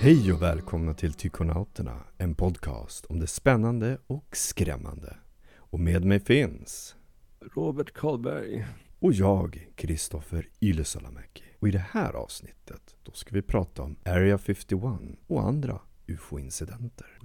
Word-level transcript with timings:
Hej 0.00 0.32
och 0.32 0.42
välkomna 0.42 0.94
till 0.94 1.12
Tykonauterna, 1.12 2.04
en 2.18 2.34
podcast 2.34 3.06
om 3.06 3.20
det 3.20 3.26
spännande 3.26 3.98
och 4.06 4.36
skrämmande. 4.36 5.16
Och 5.56 5.80
med 5.80 6.04
mig 6.04 6.20
finns 6.20 6.96
Robert 7.54 7.92
Karlberg. 7.94 8.66
och 8.98 9.12
jag, 9.12 9.68
Kristoffer 9.74 10.48
Ylesalamäki. 10.60 11.44
Och 11.58 11.68
i 11.68 11.70
det 11.70 11.84
här 11.90 12.12
avsnittet, 12.12 12.96
då 13.02 13.12
ska 13.12 13.34
vi 13.34 13.42
prata 13.42 13.82
om 13.82 13.96
Area 14.04 14.38
51 14.38 14.82
och 15.26 15.42
andra 15.42 15.80
UFO-incidenter. 16.06 17.18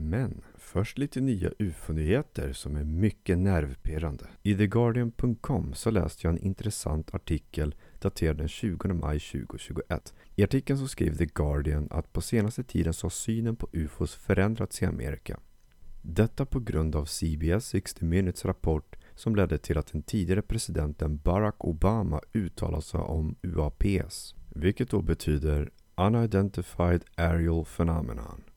Men 0.00 0.40
först 0.54 0.98
lite 0.98 1.20
nya 1.20 1.50
UFO-nyheter 1.58 2.52
som 2.52 2.76
är 2.76 2.84
mycket 2.84 3.38
nervpirrande. 3.38 4.26
I 4.42 4.54
TheGuardian.com 4.54 5.74
så 5.74 5.90
läste 5.90 6.26
jag 6.26 6.34
en 6.34 6.44
intressant 6.44 7.14
artikel 7.14 7.74
daterad 7.98 8.36
den 8.36 8.48
20 8.48 8.88
maj 8.88 9.20
2021. 9.20 10.14
I 10.36 10.42
artikeln 10.42 10.78
så 10.78 10.88
skrev 10.88 11.16
The 11.16 11.26
Guardian 11.26 11.88
att 11.90 12.12
på 12.12 12.20
senaste 12.20 12.64
tiden 12.64 12.94
så 12.94 13.04
har 13.04 13.10
synen 13.10 13.56
på 13.56 13.68
UFOs 13.72 14.14
förändrats 14.14 14.82
i 14.82 14.84
Amerika. 14.84 15.40
Detta 16.02 16.46
på 16.46 16.60
grund 16.60 16.96
av 16.96 17.04
CBS 17.04 17.66
60 17.66 18.04
Minutes 18.04 18.44
rapport 18.44 18.96
som 19.14 19.36
ledde 19.36 19.58
till 19.58 19.78
att 19.78 19.92
den 19.92 20.02
tidigare 20.02 20.42
presidenten 20.42 21.16
Barack 21.16 21.64
Obama 21.64 22.20
uttalade 22.32 22.82
sig 22.82 23.00
om 23.00 23.36
UAPs, 23.42 24.34
vilket 24.48 24.90
då 24.90 25.02
betyder 25.02 25.70
Unidentified 25.96 27.04
Aerial 27.16 27.64
Phenomenon. 27.64 28.47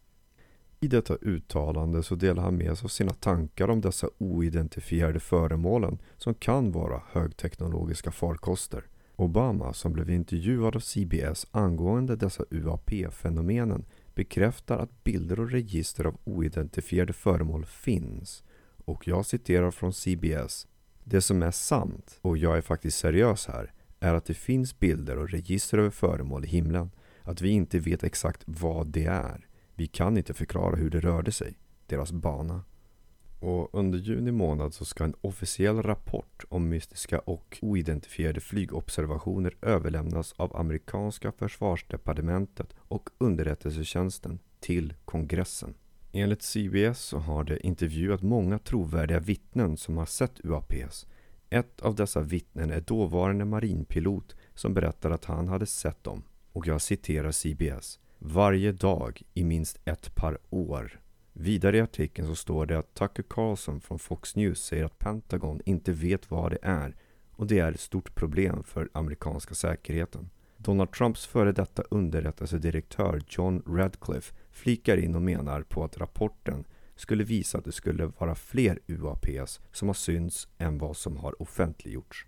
I 0.84 0.88
detta 0.88 1.16
uttalande 1.16 2.04
så 2.04 2.16
delar 2.16 2.44
han 2.44 2.58
med 2.58 2.78
sig 2.78 2.86
av 2.86 2.90
sina 2.90 3.14
tankar 3.14 3.70
om 3.70 3.82
dessa 3.82 4.10
oidentifierade 4.18 5.20
föremålen 5.20 5.98
som 6.18 6.34
kan 6.34 6.72
vara 6.72 7.02
högteknologiska 7.12 8.12
farkoster. 8.12 8.84
Obama, 9.16 9.74
som 9.74 9.94
blev 9.94 10.10
intervjuad 10.10 10.76
av 10.76 10.80
CBS 10.80 11.48
angående 11.52 12.16
dessa 12.16 12.44
UAP-fenomenen, 12.50 13.86
bekräftar 14.16 14.78
att 14.78 15.04
bilder 15.04 15.40
och 15.40 15.52
register 15.52 16.06
av 16.06 16.18
oidentifierade 16.24 17.14
föremål 17.14 17.66
finns. 17.66 18.44
Och 18.86 19.08
jag 19.08 19.26
citerar 19.26 19.72
från 19.72 19.94
CBS. 19.94 20.68
Det 21.04 21.22
som 21.22 21.44
är 21.44 21.52
sant, 21.52 22.20
och 22.22 22.38
jag 22.38 22.58
är 22.58 22.62
faktiskt 22.62 22.98
seriös 23.00 23.48
här, 23.48 23.74
är 24.00 24.14
att 24.14 24.26
det 24.26 24.34
finns 24.34 24.80
bilder 24.80 25.18
och 25.18 25.30
register 25.30 25.78
över 25.78 25.90
föremål 25.90 26.46
i 26.46 26.48
himlen. 26.48 26.92
Att 27.24 27.42
vi 27.42 27.50
inte 27.50 27.80
vet 27.80 28.04
exakt 28.04 28.44
vad 28.46 28.88
det 28.88 29.06
är. 29.06 29.48
Vi 29.76 29.88
kan 29.88 30.18
inte 30.18 30.34
förklara 30.34 30.76
hur 30.76 30.90
det 30.90 31.00
rörde 31.00 31.32
sig, 31.32 31.58
deras 31.86 32.12
bana. 32.12 32.64
Och 33.40 33.70
under 33.74 34.00
juni 34.00 34.32
månad 34.32 34.74
så 34.74 34.86
ska 34.86 35.04
en 35.04 35.16
officiell 35.22 35.84
rapport 35.84 36.46
om 36.50 36.70
mystiska 36.70 37.20
och 37.20 37.60
oidentifierade 37.62 38.40
flygobservationer 38.40 39.56
överlämnas 39.62 40.34
av 40.38 40.58
amerikanska 40.58 41.32
försvarsdepartementet 41.32 42.74
och 42.80 43.10
underrättelsetjänsten 43.18 44.40
till 44.60 44.94
kongressen. 45.06 45.74
Enligt 46.12 46.42
CBS 46.42 47.00
så 47.00 47.18
har 47.18 47.44
det 47.44 47.68
intervjuat 47.68 48.22
många 48.22 48.60
trovärdiga 48.60 49.20
vittnen 49.20 49.78
som 49.78 49.98
har 49.98 50.06
sett 50.06 50.46
UAPs. 50.46 51.08
Ett 51.50 51.82
av 51.82 51.96
dessa 51.96 52.22
vittnen 52.22 52.72
är 52.72 52.82
dåvarande 52.82 53.46
marinpilot 53.46 54.36
som 54.56 54.74
berättar 54.74 55.12
att 55.12 55.26
han 55.26 55.48
hade 55.48 55.66
sett 55.66 56.04
dem. 56.04 56.24
Och 56.52 56.68
jag 56.68 56.82
citerar 56.82 57.32
CBS. 57.32 58.00
Varje 58.24 58.72
dag 58.72 59.22
i 59.34 59.44
minst 59.44 59.80
ett 59.86 60.16
par 60.16 60.38
år. 60.50 61.00
Vidare 61.34 61.78
i 61.78 61.82
artikeln 61.82 62.28
så 62.28 62.36
står 62.36 62.66
det 62.66 62.80
att 62.80 62.94
Tucker 62.94 63.24
Carlson 63.24 63.82
från 63.82 64.00
Fox 64.00 64.36
News 64.36 64.64
säger 64.64 64.86
att 64.86 65.00
Pentagon 65.00 65.62
inte 65.66 65.92
vet 65.92 66.32
vad 66.32 66.52
det 66.52 66.58
är 66.62 66.96
och 67.32 67.48
det 67.48 67.60
är 67.60 67.72
ett 67.72 67.80
stort 67.80 68.16
problem 68.16 68.64
för 68.64 68.90
amerikanska 68.94 69.54
säkerheten. 69.54 70.30
Donald 70.58 70.92
Trumps 70.92 71.26
före 71.26 71.52
detta 71.52 71.84
underrättelsedirektör 71.90 73.22
John 73.28 73.64
Radcliffe 73.68 74.34
flikar 74.52 74.98
in 74.98 75.16
och 75.16 75.22
menar 75.22 75.62
på 75.62 75.84
att 75.84 75.98
rapporten 75.98 76.64
skulle 76.96 77.24
visa 77.24 77.58
att 77.58 77.66
det 77.66 77.72
skulle 77.72 78.06
vara 78.06 78.36
fler 78.36 78.80
UAPs 78.88 79.60
som 79.72 79.90
har 79.90 79.94
synts 79.94 80.48
än 80.58 80.78
vad 80.78 80.98
som 80.98 81.18
har 81.18 81.42
offentliggjorts. 81.42 82.28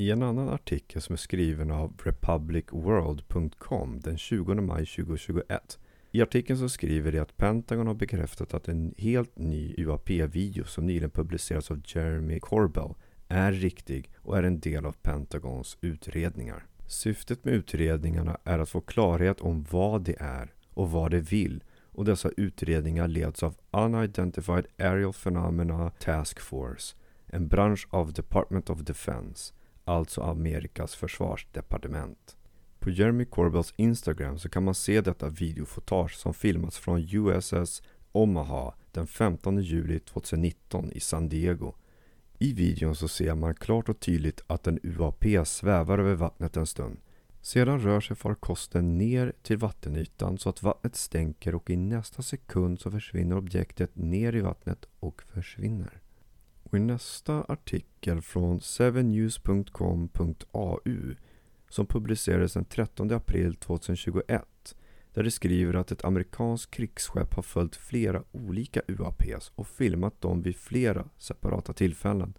I 0.00 0.10
en 0.10 0.22
annan 0.22 0.48
artikel 0.48 1.02
som 1.02 1.12
är 1.12 1.16
skriven 1.16 1.70
av 1.70 1.92
republicworld.com 2.04 4.00
den 4.00 4.18
20 4.18 4.54
maj 4.54 4.86
2021 4.86 5.78
i 6.10 6.22
artikeln 6.22 6.58
så 6.58 6.68
skriver 6.68 7.12
de 7.12 7.18
att 7.18 7.36
Pentagon 7.36 7.86
har 7.86 7.94
bekräftat 7.94 8.54
att 8.54 8.68
en 8.68 8.94
helt 8.98 9.38
ny 9.38 9.74
UAP-video 9.78 10.64
som 10.64 10.86
nyligen 10.86 11.10
publicerats 11.10 11.70
av 11.70 11.82
Jeremy 11.86 12.40
Corbell 12.40 12.94
är 13.28 13.52
riktig 13.52 14.10
och 14.18 14.38
är 14.38 14.42
en 14.42 14.60
del 14.60 14.86
av 14.86 14.92
Pentagons 14.92 15.78
utredningar. 15.80 16.66
Syftet 16.86 17.44
med 17.44 17.54
utredningarna 17.54 18.38
är 18.44 18.58
att 18.58 18.68
få 18.68 18.80
klarhet 18.80 19.40
om 19.40 19.66
vad 19.70 20.02
det 20.02 20.16
är 20.20 20.52
och 20.74 20.90
vad 20.90 21.10
det 21.10 21.20
vill 21.20 21.64
och 21.82 22.04
dessa 22.04 22.30
utredningar 22.36 23.08
leds 23.08 23.42
av 23.42 23.54
Unidentified 23.70 24.66
Aerial 24.78 25.12
Phenomena 25.12 25.90
Task 25.90 26.40
Force, 26.40 26.96
en 27.26 27.48
bransch 27.48 27.86
av 27.90 28.12
Department 28.12 28.70
of 28.70 28.80
Defense, 28.80 29.54
alltså 29.88 30.20
Amerikas 30.20 30.94
försvarsdepartement. 30.94 32.36
På 32.78 32.90
Jeremy 32.90 33.24
Corbells 33.24 33.74
Instagram 33.76 34.38
så 34.38 34.48
kan 34.48 34.64
man 34.64 34.74
se 34.74 35.00
detta 35.00 35.28
videofotage 35.28 36.14
som 36.16 36.34
filmats 36.34 36.78
från 36.78 37.08
USS 37.12 37.82
Omaha 38.12 38.74
den 38.92 39.06
15 39.06 39.62
juli 39.62 39.98
2019 39.98 40.92
i 40.92 41.00
San 41.00 41.28
Diego. 41.28 41.74
I 42.38 42.52
videon 42.52 42.96
så 42.96 43.08
ser 43.08 43.34
man 43.34 43.54
klart 43.54 43.88
och 43.88 44.00
tydligt 44.00 44.42
att 44.46 44.66
en 44.66 44.78
UAP 44.82 45.24
svävar 45.44 45.98
över 45.98 46.14
vattnet 46.14 46.56
en 46.56 46.66
stund. 46.66 46.98
Sedan 47.40 47.80
rör 47.80 48.00
sig 48.00 48.16
farkosten 48.16 48.98
ner 48.98 49.32
till 49.42 49.56
vattenytan 49.56 50.38
så 50.38 50.48
att 50.48 50.62
vattnet 50.62 50.96
stänker 50.96 51.54
och 51.54 51.70
i 51.70 51.76
nästa 51.76 52.22
sekund 52.22 52.80
så 52.80 52.90
försvinner 52.90 53.36
objektet 53.36 53.96
ner 53.96 54.34
i 54.36 54.40
vattnet 54.40 54.88
och 55.00 55.22
försvinner. 55.22 56.00
Och 56.70 56.78
i 56.78 56.80
nästa 56.80 57.44
artikel 57.48 58.22
från 58.22 58.58
7news.com.au 58.58 61.14
som 61.68 61.86
publicerades 61.86 62.52
den 62.52 62.64
13 62.64 63.12
april 63.12 63.56
2021 63.56 64.74
där 65.14 65.22
det 65.22 65.30
skriver 65.30 65.74
att 65.74 65.90
ett 65.90 66.04
amerikanskt 66.04 66.70
krigsskepp 66.70 67.34
har 67.34 67.42
följt 67.42 67.76
flera 67.76 68.22
olika 68.32 68.82
UAPs 68.88 69.52
och 69.54 69.68
filmat 69.68 70.20
dem 70.20 70.42
vid 70.42 70.56
flera 70.56 71.08
separata 71.18 71.72
tillfällen. 71.72 72.34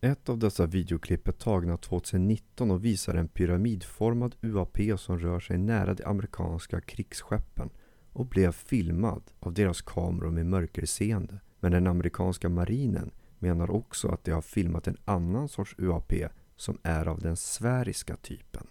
Ett 0.00 0.28
av 0.28 0.38
dessa 0.38 0.66
videoklipp 0.66 1.28
är 1.28 1.32
tagna 1.32 1.76
2019 1.76 2.70
och 2.70 2.84
visar 2.84 3.14
en 3.14 3.28
pyramidformad 3.28 4.34
UAP 4.40 4.78
som 4.98 5.18
rör 5.18 5.40
sig 5.40 5.58
nära 5.58 5.94
de 5.94 6.04
amerikanska 6.04 6.80
krigsskeppen 6.80 7.70
och 8.12 8.26
blev 8.26 8.52
filmad 8.52 9.22
av 9.40 9.54
deras 9.54 9.82
kameror 9.82 10.30
med 10.30 10.46
mörkerseende. 10.46 11.40
Men 11.60 11.72
den 11.72 11.86
amerikanska 11.86 12.48
marinen 12.48 13.10
menar 13.44 13.70
också 13.70 14.08
att 14.08 14.24
de 14.24 14.30
har 14.30 14.42
filmat 14.42 14.88
en 14.88 14.96
annan 15.04 15.48
sorts 15.48 15.74
UAP 15.78 16.12
som 16.56 16.78
är 16.82 17.08
av 17.08 17.20
den 17.20 17.36
sfäriska 17.36 18.16
typen. 18.16 18.66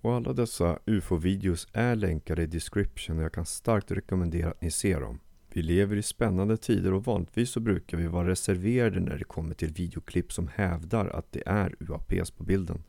Och 0.00 0.14
alla 0.14 0.32
dessa 0.32 0.78
UFO-videos 0.86 1.68
är 1.72 1.96
länkade 1.96 2.42
i 2.42 2.46
description 2.46 3.18
och 3.18 3.24
jag 3.24 3.32
kan 3.32 3.46
starkt 3.46 3.90
rekommendera 3.90 4.50
att 4.50 4.62
ni 4.62 4.70
ser 4.70 5.00
dem. 5.00 5.20
Vi 5.52 5.62
lever 5.62 5.96
i 5.96 6.02
spännande 6.02 6.56
tider 6.56 6.92
och 6.92 7.04
vanligtvis 7.04 7.50
så 7.50 7.60
brukar 7.60 7.98
vi 7.98 8.06
vara 8.06 8.28
reserverade 8.28 9.00
när 9.00 9.18
det 9.18 9.24
kommer 9.24 9.54
till 9.54 9.72
videoklipp 9.72 10.32
som 10.32 10.48
hävdar 10.48 11.06
att 11.06 11.32
det 11.32 11.42
är 11.46 11.74
UAPs 11.80 12.30
på 12.30 12.44
bilden. 12.44 12.84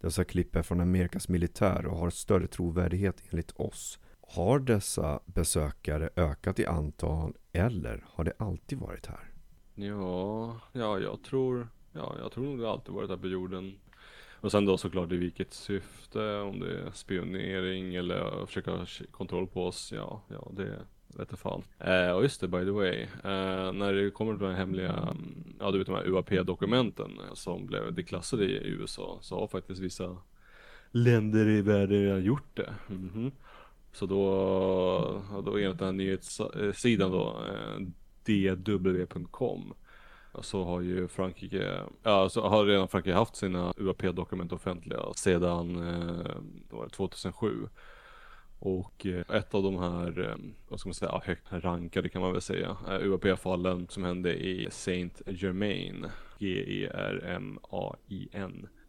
Dessa 0.00 0.24
klipp 0.24 0.56
är 0.56 0.62
från 0.62 0.80
Amerikas 0.80 1.28
militär 1.28 1.86
och 1.86 1.98
har 1.98 2.10
större 2.10 2.46
trovärdighet 2.46 3.22
enligt 3.30 3.52
oss. 3.52 3.98
Har 4.20 4.58
dessa 4.58 5.20
besökare 5.26 6.10
ökat 6.16 6.58
i 6.58 6.66
antal 6.66 7.34
eller 7.52 8.04
har 8.06 8.24
det 8.24 8.32
alltid 8.38 8.78
varit 8.78 9.06
här? 9.06 9.33
Ja, 9.74 10.60
ja, 10.72 10.98
jag 10.98 11.22
tror, 11.22 11.68
ja, 11.92 12.16
jag 12.18 12.32
tror 12.32 12.44
nog 12.44 12.58
det 12.58 12.70
alltid 12.70 12.94
varit 12.94 13.10
här 13.10 13.16
på 13.16 13.26
jorden. 13.26 13.74
Och 14.40 14.50
sen 14.50 14.64
då 14.64 14.76
såklart 14.76 15.12
i 15.12 15.16
vilket 15.16 15.52
syfte, 15.52 16.36
om 16.36 16.60
det 16.60 16.78
är 16.78 16.90
spionering 16.90 17.94
eller 17.94 18.46
försöka 18.46 18.70
ha 18.70 18.86
kontroll 19.10 19.46
på 19.46 19.66
oss, 19.66 19.92
ja, 19.96 20.22
ja 20.28 20.48
det 20.56 20.78
vete 21.18 21.36
fan. 21.36 21.62
Eh, 21.78 22.10
och 22.10 22.22
just 22.22 22.40
det, 22.40 22.48
by 22.48 22.64
the 22.64 22.70
way, 22.70 23.02
eh, 23.02 23.72
när 23.72 23.92
det 23.92 24.10
kommer 24.10 24.32
till 24.32 24.42
de 24.42 24.50
här 24.50 24.58
hemliga, 24.58 25.16
ja 25.60 25.70
du 25.70 25.78
vet 25.78 25.86
de 25.86 25.94
här 25.96 26.08
UAP-dokumenten 26.08 27.20
som 27.34 27.66
blev 27.66 27.94
deklassade 27.94 28.44
i 28.44 28.68
USA, 28.68 29.18
så 29.20 29.40
har 29.40 29.46
faktiskt 29.46 29.80
vissa 29.80 30.16
länder 30.90 31.48
i 31.48 31.62
världen 31.62 32.02
redan 32.02 32.24
gjort 32.24 32.56
det. 32.56 32.74
Mhm. 32.88 33.32
Så 33.92 34.06
då, 34.06 35.42
då 35.44 35.58
enligt 35.58 35.78
den 35.78 35.86
här 35.86 35.92
nyhetssidan 35.92 37.12
eh, 37.12 37.18
då, 37.18 37.36
eh, 37.48 37.86
dw.com 38.24 39.74
så 40.40 40.64
har 40.64 40.80
ju 40.80 41.08
Frankrike, 41.08 41.80
ja 42.02 42.28
så 42.28 42.48
har 42.48 42.66
redan 42.66 42.88
Frankrike 42.88 43.16
haft 43.16 43.36
sina 43.36 43.74
UAP-dokument 43.76 44.52
offentliga 44.52 45.00
sedan 45.16 45.88
eh, 45.88 46.36
då 46.70 46.76
var 46.76 46.84
det 46.84 46.90
2007. 46.90 47.68
Och 48.64 49.06
eh, 49.06 49.36
ett 49.36 49.54
av 49.54 49.62
de 49.62 49.78
här, 49.78 50.28
eh, 50.28 50.36
vad 50.68 50.80
ska 50.80 50.88
man 50.88 50.94
säga, 50.94 51.20
högt 51.24 51.52
rankade 51.52 52.08
kan 52.08 52.22
man 52.22 52.32
väl 52.32 52.40
säga, 52.40 52.76
eh, 52.88 53.06
UAP-fallen 53.06 53.88
som 53.88 54.04
hände 54.04 54.34
i 54.34 54.68
Saint 54.70 55.22
Germain, 55.26 56.06
G-E-R-M-A-I-N, 56.38 57.48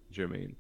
Germain. 0.10 0.56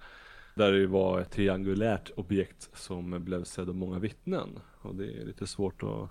Där 0.55 0.71
det 0.71 0.87
var 0.87 1.19
ett 1.21 1.31
triangulärt 1.31 2.11
objekt 2.15 2.69
som 2.73 3.23
blev 3.23 3.43
sedd 3.43 3.69
av 3.69 3.75
många 3.75 3.99
vittnen. 3.99 4.59
Och 4.81 4.95
det 4.95 5.21
är 5.21 5.25
lite 5.25 5.47
svårt 5.47 5.83
att 5.83 6.09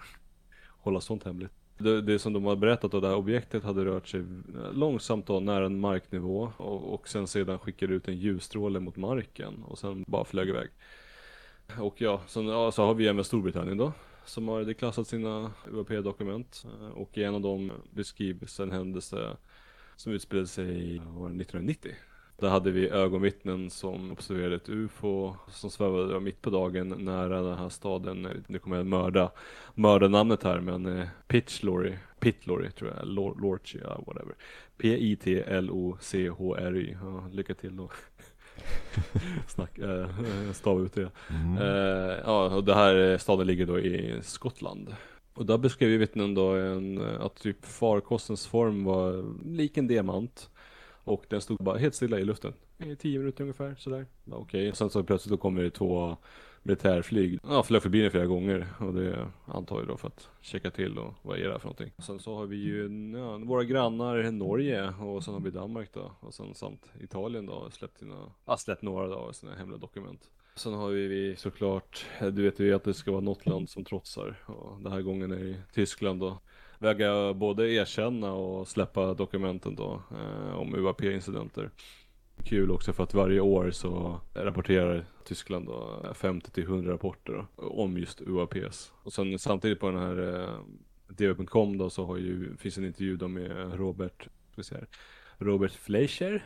hålla 0.69 1.01
sånt 1.01 1.25
hemligt. 1.25 1.64
Det, 1.79 2.01
det 2.01 2.19
som 2.19 2.33
de 2.33 2.45
har 2.45 2.57
berättat 2.57 2.93
då, 2.93 3.01
det 3.01 3.09
här 3.09 3.17
objektet 3.17 3.65
hade 3.65 3.85
rört 3.85 4.09
sig 4.09 4.25
långsamt 4.73 5.27
då 5.27 5.41
nära 5.41 5.67
en 5.67 5.81
marknivå 5.81 6.53
och, 6.57 6.95
och 6.95 7.09
sen 7.09 7.27
sedan 7.27 7.59
skickade 7.59 7.95
ut 7.95 8.09
en 8.09 8.17
ljusstråle 8.17 8.81
mot 8.81 8.97
marken 8.97 9.63
och 9.63 9.79
sen 9.79 10.05
bara 10.07 10.25
flög 10.25 10.49
iväg. 10.49 10.69
Och 11.79 12.01
ja, 12.01 12.23
sen, 12.27 12.47
ja, 12.47 12.73
så 12.73 12.85
har 12.85 12.95
vi 12.95 13.07
även 13.09 13.25
Storbritannien 13.25 13.77
då 13.77 13.93
som 14.25 14.49
har 14.49 14.65
deklassat 14.65 15.09
sina 15.09 15.53
UAP-dokument 15.73 16.67
eh, 16.81 16.89
och 16.89 17.19
i 17.19 17.23
en 17.23 17.35
av 17.35 17.41
dem 17.41 17.73
beskrivs 17.91 18.61
en 18.61 18.71
händelse 18.71 19.37
som 19.97 20.13
utspelade 20.13 20.47
sig 20.47 20.99
år 20.99 21.27
1990 21.27 21.93
där 22.37 22.49
hade 22.49 22.71
vi 22.71 22.89
ögonvittnen 22.89 23.71
som 23.71 24.13
observerade 24.13 24.57
ett 24.57 24.69
UFO 24.69 25.37
som 25.49 25.71
svävade 25.71 26.21
mitt 26.21 26.43
på 26.43 26.51
dagen 26.51 26.89
nära 26.89 27.43
den 27.43 27.59
här 27.59 27.69
staden. 27.69 28.29
Nu 28.47 28.59
kommer 28.59 28.77
jag 28.77 28.87
mörda, 28.87 29.33
mörda 29.75 30.09
namnet 30.09 30.43
här 30.43 30.61
men 30.61 30.99
eh, 30.99 31.07
Pitchlory, 31.27 31.93
Pitlory 32.21 32.71
tror 32.71 32.93
jag, 32.97 33.09
Lorchy, 33.09 33.79
ja, 33.83 34.03
whatever. 34.07 34.35
P-I-T-L-O-C-H-R-Y. 34.79 35.37
Ja, 37.03 37.29
lycka 37.33 37.55
till 37.55 37.77
då. 37.77 37.91
Snack, 39.49 39.79
äh, 39.79 40.09
stava 40.53 40.83
ut 40.83 40.95
det. 40.95 41.11
Mm. 41.31 41.59
Uh, 41.59 42.19
ja, 42.25 42.57
och 42.57 42.65
det 42.65 42.75
här 42.75 43.19
staden 43.19 43.47
ligger 43.47 43.67
då 43.67 43.79
i 43.79 44.19
Skottland. 44.23 44.95
Och 45.35 45.47
där 45.47 45.59
beskrev 45.59 45.99
vittnen 45.99 46.35
då 46.35 46.49
en, 46.55 47.01
att 47.01 47.37
typ 47.37 47.65
farkostens 47.65 48.47
form 48.47 48.85
var 48.85 49.25
lik 49.45 49.77
en 49.77 49.87
diamant. 49.87 50.51
Och 51.05 51.25
den 51.29 51.41
stod 51.41 51.59
bara 51.59 51.79
helt 51.79 51.95
stilla 51.95 52.19
i 52.19 52.25
luften. 52.25 52.53
I 52.79 52.97
tio 52.97 53.19
minuter 53.19 53.43
ungefär 53.43 53.75
sådär. 53.79 54.07
Okej, 54.31 54.41
okay. 54.41 54.73
sen 54.73 54.91
så 54.91 55.03
plötsligt 55.03 55.31
då 55.31 55.37
kommer 55.37 55.63
det 55.63 55.71
två 55.71 56.17
militärflyg. 56.65 57.39
Ja, 57.43 57.63
flög 57.63 57.83
förbi 57.83 58.01
den 58.01 58.11
flera 58.11 58.27
gånger 58.27 58.67
och 58.79 58.95
det 58.95 59.29
antar 59.47 59.79
jag 59.79 59.89
då 59.89 59.97
för 59.97 60.09
att 60.09 60.31
checka 60.41 60.71
till 60.71 60.99
och 60.99 61.15
vad 61.23 61.39
är 61.39 61.49
det 61.49 61.59
för 61.59 61.67
någonting. 61.67 61.93
Sen 61.99 62.19
så 62.19 62.37
har 62.37 62.47
vi 62.47 62.57
ju 62.57 63.11
ja, 63.17 63.39
våra 63.39 63.65
grannar 63.65 64.31
Norge 64.31 64.89
och 64.89 65.25
sen 65.25 65.35
har 65.35 65.41
vi 65.41 65.51
Danmark 65.51 65.89
då 65.93 66.13
och 66.21 66.35
sen 66.35 66.55
samt 66.55 66.93
Italien 67.01 67.47
då 67.47 67.71
släppt 67.71 67.99
sina, 67.99 68.33
ja, 68.45 68.57
släppt 68.57 68.83
några 68.83 69.07
då 69.07 69.15
av 69.15 69.33
sina 69.33 69.55
hemliga 69.55 69.79
dokument. 69.79 70.31
Sen 70.57 70.75
har 70.75 70.91
vi 70.91 71.37
såklart, 71.37 72.07
du 72.21 72.43
vet 72.43 72.61
ju 72.61 72.75
att 72.75 72.85
det 72.85 72.95
ska 72.95 73.11
vara 73.11 73.21
något 73.21 73.47
land 73.47 73.71
som 73.71 73.85
trotsar 73.85 74.37
och 74.47 74.83
den 74.83 74.93
här 74.93 75.03
gången 75.03 75.33
är 75.33 75.45
det 75.45 75.57
Tyskland 75.75 76.21
då 76.21 76.39
väga 76.79 77.35
både 77.35 77.73
erkänna 77.73 78.33
och 78.33 78.69
släppa 78.69 79.15
dokumenten 79.15 79.75
då 79.75 80.03
eh, 80.11 80.55
om 80.55 80.75
UAP-incidenter. 80.75 81.71
Kul 82.45 82.71
också 82.71 82.93
för 82.93 83.03
att 83.03 83.15
varje 83.15 83.41
år 83.41 83.71
så 83.71 84.21
rapporterar 84.35 85.05
Tyskland 85.25 85.67
då 85.67 86.07
50 86.15 86.51
till 86.51 86.65
100 86.65 86.93
rapporter 86.93 87.33
då, 87.33 87.67
om 87.69 87.99
just 87.99 88.21
UAPs. 88.21 88.93
Och 89.03 89.13
sen 89.13 89.39
samtidigt 89.39 89.81
på 89.81 89.91
den 89.91 90.01
här 90.01 90.43
eh, 90.43 90.59
DV.com 91.09 91.79
då 91.79 91.91
så 91.91 92.07
har 92.07 92.17
ju, 92.17 92.57
finns 92.57 92.79
en 92.79 92.85
intervju 92.85 93.17
då 93.17 93.29
med 93.29 93.79
Robert, 93.79 94.23
ska 94.23 94.57
vi 94.57 94.63
se 94.65 94.75
här, 94.75 94.87
Robert 95.39 95.73
Fleischer. 95.73 96.45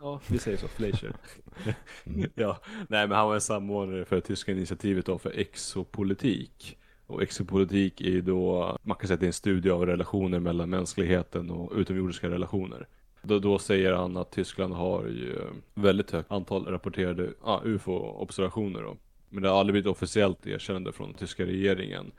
Ja, 0.00 0.20
vi 0.28 0.38
säger 0.38 0.58
så, 0.58 0.68
Fleischer. 0.68 1.12
Mm. 2.04 2.30
ja, 2.34 2.60
nej 2.88 3.08
men 3.08 3.16
han 3.16 3.26
var 3.26 3.34
en 3.34 3.40
samordnare 3.40 4.04
för 4.04 4.20
tyska 4.20 4.52
initiativet 4.52 5.06
då 5.06 5.18
för 5.18 5.30
exopolitik. 5.30 6.78
Och 7.12 7.22
exopolitik 7.22 8.00
är 8.00 8.10
ju 8.10 8.20
då, 8.20 8.76
man 8.82 8.96
kan 8.96 9.06
säga 9.06 9.14
att 9.14 9.20
det 9.20 9.26
är 9.26 9.28
en 9.28 9.32
studie 9.32 9.70
av 9.70 9.86
relationer 9.86 10.40
mellan 10.40 10.70
mänskligheten 10.70 11.50
och 11.50 11.72
utomjordiska 11.76 12.30
relationer. 12.30 12.86
Då, 13.22 13.38
då 13.38 13.58
säger 13.58 13.92
han 13.92 14.16
att 14.16 14.30
Tyskland 14.30 14.74
har 14.74 15.06
ju 15.06 15.38
väldigt 15.74 16.10
högt 16.10 16.30
antal 16.30 16.66
rapporterade 16.66 17.28
ah, 17.42 17.60
UFO-observationer 17.64 18.82
då. 18.82 18.96
Men 19.28 19.42
det 19.42 19.48
har 19.48 19.60
aldrig 19.60 19.72
blivit 19.72 19.90
officiellt 19.90 20.46
erkännande 20.46 20.92
från 20.92 21.14
tyska 21.14 21.46
regeringen 21.46 22.12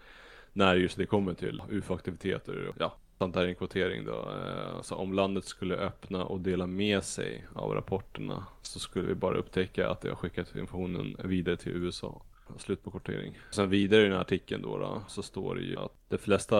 när 0.54 0.75
just 0.75 0.98
det 0.98 1.06
kommer 1.06 1.34
till 1.34 1.62
UFO-aktiviteter. 1.69 2.74
Ja, 2.80 2.96
samt 3.18 3.36
här 3.36 3.44
är 3.44 3.48
en 3.48 3.56
kvotering 3.56 4.06
då. 4.06 4.12
Eh, 4.12 4.69
så 4.72 4.78
alltså 4.78 4.96
om 4.96 5.13
landet 5.13 5.46
skulle 5.46 5.75
öppna 5.75 6.25
och 6.25 6.39
dela 6.39 6.68
med 6.68 7.04
sig 7.04 7.46
av 7.56 7.72
rapporterna 7.72 8.46
så 8.62 8.80
skulle 8.80 9.07
vi 9.07 9.16
bara 9.16 9.38
upptäcka 9.38 9.89
att 9.89 10.01
det 10.01 10.10
har 10.10 10.16
skickat 10.16 10.56
informationen 10.56 11.18
vidare 11.24 11.57
till 11.57 11.72
USA. 11.72 12.22
Slut 12.57 12.84
på 12.84 12.92
kortering. 12.92 13.40
Sen 13.51 13.69
vidare 13.69 14.01
i 14.01 14.04
den 14.04 14.13
här 14.13 14.22
artikeln 14.22 14.62
då, 14.62 14.78
då 14.78 15.04
så 15.07 15.24
står 15.24 15.56
det 15.56 15.62
ju 15.62 15.78
att 15.78 15.94
de 16.10 16.18
flesta 16.18 16.57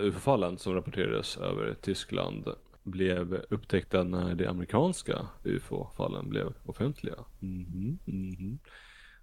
UFO-fallen 0.00 0.58
som 0.58 0.74
rapporterades 0.74 1.36
över 1.36 1.74
Tyskland 1.80 2.48
blev 2.82 3.44
upptäckta 3.50 4.04
när 4.04 4.34
de 4.34 4.46
amerikanska 4.46 5.26
UFO-fallen 5.44 6.28
blev 6.28 6.54
offentliga. 6.64 7.16
Mm 7.42 7.64
-hmm, 7.64 7.98
mm 8.06 8.30
-hmm. 8.30 8.58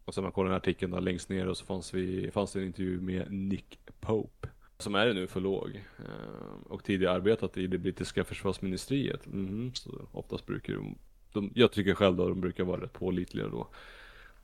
Och 0.06 0.14
sen 0.14 0.24
man 0.24 0.32
kollar 0.32 0.50
den 0.50 0.54
här 0.54 0.60
artikeln 0.60 0.92
där 0.92 1.02
längst 1.02 1.30
ner 1.30 1.48
och 1.48 1.58
så 1.58 1.66
fanns, 1.66 1.94
vi, 1.94 2.32
fanns 2.32 2.54
det 2.54 2.60
en 2.60 2.66
intervju 2.66 3.02
med 3.02 3.32
Nick 3.32 3.80
Pope 4.00 4.48
som 4.78 4.96
är 4.96 5.08
en 5.08 5.18
ufolog 5.18 5.82
eh, 6.00 6.72
och 6.72 6.84
tidigare 6.84 7.14
arbetat 7.16 7.58
i 7.58 7.68
det 7.68 7.78
brittiska 7.78 8.24
försvarsministeriet. 8.24 9.26
Mm. 9.28 9.74
Så 9.74 10.08
oftast 10.12 10.46
brukar 10.46 10.74
de, 10.74 10.96
de, 11.34 11.52
jag 11.56 11.72
tycker 11.72 11.94
själv 11.94 12.16
då 12.16 12.30
de 12.30 12.42
brukar 12.42 12.64
vara 12.64 12.82
rätt 12.82 12.94
pålitliga 12.94 13.48
då 13.48 13.68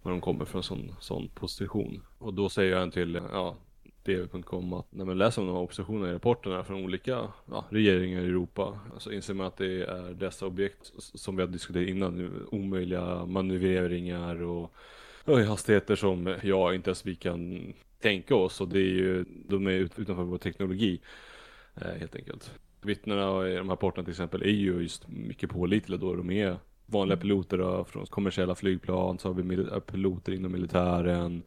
när 0.04 0.12
de 0.12 0.22
kommer 0.22 0.46
från 0.46 0.64
sån, 0.64 0.96
sån 1.00 1.30
position. 1.30 2.04
Och 2.18 2.34
då 2.34 2.50
säger 2.50 2.76
han 2.76 2.92
till, 2.92 3.22
ja, 3.32 3.56
DV.com 4.04 4.74
att 4.74 4.92
när 4.92 5.06
man 5.06 5.18
läser 5.18 5.42
om 5.42 5.48
de 5.48 5.54
här 5.54 5.62
oppositionerna 5.62 6.10
i 6.10 6.14
rapporterna 6.14 6.64
från 6.64 6.84
olika 6.84 7.28
ja, 7.52 7.66
regeringar 7.70 8.22
i 8.22 8.26
Europa 8.26 8.80
så 8.98 9.12
inser 9.12 9.34
man 9.34 9.48
att 9.48 9.58
det 9.58 9.84
är 9.84 10.14
dessa 10.14 10.46
objekt 10.46 10.92
som 10.98 11.36
vi 11.36 11.42
har 11.42 11.48
diskuterat 11.48 11.88
innan 11.88 12.18
nu, 12.18 12.32
omöjliga 12.52 13.26
manövreringar 13.26 14.42
och, 14.42 14.74
och 15.26 15.40
hastigheter 15.40 15.96
som 15.96 16.36
ja, 16.44 16.74
inte 16.74 16.90
ens 16.90 17.06
vi 17.06 17.16
kan 17.16 17.74
tänka 18.02 18.36
oss 18.36 18.62
och 18.62 18.68
det 18.68 18.80
är 18.80 18.94
ju, 18.94 19.26
de 19.48 19.68
är 19.68 19.72
utanför 19.72 20.24
vår 20.24 20.38
teknologi 20.38 21.02
eh, 21.76 22.00
helt 22.00 22.16
enkelt. 22.16 22.52
Vittnena 22.82 23.48
i 23.48 23.56
de 23.56 23.70
här 23.70 23.76
rapporterna 23.76 24.04
till 24.04 24.12
exempel 24.12 24.42
är 24.42 24.46
ju 24.46 24.82
just 24.82 25.08
mycket 25.08 25.50
pålitliga 25.50 26.00
då 26.00 26.16
de 26.16 26.32
är 26.32 26.58
vanliga 26.90 27.18
piloter 27.18 27.58
då, 27.58 27.86
från 27.86 28.06
kommersiella 28.06 28.56
flygplan, 28.56 29.20
så 29.20 29.28
har 29.30 29.34
vi 29.34 29.56
eh, 29.56 29.80
piloter 29.80 30.32
inom 30.32 30.52
militären 30.52 31.44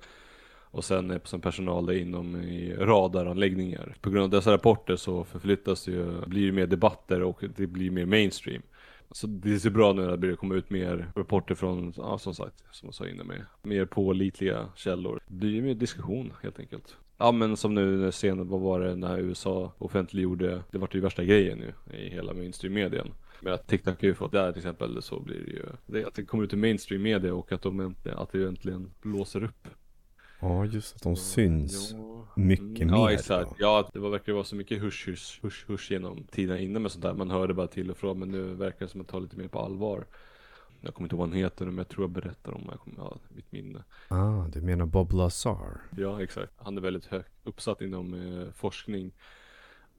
och 0.72 0.84
sen 0.84 1.20
som 1.24 1.40
personal 1.40 1.92
inom 1.92 2.36
i 2.36 2.74
radaranläggningar. 2.74 3.94
På 4.00 4.10
grund 4.10 4.24
av 4.24 4.30
dessa 4.30 4.52
rapporter 4.52 4.96
så 4.96 5.24
förflyttas 5.24 5.84
det 5.84 5.92
ju, 5.92 6.26
blir 6.26 6.46
det 6.46 6.52
mer 6.52 6.66
debatter 6.66 7.22
och 7.22 7.44
det 7.56 7.66
blir 7.66 7.90
mer 7.90 8.06
mainstream. 8.06 8.62
Så 9.10 9.26
det 9.26 9.60
ser 9.60 9.70
bra 9.70 9.92
nu 9.92 10.04
att 10.04 10.10
det 10.10 10.18
börjar 10.18 10.36
komma 10.36 10.54
ut 10.54 10.70
mer 10.70 11.12
rapporter 11.16 11.54
från, 11.54 11.92
ja, 11.96 12.18
som 12.18 12.34
sagt, 12.34 12.64
som 12.70 12.86
jag 12.86 12.94
sa 12.94 13.08
innan 13.08 13.26
med, 13.26 13.44
mer 13.62 13.84
pålitliga 13.84 14.68
källor. 14.76 15.20
Det 15.26 15.34
blir 15.34 15.62
mer 15.62 15.74
diskussion 15.74 16.32
helt 16.42 16.60
enkelt. 16.60 16.96
Ja 17.18 17.32
men 17.32 17.56
som 17.56 17.74
nu 17.74 18.12
sen, 18.12 18.48
vad 18.48 18.60
var 18.60 18.80
det 18.80 18.96
när 18.96 19.18
USA 19.18 19.72
offentliggjorde, 19.78 20.62
det 20.70 20.78
vart 20.78 20.94
ju 20.94 21.00
värsta 21.00 21.24
grejen 21.24 21.58
nu 21.58 21.96
i 21.98 22.08
hela 22.08 22.34
mainstream-medien. 22.34 23.08
Men 23.42 23.52
att 23.52 23.66
TikTok 23.66 24.00
har 24.00 24.08
ju 24.08 24.14
fått, 24.14 24.32
där 24.32 24.52
till 24.52 24.58
exempel 24.58 25.02
så 25.02 25.20
blir 25.20 25.40
det 25.40 25.50
ju, 25.50 25.66
det, 25.86 26.04
att 26.04 26.14
det 26.14 26.24
kommer 26.24 26.44
ut 26.44 26.52
i 26.52 26.56
mainstream 26.56 27.02
media 27.02 27.34
och 27.34 27.52
att 27.52 27.62
de 27.62 27.94
att 28.04 28.32
det 28.32 28.38
egentligen 28.38 28.90
blåser 29.02 29.44
upp. 29.44 29.68
Ja 30.40 30.64
just 30.64 30.96
att 30.96 31.02
de 31.02 31.16
syns 31.16 31.92
ja. 31.92 32.26
mycket 32.36 32.82
mm, 32.82 32.90
mer. 32.90 32.96
Ja 32.96 33.12
exakt, 33.12 33.50
då. 33.50 33.56
ja 33.58 33.90
det 33.92 33.98
verkar 33.98 34.32
vara 34.32 34.44
så 34.44 34.56
mycket 34.56 34.82
hush 34.82 35.08
hush 35.08 35.40
hush 35.42 35.64
hush 35.66 35.92
genom 35.92 36.24
tiden 36.24 36.58
innan 36.58 36.82
med 36.82 36.90
sånt 36.90 37.02
där. 37.02 37.14
Man 37.14 37.30
hörde 37.30 37.54
bara 37.54 37.66
till 37.66 37.90
och 37.90 37.96
från 37.96 38.18
men 38.18 38.30
nu 38.30 38.54
verkar 38.54 38.86
det 38.86 38.88
som 38.88 39.00
att 39.00 39.08
ta 39.08 39.18
lite 39.18 39.36
mer 39.36 39.48
på 39.48 39.58
allvar. 39.58 40.06
Jag 40.80 40.94
kommer 40.94 41.06
inte 41.06 41.14
ihåg 41.14 41.20
vad 41.20 41.28
han 41.28 41.38
heter 41.38 41.64
men 41.64 41.78
jag 41.78 41.88
tror 41.88 42.02
jag 42.04 42.10
berättar 42.10 42.52
om 42.52 42.62
jag 42.70 42.80
kommer, 42.80 42.98
ja, 42.98 43.18
mitt 43.28 43.52
minne. 43.52 43.84
Ah, 44.08 44.46
du 44.52 44.60
menar 44.60 44.86
Bob 44.86 45.12
Lazar? 45.12 45.80
Ja 45.96 46.22
exakt, 46.22 46.52
han 46.56 46.76
är 46.76 46.80
väldigt 46.80 47.06
högt 47.06 47.32
uppsatt 47.44 47.80
inom 47.80 48.14
eh, 48.14 48.52
forskning 48.52 49.12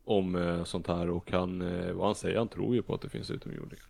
om 0.05 0.35
eh, 0.35 0.63
sånt 0.63 0.87
här 0.87 1.09
och 1.09 1.31
han, 1.31 1.61
eh, 1.61 1.93
vad 1.93 2.05
han 2.05 2.15
säger, 2.15 2.37
han 2.37 2.47
tror 2.47 2.75
ju 2.75 2.81
på 2.81 2.95
att 2.95 3.01
det 3.01 3.09
finns 3.09 3.31
utomjordingar. 3.31 3.85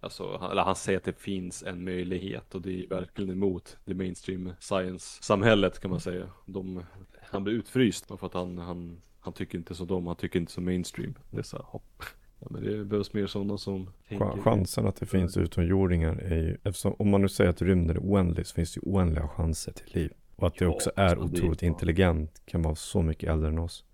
Alltså, 0.00 0.36
han, 0.40 0.50
eller 0.50 0.62
han 0.62 0.76
säger 0.76 0.98
att 0.98 1.04
det 1.04 1.18
finns 1.18 1.62
en 1.62 1.84
möjlighet 1.84 2.54
och 2.54 2.62
det 2.62 2.84
är 2.84 2.88
verkligen 2.88 3.30
emot 3.30 3.76
det 3.84 3.94
mainstream 3.94 4.52
science-samhället 4.60 5.80
kan 5.80 5.90
man 5.90 6.00
säga. 6.00 6.28
De, 6.46 6.82
han 7.22 7.44
blir 7.44 7.54
utfryst 7.54 8.06
för 8.06 8.26
att 8.26 8.34
han, 8.34 8.58
han, 8.58 9.00
han 9.20 9.32
tycker 9.32 9.58
inte 9.58 9.74
som 9.74 9.86
dem, 9.86 10.06
han 10.06 10.16
tycker 10.16 10.38
inte 10.38 10.52
som 10.52 10.64
mainstream. 10.64 11.14
Det 11.30 11.38
är 11.38 11.42
så 11.42 11.56
här, 11.56 11.64
hopp. 11.64 12.02
Ja, 12.40 12.46
men 12.50 12.64
det 12.64 12.84
behövs 12.84 13.12
mer 13.12 13.26
sådana 13.26 13.58
som 13.58 13.90
tänker. 14.08 14.42
Chansen 14.42 14.86
att 14.86 14.96
det 14.96 15.06
finns 15.06 15.36
utomjordingar 15.36 16.16
är 16.16 16.36
ju, 16.36 16.56
eftersom 16.64 16.94
om 16.98 17.10
man 17.10 17.20
nu 17.22 17.28
säger 17.28 17.50
att 17.50 17.62
rymden 17.62 17.96
är 17.96 18.00
oändlig 18.00 18.46
så 18.46 18.54
finns 18.54 18.74
det 18.74 18.80
ju 18.84 18.92
oändliga 18.92 19.28
chanser 19.28 19.72
till 19.72 19.94
liv. 19.94 20.12
Och 20.36 20.46
att 20.46 20.54
det 20.54 20.66
också 20.66 20.90
är 20.96 21.16
alltså, 21.16 21.24
otroligt 21.24 21.62
är 21.62 21.66
intelligent 21.66 22.42
kan 22.44 22.62
vara 22.62 22.74
så 22.74 23.02
mycket 23.02 23.30
äldre 23.30 23.48
än 23.48 23.58
oss. 23.58 23.84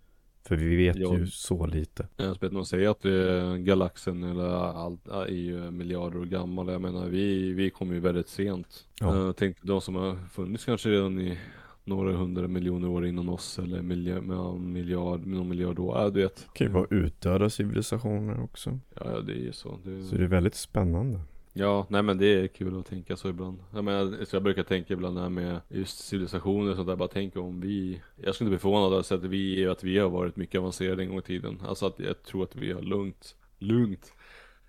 För 0.49 0.57
vi 0.57 0.77
vet 0.77 0.97
ja. 0.97 1.19
ju 1.19 1.27
så 1.27 1.67
lite. 1.67 2.09
Jag 2.17 2.41
vet 2.41 2.53
man 2.53 2.67
säger 2.67 2.89
att 2.89 3.05
eh, 3.05 3.57
galaxen 3.57 4.23
eller 4.23 4.49
allt 4.85 5.09
är 5.09 5.27
ju 5.27 5.71
miljarder 5.71 6.19
år 6.19 6.25
gammal. 6.25 6.69
Jag 6.69 6.81
menar 6.81 7.09
vi, 7.09 7.53
vi 7.53 7.71
kommer 7.71 7.95
ju 7.95 8.01
väldigt 8.01 8.29
sent. 8.29 8.87
Ja. 9.01 9.17
Jag 9.17 9.37
tänkte 9.37 9.67
de 9.67 9.81
som 9.81 9.95
har 9.95 10.17
funnits 10.33 10.65
kanske 10.65 10.89
redan 10.89 11.21
i 11.21 11.39
några 11.85 12.13
hundra 12.13 12.49
miljoner 12.49 12.89
år 12.89 13.07
innan 13.07 13.29
oss 13.29 13.59
eller 13.59 13.83
miljard, 13.83 14.23
miljard, 14.61 15.27
någon 15.27 15.49
miljard 15.49 15.79
år. 15.79 15.99
Ja, 15.99 16.11
du 16.11 16.23
vet. 16.23 16.37
Det 16.37 16.59
kan 16.59 16.67
ju 16.67 16.73
vara 16.73 16.87
utdöda 16.91 17.51
civilisationer 17.51 18.43
också. 18.43 18.79
Ja, 18.95 19.11
ja 19.11 19.21
det 19.21 19.33
är 19.33 19.43
ju 19.43 19.53
så. 19.53 19.79
Det... 19.85 20.03
Så 20.03 20.17
det 20.17 20.25
är 20.25 20.29
väldigt 20.29 20.55
spännande. 20.55 21.21
Ja, 21.57 21.87
nej 21.89 22.03
men 22.03 22.19
det 22.19 22.27
är 22.27 22.47
kul 22.47 22.81
att 22.81 22.87
tänka 22.87 23.17
så 23.17 23.29
ibland. 23.29 23.59
Jag 23.75 23.85
menar, 23.85 24.25
så 24.25 24.37
jag 24.37 24.43
brukar 24.43 24.63
tänka 24.63 24.93
ibland 24.93 25.17
det 25.17 25.23
här 25.23 25.29
med 25.29 25.61
just 25.69 25.99
civilisationer 25.99 26.71
och 26.71 26.77
sånt 26.77 26.89
där. 26.89 26.97
Bara 26.97 27.09
tänka 27.09 27.41
om 27.41 27.61
vi, 27.61 28.03
jag 28.17 28.35
skulle 28.35 28.49
inte 28.49 28.57
bli 28.57 28.59
förvånad 28.59 28.93
av 28.93 28.99
att 28.99 29.25
vi, 29.25 29.67
att 29.67 29.85
vi 29.85 29.99
har 29.99 30.09
varit 30.09 30.37
mycket 30.37 30.59
avancerade 30.59 31.03
en 31.03 31.09
gång 31.09 31.19
i 31.19 31.23
tiden. 31.23 31.63
Alltså 31.67 31.87
att 31.87 31.99
jag 31.99 32.23
tror 32.23 32.43
att 32.43 32.57
vi 32.57 32.73
har 32.73 32.83
lugnt, 32.83 33.37
lugnt 33.59 34.13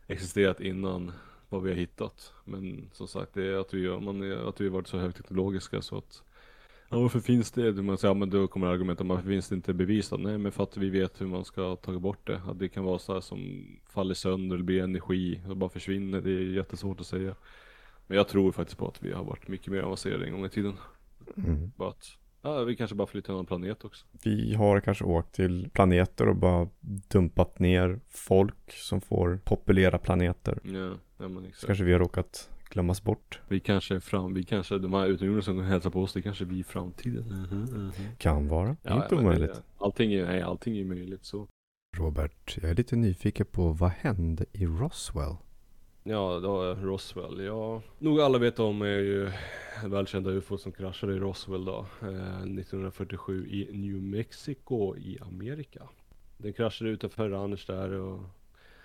existerat 0.07 0.59
innan 0.59 1.11
vad 1.49 1.63
vi 1.63 1.69
har 1.69 1.77
hittat. 1.77 2.33
Men 2.43 2.89
som 2.93 3.07
sagt, 3.07 3.33
det 3.33 3.47
är 3.47 3.57
att 3.57 3.73
vi, 3.73 3.99
man, 3.99 4.47
att 4.47 4.61
vi 4.61 4.65
har 4.65 4.73
varit 4.73 4.87
så 4.87 4.97
högteknologiska 4.97 5.81
så 5.81 5.97
att 5.97 6.23
Ja 6.89 6.99
varför 6.99 7.19
finns 7.19 7.51
det? 7.51 7.73
Man 7.73 7.97
säger, 7.97 8.13
ja, 8.13 8.19
men 8.19 8.29
då 8.29 8.47
kommer 8.47 8.67
argumentet, 8.67 9.07
varför 9.07 9.29
finns 9.29 9.49
det 9.49 9.55
inte 9.55 9.73
bevisat? 9.73 10.19
Nej 10.19 10.37
men 10.37 10.51
för 10.51 10.63
att 10.63 10.77
vi 10.77 10.89
vet 10.89 11.21
hur 11.21 11.27
man 11.27 11.45
ska 11.45 11.75
ta 11.75 11.99
bort 11.99 12.27
det. 12.27 12.41
Att 12.47 12.59
det 12.59 12.69
kan 12.69 12.83
vara 12.83 12.99
så 12.99 13.13
här 13.13 13.21
som 13.21 13.67
faller 13.85 14.13
sönder 14.13 14.55
eller 14.55 14.65
blir 14.65 14.83
energi 14.83 15.41
och 15.49 15.57
bara 15.57 15.69
försvinner. 15.69 16.21
Det 16.21 16.31
är 16.31 16.41
jättesvårt 16.41 16.99
att 16.99 17.07
säga. 17.07 17.35
Men 18.07 18.17
jag 18.17 18.27
tror 18.27 18.51
faktiskt 18.51 18.77
på 18.77 18.87
att 18.87 19.03
vi 19.03 19.11
har 19.11 19.23
varit 19.23 19.47
mycket 19.47 19.67
mer 19.67 19.81
avancerade 19.81 20.25
en 20.25 20.31
gång 20.31 20.45
i 20.45 20.49
tiden. 20.49 20.73
Mm. 21.37 21.71
Bara 21.75 21.89
att, 21.89 22.05
ja, 22.41 22.63
vi 22.63 22.75
kanske 22.75 22.95
bara 22.95 23.07
flyttar 23.07 23.25
till 23.25 23.31
en 23.31 23.35
annan 23.35 23.45
planet 23.45 23.85
också. 23.85 24.05
Vi 24.23 24.53
har 24.53 24.79
kanske 24.79 25.05
åkt 25.05 25.35
till 25.35 25.69
planeter 25.73 26.27
och 26.27 26.35
bara 26.35 26.69
dumpat 27.09 27.59
ner 27.59 27.99
folk 28.09 28.71
som 28.71 29.01
får 29.01 29.39
populera 29.43 29.97
planeter. 29.97 30.59
Ja, 30.63 30.91
ja 31.17 31.27
men 31.27 31.45
exakt. 31.45 31.59
Så 31.59 31.67
kanske 31.67 31.83
vi 31.83 31.91
har 31.91 31.99
råkat 31.99 32.49
glömmas 32.75 33.03
bort. 33.03 33.39
Vi 33.48 33.60
kanske 33.60 33.96
är 33.96 34.00
fram, 34.00 34.34
vi 34.34 34.44
kanske, 34.44 34.77
de 34.77 34.94
här 34.94 35.05
utomjordingarna 35.08 35.41
som 35.41 35.60
hälsar 35.60 35.89
på 35.89 36.01
oss, 36.01 36.13
det 36.13 36.22
kanske 36.22 36.46
vi 36.46 36.60
i 36.60 36.63
framtiden. 36.63 37.24
Mm 37.24 37.46
-hmm, 37.46 37.75
mm 37.75 37.91
-hmm. 37.91 38.15
Kan 38.17 38.48
vara, 38.48 38.75
ja, 38.84 39.03
inte 39.03 39.15
omöjligt. 39.15 39.53
Det, 39.53 39.62
allting 39.77 40.13
är, 40.13 40.25
nej, 40.25 40.41
allting 40.41 40.77
är 40.77 40.84
möjligt 40.84 41.25
så. 41.25 41.48
Robert, 41.98 42.58
jag 42.62 42.72
är 42.72 42.75
lite 42.75 42.96
nyfiken 42.96 43.46
på 43.46 43.70
vad 43.70 43.89
hände 43.89 44.46
i 44.51 44.65
Roswell? 44.65 45.36
Ja, 46.03 46.39
då, 46.39 46.75
Roswell, 46.75 47.39
ja. 47.39 47.82
Nog 48.00 48.20
alla 48.20 48.38
vet 48.38 48.60
om 48.60 48.82
är 48.82 49.00
ju 49.00 49.32
välkända 49.86 50.32
ufo 50.32 50.58
som 50.58 50.72
kraschade 50.72 51.13
i 51.13 51.20
Roswell 51.20 51.65
då. 51.65 51.86
Eh, 52.01 52.41
1947 52.41 53.48
i 53.48 53.70
New 53.77 54.01
Mexico 54.01 54.98
i 54.98 55.17
Amerika. 55.22 55.84
Den 56.38 56.53
kraschade 56.53 56.91
utanför 56.91 57.29
Ranch 57.29 57.65
där 57.67 57.91
och 57.91 58.20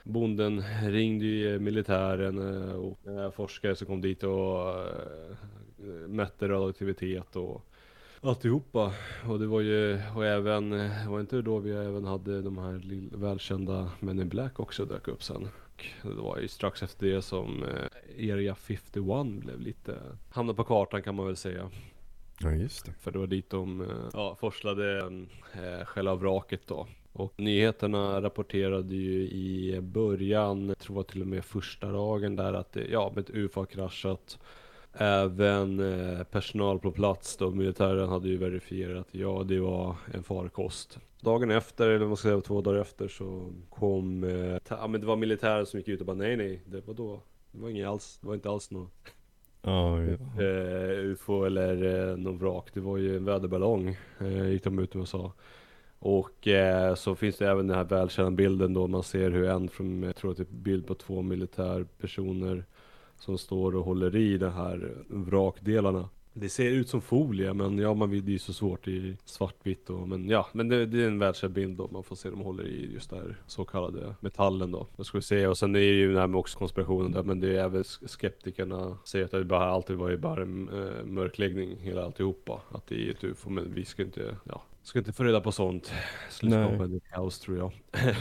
bonden 0.05 0.63
ringde 0.83 1.25
ju 1.25 1.59
militären 1.59 2.39
eh, 2.39 2.75
och 2.75 3.07
eh, 3.07 3.31
forskare 3.31 3.77
som 3.77 3.87
kom 3.87 4.01
dit 4.01 4.23
och 4.23 4.69
eh, 4.69 5.37
mätte 6.09 6.49
radioaktivitet 6.49 7.37
och 7.37 7.67
alltihopa. 8.21 8.93
Och 9.29 9.39
det 9.39 9.47
var 9.47 9.61
ju, 9.61 10.01
och 10.17 10.27
även, 10.27 10.71
var 11.09 11.21
inte 11.21 11.43
då 11.43 11.59
vi 11.59 11.71
även 11.71 12.05
hade 12.05 12.43
de 12.43 12.59
här 12.59 13.17
välkända 13.17 13.91
Men 14.01 14.21
in 14.21 14.29
Black 14.29 14.61
också 14.61 14.85
dök 14.85 15.09
upp 15.09 15.23
sen. 15.23 15.49
Det 16.03 16.15
var 16.15 16.39
ju 16.39 16.49
strax 16.49 16.83
efter 16.83 17.07
det 17.07 17.23
som 17.23 17.65
Area 18.19 18.55
51 18.55 18.95
blev 19.45 19.61
lite, 19.61 19.97
hamnade 20.31 20.57
på 20.57 20.65
kartan 20.65 21.03
kan 21.03 21.15
man 21.15 21.27
väl 21.27 21.37
säga. 21.37 21.71
Ja 22.41 22.53
just 22.53 22.87
det. 22.87 22.93
För 23.01 23.11
det 23.11 23.19
var 23.19 23.27
dit 23.27 23.51
de 23.51 23.89
ja, 24.13 24.37
forslade 24.41 24.99
äh, 25.53 25.85
själva 25.85 26.15
vraket 26.15 26.67
då. 26.67 26.87
Och 27.13 27.33
nyheterna 27.37 28.23
rapporterade 28.23 28.95
ju 28.95 29.29
i 29.29 29.81
början, 29.81 30.69
jag 30.69 30.79
tror 30.79 31.03
till 31.03 31.21
och 31.21 31.27
med 31.27 31.45
första 31.45 31.93
dagen 31.93 32.37
där 32.37 32.53
att 32.53 32.77
ja, 32.91 33.13
med 33.15 33.25
ett 33.25 33.31
UFO 33.35 33.61
har 33.61 33.67
kraschat. 33.67 34.39
Även 34.93 35.81
eh, 35.81 36.23
personal 36.25 36.79
på 36.79 36.91
plats 36.91 37.37
då, 37.37 37.51
militären 37.51 38.09
hade 38.09 38.29
ju 38.29 38.37
verifierat 38.37 39.01
att 39.01 39.15
ja, 39.15 39.45
det 39.49 39.61
var 39.61 39.97
en 40.15 40.23
farkost. 40.23 40.99
Dagen 41.21 41.51
efter, 41.51 41.89
eller 41.89 42.07
vad 42.07 42.19
ska 42.19 42.29
säga 42.29 42.41
två 42.41 42.61
dagar 42.61 42.81
efter 42.81 43.09
så 43.09 43.53
kom, 43.71 44.25
eh, 44.25 44.59
ja 44.69 44.87
men 44.87 45.01
det 45.01 45.07
var 45.07 45.17
militären 45.17 45.67
som 45.67 45.79
gick 45.79 45.89
ut 45.89 46.01
och 46.01 46.07
bara 46.07 46.17
nej 46.17 46.37
nej, 46.37 46.63
det 46.67 46.87
var 46.87 46.95
då, 46.95 47.21
det 47.53 47.63
var 47.63 47.69
inget 47.69 47.89
alls, 47.89 48.19
det 48.21 48.27
var 48.27 48.35
inte 48.35 48.51
alls 48.51 48.71
något 48.71 49.15
Oh, 49.63 50.05
ja. 50.05 50.43
eh, 50.43 50.99
UFO 50.99 51.45
eller 51.45 52.17
någon 52.17 52.39
vrak, 52.39 52.71
det 52.75 52.81
var 52.81 52.97
ju 52.97 53.17
en 53.17 53.25
väderballong, 53.25 53.97
gick 54.51 54.65
de 54.65 54.79
ut 54.79 54.95
och 54.95 55.09
sa. 55.09 55.33
Och 56.03 56.49
eh, 56.49 56.95
så 56.95 57.15
finns 57.15 57.37
det 57.37 57.49
även 57.49 57.67
den 57.67 57.77
här 57.77 57.85
välkända 57.85 58.31
bilden 58.31 58.75
då 58.75 58.87
man 58.87 59.03
ser 59.03 59.31
hur 59.31 59.49
en 59.49 59.69
från, 59.69 60.03
jag 60.03 60.17
tror 60.17 60.31
att 60.31 60.37
det 60.37 60.43
är 60.43 60.55
bild 60.55 60.87
på 60.87 60.95
två 60.95 61.23
militärpersoner 61.23 62.65
som 63.19 63.39
står 63.39 63.77
och 63.77 63.85
håller 63.85 64.17
i 64.17 64.39
de 64.39 64.53
här 64.53 64.93
vrakdelarna. 65.09 66.09
Det 66.33 66.49
ser 66.49 66.71
ut 66.71 66.89
som 66.89 67.01
folie 67.01 67.53
men 67.53 67.79
ja, 67.79 67.95
man 67.95 68.11
vill, 68.11 68.25
det 68.25 68.31
är 68.31 68.33
ju 68.33 68.39
så 68.39 68.53
svårt 68.53 68.89
i 68.89 69.17
svartvitt 69.25 69.91
och 69.91 70.09
men 70.09 70.29
ja, 70.29 70.47
men 70.53 70.69
det, 70.69 70.87
det 70.87 71.03
är 71.03 71.07
en 71.07 71.19
välkänd 71.19 71.55
bild 71.55 71.77
då. 71.77 71.89
Man 71.93 72.03
får 72.03 72.17
se 72.17 72.31
de 72.31 72.41
håller 72.41 72.67
i 72.67 72.93
just 72.93 73.11
där 73.11 73.37
så 73.47 73.65
kallade 73.65 74.15
metallen 74.21 74.73
då. 74.73 74.87
Då 74.97 75.05
ska 75.05 75.19
vi 75.19 75.23
se 75.23 75.47
och 75.47 75.59
sen 75.59 75.77
är 75.77 75.81
det 75.81 75.87
ju 75.87 76.13
det 76.13 76.21
här 76.21 76.27
med 76.27 76.39
också 76.39 76.59
konspirationen 76.59 77.13
där 77.13 77.23
men 77.23 77.41
det 77.41 77.49
är 77.49 77.65
även 77.65 77.85
skeptikerna 77.85 78.99
säger 79.05 79.25
att 79.25 79.31
det 79.31 79.45
bara 79.45 79.71
alltid 79.71 79.97
var 79.97 80.11
ju 80.11 80.17
bara 80.17 80.43
en 80.43 80.65
mörkläggning 81.05 81.77
hela 81.77 82.05
alltihopa. 82.05 82.61
Att 82.71 82.87
det 82.87 83.07
är 83.07 83.11
ett 83.11 83.21
typ, 83.21 83.31
ufo 83.31 83.51
men 83.51 83.75
vi 83.75 83.85
ska 83.85 84.03
inte, 84.03 84.37
ja, 84.45 84.63
Ska 84.83 84.99
inte 84.99 85.13
få 85.13 85.25
reda 85.25 85.41
på 85.41 85.53
sånt. 85.53 85.93
Skulle 86.31 86.53
skapa 86.53 86.85
ett 86.85 87.11
kaos 87.13 87.39
tror 87.39 87.59
jag. 87.59 87.73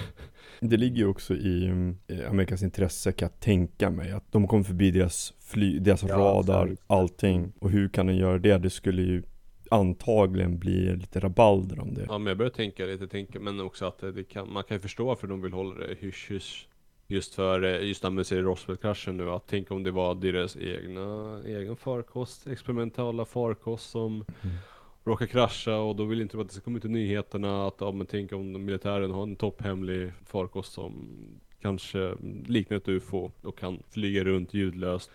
det 0.59 0.77
ligger 0.77 0.97
ju 0.97 1.07
också 1.07 1.33
i 1.33 1.65
eh, 2.07 2.29
Amerikas 2.29 2.63
intresse 2.63 3.11
kan 3.11 3.29
jag 3.31 3.39
tänka 3.39 3.89
mig. 3.89 4.11
Att 4.11 4.31
de 4.31 4.47
kommer 4.47 4.63
förbi 4.63 4.91
deras, 4.91 5.33
fly, 5.39 5.79
deras 5.79 6.03
ja, 6.03 6.17
radar, 6.17 6.77
allting. 6.87 7.51
Och 7.59 7.69
hur 7.69 7.89
kan 7.89 8.07
de 8.07 8.13
göra 8.13 8.37
det? 8.37 8.57
Det 8.57 8.69
skulle 8.69 9.01
ju 9.01 9.23
antagligen 9.71 10.59
bli 10.59 10.95
lite 10.95 11.19
rabalder 11.19 11.79
om 11.79 11.93
det. 11.93 12.05
Ja 12.09 12.17
men 12.17 12.27
jag 12.27 12.37
börjar 12.37 12.51
tänka 12.51 12.85
lite, 12.85 13.07
tänka, 13.07 13.39
men 13.39 13.59
också 13.59 13.85
att 13.85 13.99
det 13.99 14.23
kan, 14.23 14.53
man 14.53 14.63
kan 14.63 14.77
ju 14.77 14.81
förstå 14.81 15.05
varför 15.05 15.27
de 15.27 15.41
vill 15.41 15.53
hålla 15.53 15.87
det 15.87 15.95
hysch 15.99 16.31
hysch. 16.31 16.67
Just 17.07 17.35
för, 17.35 17.63
eh, 17.63 17.87
just 17.87 18.03
när 18.03 18.09
man 18.09 18.25
ser 18.25 18.41
Roswell-kraschen 18.41 19.17
nu, 19.17 19.29
att 19.29 19.47
tänk 19.47 19.71
om 19.71 19.83
det 19.83 19.91
var 19.91 20.15
deras 20.15 20.57
egna, 20.57 21.39
egen 21.45 21.75
farkost, 21.75 22.47
experimentala 22.47 23.25
farkost 23.25 23.89
som 23.89 24.25
mm 24.41 24.55
råkar 25.03 25.25
krascha 25.25 25.77
och 25.77 25.95
då 25.95 26.05
vill 26.05 26.21
inte 26.21 26.37
de 26.37 26.41
att 26.41 26.47
det 26.47 26.53
ska 26.53 26.63
komma 26.63 26.77
ut 26.77 26.85
i 26.85 26.89
nyheterna 26.89 27.67
att 27.67 27.75
ja 27.79 27.91
men 27.91 28.07
tänk 28.07 28.33
om 28.33 28.65
militären 28.65 29.11
har 29.11 29.23
en 29.23 29.35
topphemlig 29.35 30.11
farkost 30.25 30.73
som 30.73 30.93
kanske 31.61 32.15
liknar 32.47 32.77
ett 32.77 32.87
UFO 32.87 33.31
och 33.41 33.57
kan 33.57 33.83
flyga 33.89 34.23
runt 34.23 34.53
ljudlöst. 34.53 35.11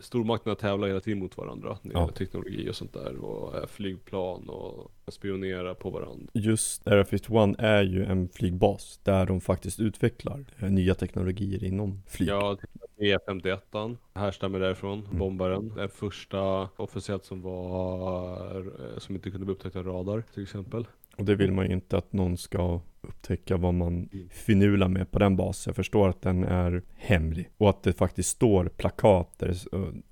Stormakterna 0.00 0.54
tävlar 0.54 0.88
hela 0.88 1.00
tiden 1.00 1.18
mot 1.18 1.36
varandra 1.36 1.78
när 1.82 1.94
det 1.94 2.00
gäller 2.00 2.12
teknologi 2.12 2.70
och 2.70 2.76
sånt 2.76 2.92
där 2.92 3.16
och 3.16 3.70
flygplan 3.70 4.48
och 4.48 4.90
spionera 5.08 5.74
på 5.74 5.90
varandra. 5.90 6.26
Just 6.32 6.86
Area 6.86 7.04
51 7.04 7.56
är 7.58 7.82
ju 7.82 8.04
en 8.04 8.28
flygbas 8.28 9.00
där 9.02 9.26
de 9.26 9.40
faktiskt 9.40 9.80
utvecklar 9.80 10.44
eh, 10.58 10.70
nya 10.70 10.94
teknologier 10.94 11.64
inom 11.64 12.02
flyg. 12.06 12.28
Ja, 12.28 12.56
E51 12.98 13.96
härstammar 14.14 14.58
därifrån, 14.58 15.04
mm. 15.04 15.18
bombaren. 15.18 15.72
Den 15.76 15.88
första 15.88 16.68
officiellt 16.76 17.24
som 17.24 17.42
var, 17.42 18.56
eh, 18.56 18.98
som 18.98 19.14
inte 19.14 19.30
kunde 19.30 19.46
bli 19.46 19.54
upptäckt 19.54 19.76
av 19.76 19.84
radar 19.86 20.22
till 20.34 20.42
exempel. 20.42 20.86
Och 21.16 21.24
det 21.24 21.34
vill 21.34 21.52
man 21.52 21.66
ju 21.66 21.72
inte 21.72 21.98
att 21.98 22.12
någon 22.12 22.36
ska 22.36 22.80
upptäcka 23.00 23.56
vad 23.56 23.74
man 23.74 24.08
finular 24.30 24.88
med 24.88 25.10
på 25.10 25.18
den 25.18 25.36
basen. 25.36 25.70
Jag 25.70 25.76
förstår 25.76 26.08
att 26.08 26.22
den 26.22 26.44
är 26.44 26.82
hemlig 26.96 27.50
och 27.56 27.70
att 27.70 27.82
det 27.82 27.92
faktiskt 27.92 28.28
står 28.28 28.64
plakater 28.64 29.54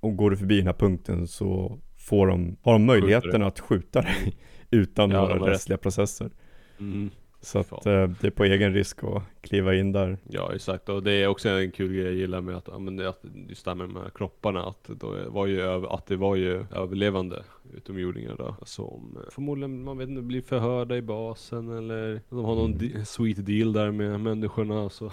och 0.00 0.16
går 0.16 0.30
du 0.30 0.36
förbi 0.36 0.56
den 0.56 0.66
här 0.66 0.74
punkten 0.74 1.28
så 1.28 1.78
får 1.98 2.26
de, 2.26 2.56
har 2.62 2.72
de 2.72 2.84
möjligheten 2.84 3.42
att 3.42 3.60
skjuta 3.60 4.02
dig 4.02 4.36
utan 4.70 5.10
ja, 5.10 5.28
några 5.28 5.50
rättsliga 5.50 5.78
processer. 5.78 6.30
Mm. 6.78 7.10
Så 7.40 7.58
att 7.58 7.86
eh, 7.86 8.08
det 8.20 8.24
är 8.24 8.30
på 8.30 8.44
egen 8.44 8.74
risk 8.74 9.04
att 9.04 9.22
kliva 9.40 9.74
in 9.74 9.92
där. 9.92 10.18
Ja 10.28 10.54
exakt 10.54 10.88
och 10.88 11.02
det 11.02 11.12
är 11.12 11.26
också 11.26 11.48
en 11.48 11.70
kul 11.70 11.92
grej 11.92 12.04
jag 12.04 12.14
gillar 12.14 12.40
med 12.40 12.56
att, 12.56 12.68
ja, 12.68 12.78
men 12.78 12.96
det, 12.96 13.08
att 13.08 13.24
just 13.48 13.64
det 13.64 13.74
med 13.74 13.88
de 13.88 13.96
här 13.96 14.10
kropparna 14.14 14.66
att, 14.66 14.84
då 14.84 15.16
var 15.28 15.46
ju, 15.46 15.62
att 15.86 16.06
det 16.06 16.16
var 16.16 16.36
ju 16.36 16.64
överlevande 16.70 17.42
utomjordingar 17.76 18.36
då 18.38 18.56
som 18.62 19.16
eh, 19.16 19.30
förmodligen, 19.30 19.84
man 19.84 19.98
vet 19.98 20.08
inte, 20.08 20.22
blir 20.22 20.42
förhörda 20.42 20.96
i 20.96 21.02
basen 21.02 21.78
eller 21.78 22.20
de 22.28 22.44
har 22.44 22.54
någon 22.54 22.74
mm. 22.74 23.04
sweet 23.04 23.46
deal 23.46 23.72
där 23.72 23.90
med 23.90 24.20
människorna 24.20 24.88
så 24.88 25.10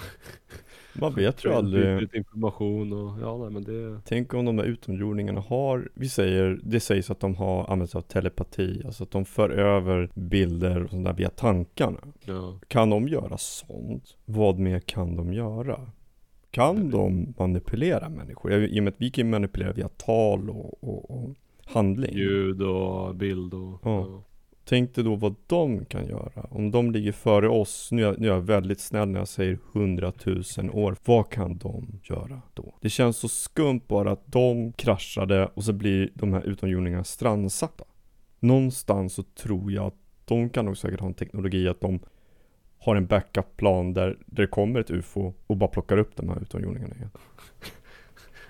Man 0.93 1.13
vet 1.13 1.45
ju 1.45 1.49
aldrig. 1.53 2.15
information 2.15 2.93
och 2.93 3.21
ja, 3.21 3.37
nej, 3.37 3.49
men 3.49 3.63
det. 3.63 4.01
Tänk 4.05 4.33
om 4.33 4.45
de 4.45 4.55
där 4.55 4.63
utomjordingarna 4.63 5.41
har, 5.41 5.89
vi 5.93 6.09
säger, 6.09 6.59
det 6.63 6.79
sägs 6.79 7.11
att 7.11 7.19
de 7.19 7.35
har 7.35 7.71
använt 7.71 7.91
sig 7.91 7.99
av 7.99 8.03
telepati, 8.03 8.81
alltså 8.85 9.03
att 9.03 9.11
de 9.11 9.25
för 9.25 9.49
över 9.49 10.09
bilder 10.13 10.83
och 10.83 10.89
sånt 10.89 11.05
där 11.05 11.13
via 11.13 11.29
tankarna. 11.29 11.99
Ja. 12.25 12.59
Kan 12.67 12.89
de 12.89 13.07
göra 13.07 13.37
sånt? 13.37 14.17
Vad 14.25 14.59
mer 14.59 14.79
kan 14.79 15.15
de 15.15 15.33
göra? 15.33 15.91
Kan 16.51 16.89
de 16.89 17.33
manipulera 17.37 18.09
människor? 18.09 18.51
I 18.53 18.79
och 18.79 18.83
med 18.83 18.93
att 18.93 19.01
vi 19.01 19.11
kan 19.11 19.29
manipulera 19.29 19.73
via 19.73 19.87
tal 19.87 20.49
och, 20.49 20.83
och, 20.83 21.11
och 21.11 21.35
handling. 21.69 22.17
Ljud 22.17 22.61
och 22.61 23.15
bild 23.15 23.53
och 23.53 23.79
ja. 23.83 23.99
ja. 23.99 24.23
Tänk 24.69 24.95
dig 24.95 25.03
då 25.03 25.15
vad 25.15 25.35
de 25.47 25.85
kan 25.85 26.07
göra. 26.07 26.47
Om 26.49 26.71
de 26.71 26.91
ligger 26.91 27.11
före 27.11 27.49
oss, 27.49 27.89
nu 27.91 28.01
är, 28.01 28.05
jag, 28.05 28.19
nu 28.19 28.27
är 28.27 28.31
jag 28.31 28.41
väldigt 28.41 28.79
snäll 28.79 29.09
när 29.09 29.19
jag 29.19 29.27
säger 29.27 29.59
hundratusen 29.73 30.71
år. 30.71 30.95
Vad 31.05 31.29
kan 31.29 31.57
de 31.57 31.99
göra 32.03 32.41
då? 32.53 32.73
Det 32.81 32.89
känns 32.89 33.17
så 33.17 33.27
skumt 33.27 33.81
bara 33.87 34.11
att 34.11 34.31
de 34.31 34.73
kraschade 34.73 35.45
och 35.53 35.63
så 35.63 35.73
blir 35.73 36.11
de 36.13 36.33
här 36.33 36.41
utomjordingarna 36.41 37.03
strandsatta. 37.03 37.83
Någonstans 38.39 39.13
så 39.13 39.23
tror 39.23 39.71
jag 39.71 39.85
att 39.85 39.97
de 40.25 40.49
kan 40.49 40.65
nog 40.65 40.77
säkert 40.77 40.99
ha 40.99 41.07
en 41.07 41.13
teknologi 41.13 41.67
att 41.67 41.81
de 41.81 41.99
har 42.79 42.95
en 42.95 43.07
backup-plan 43.07 43.93
där, 43.93 44.17
där 44.25 44.43
det 44.43 44.47
kommer 44.47 44.79
ett 44.79 44.91
UFO 44.91 45.33
och 45.47 45.57
bara 45.57 45.69
plockar 45.69 45.97
upp 45.97 46.15
de 46.15 46.29
här 46.29 46.41
utomjordingarna 46.41 46.95
igen. 46.95 47.11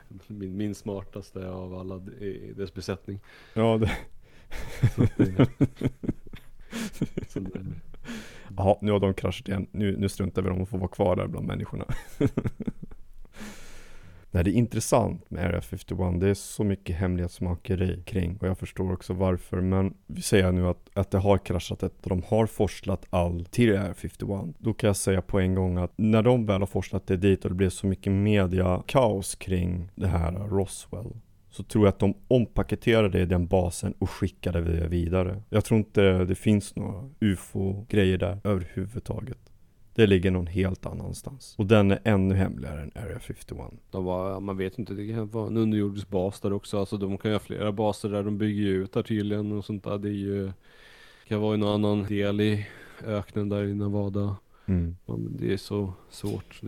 min, 0.27 0.57
min 0.57 0.75
smartaste 0.75 1.49
av 1.49 1.73
alla 1.73 1.95
i 2.19 2.53
dess 2.57 2.73
besättning. 2.73 3.19
Ja, 3.53 3.77
det... 3.77 3.91
Så 4.93 5.03
att 5.03 5.17
det, 5.17 5.47
så 7.29 7.39
det, 7.39 7.65
Jaha, 8.57 8.77
nu 8.81 8.91
har 8.91 8.99
de 8.99 9.13
kraschat 9.13 9.47
igen. 9.47 9.67
Nu, 9.71 9.97
nu 9.97 10.09
struntar 10.09 10.41
vi 10.41 10.47
i 10.47 10.51
dem 10.51 10.61
och 10.61 10.69
får 10.69 10.77
vara 10.77 10.89
kvar 10.89 11.15
där 11.15 11.27
bland 11.27 11.47
människorna. 11.47 11.85
Nej, 14.31 14.43
det 14.43 14.49
är 14.49 14.53
intressant 14.53 15.29
med 15.29 15.45
Area 15.45 15.61
51. 15.61 16.19
Det 16.19 16.29
är 16.29 16.33
så 16.33 16.63
mycket 16.63 16.95
hemlighetsmakeri 16.95 18.03
kring 18.05 18.37
och 18.37 18.47
jag 18.47 18.57
förstår 18.57 18.93
också 18.93 19.13
varför. 19.13 19.61
Men 19.61 19.93
vi 20.07 20.21
säger 20.21 20.51
nu 20.51 20.67
att, 20.67 20.89
att 20.93 21.11
det 21.11 21.17
har 21.17 21.37
kraschat, 21.37 21.83
att 21.83 22.03
de 22.03 22.23
har 22.27 22.45
forslat 22.45 23.05
all 23.09 23.45
till 23.45 23.77
Area 23.77 23.93
51. 23.93 24.55
Då 24.57 24.73
kan 24.73 24.87
jag 24.87 24.97
säga 24.97 25.21
på 25.21 25.39
en 25.39 25.55
gång 25.55 25.77
att 25.77 25.93
när 25.95 26.21
de 26.21 26.45
väl 26.45 26.61
har 26.61 26.67
forslat 26.67 27.07
det 27.07 27.17
dit 27.17 27.43
och 27.45 27.51
det 27.51 27.55
blev 27.55 27.69
så 27.69 27.87
mycket 27.87 28.13
media 28.13 28.83
kaos 28.87 29.35
kring 29.35 29.91
det 29.95 30.07
här 30.07 30.31
Roswell 30.31 31.13
så 31.49 31.63
tror 31.63 31.85
jag 31.85 31.89
att 31.89 31.99
de 31.99 32.13
ompaketerade 32.27 33.25
den 33.25 33.47
basen 33.47 33.93
och 33.99 34.09
skickade 34.09 34.61
det 34.61 34.87
vidare. 34.87 35.41
Jag 35.49 35.65
tror 35.65 35.77
inte 35.77 36.25
det 36.25 36.35
finns 36.35 36.75
några 36.75 37.09
ufo-grejer 37.19 38.17
där 38.17 38.39
överhuvudtaget. 38.43 39.48
Det 39.99 40.07
ligger 40.07 40.31
någon 40.31 40.47
helt 40.47 40.85
annanstans. 40.85 41.55
Och 41.57 41.65
den 41.65 41.91
är 41.91 41.99
ännu 42.03 42.35
hemligare 42.35 42.81
än 42.81 42.91
Area 42.95 43.19
51. 43.19 43.57
de 43.91 44.05
var, 44.05 44.39
man 44.39 44.57
vet 44.57 44.79
inte, 44.79 44.93
det 44.93 45.07
kan 45.07 45.27
vara 45.27 45.47
en 45.47 45.57
underjordisk 45.57 46.09
bas 46.09 46.39
där 46.39 46.53
också. 46.53 46.79
Alltså 46.79 46.97
de 46.97 47.17
kan 47.17 47.31
ju 47.31 47.35
ha 47.35 47.39
flera 47.39 47.71
baser 47.71 48.09
där 48.09 48.23
de 48.23 48.37
bygger 48.37 48.61
ju 48.63 48.83
ut 48.83 48.93
där 48.93 49.03
tydligen 49.03 49.51
och 49.51 49.65
sånt 49.65 49.83
där. 49.83 49.97
Det 49.97 50.09
är 50.09 50.13
ju, 50.13 50.51
kan 51.27 51.41
vara 51.41 51.55
i 51.55 51.57
någon 51.57 51.85
annan 51.85 52.03
del 52.03 52.41
i 52.41 52.67
öknen 53.05 53.49
där 53.49 53.63
i 53.63 53.75
Nevada. 53.75 54.35
Mm. 54.69 54.95
Ja, 55.05 55.17
men 55.17 55.37
det 55.37 55.53
är 55.53 55.57
så 55.57 55.93
svårt. 56.09 56.59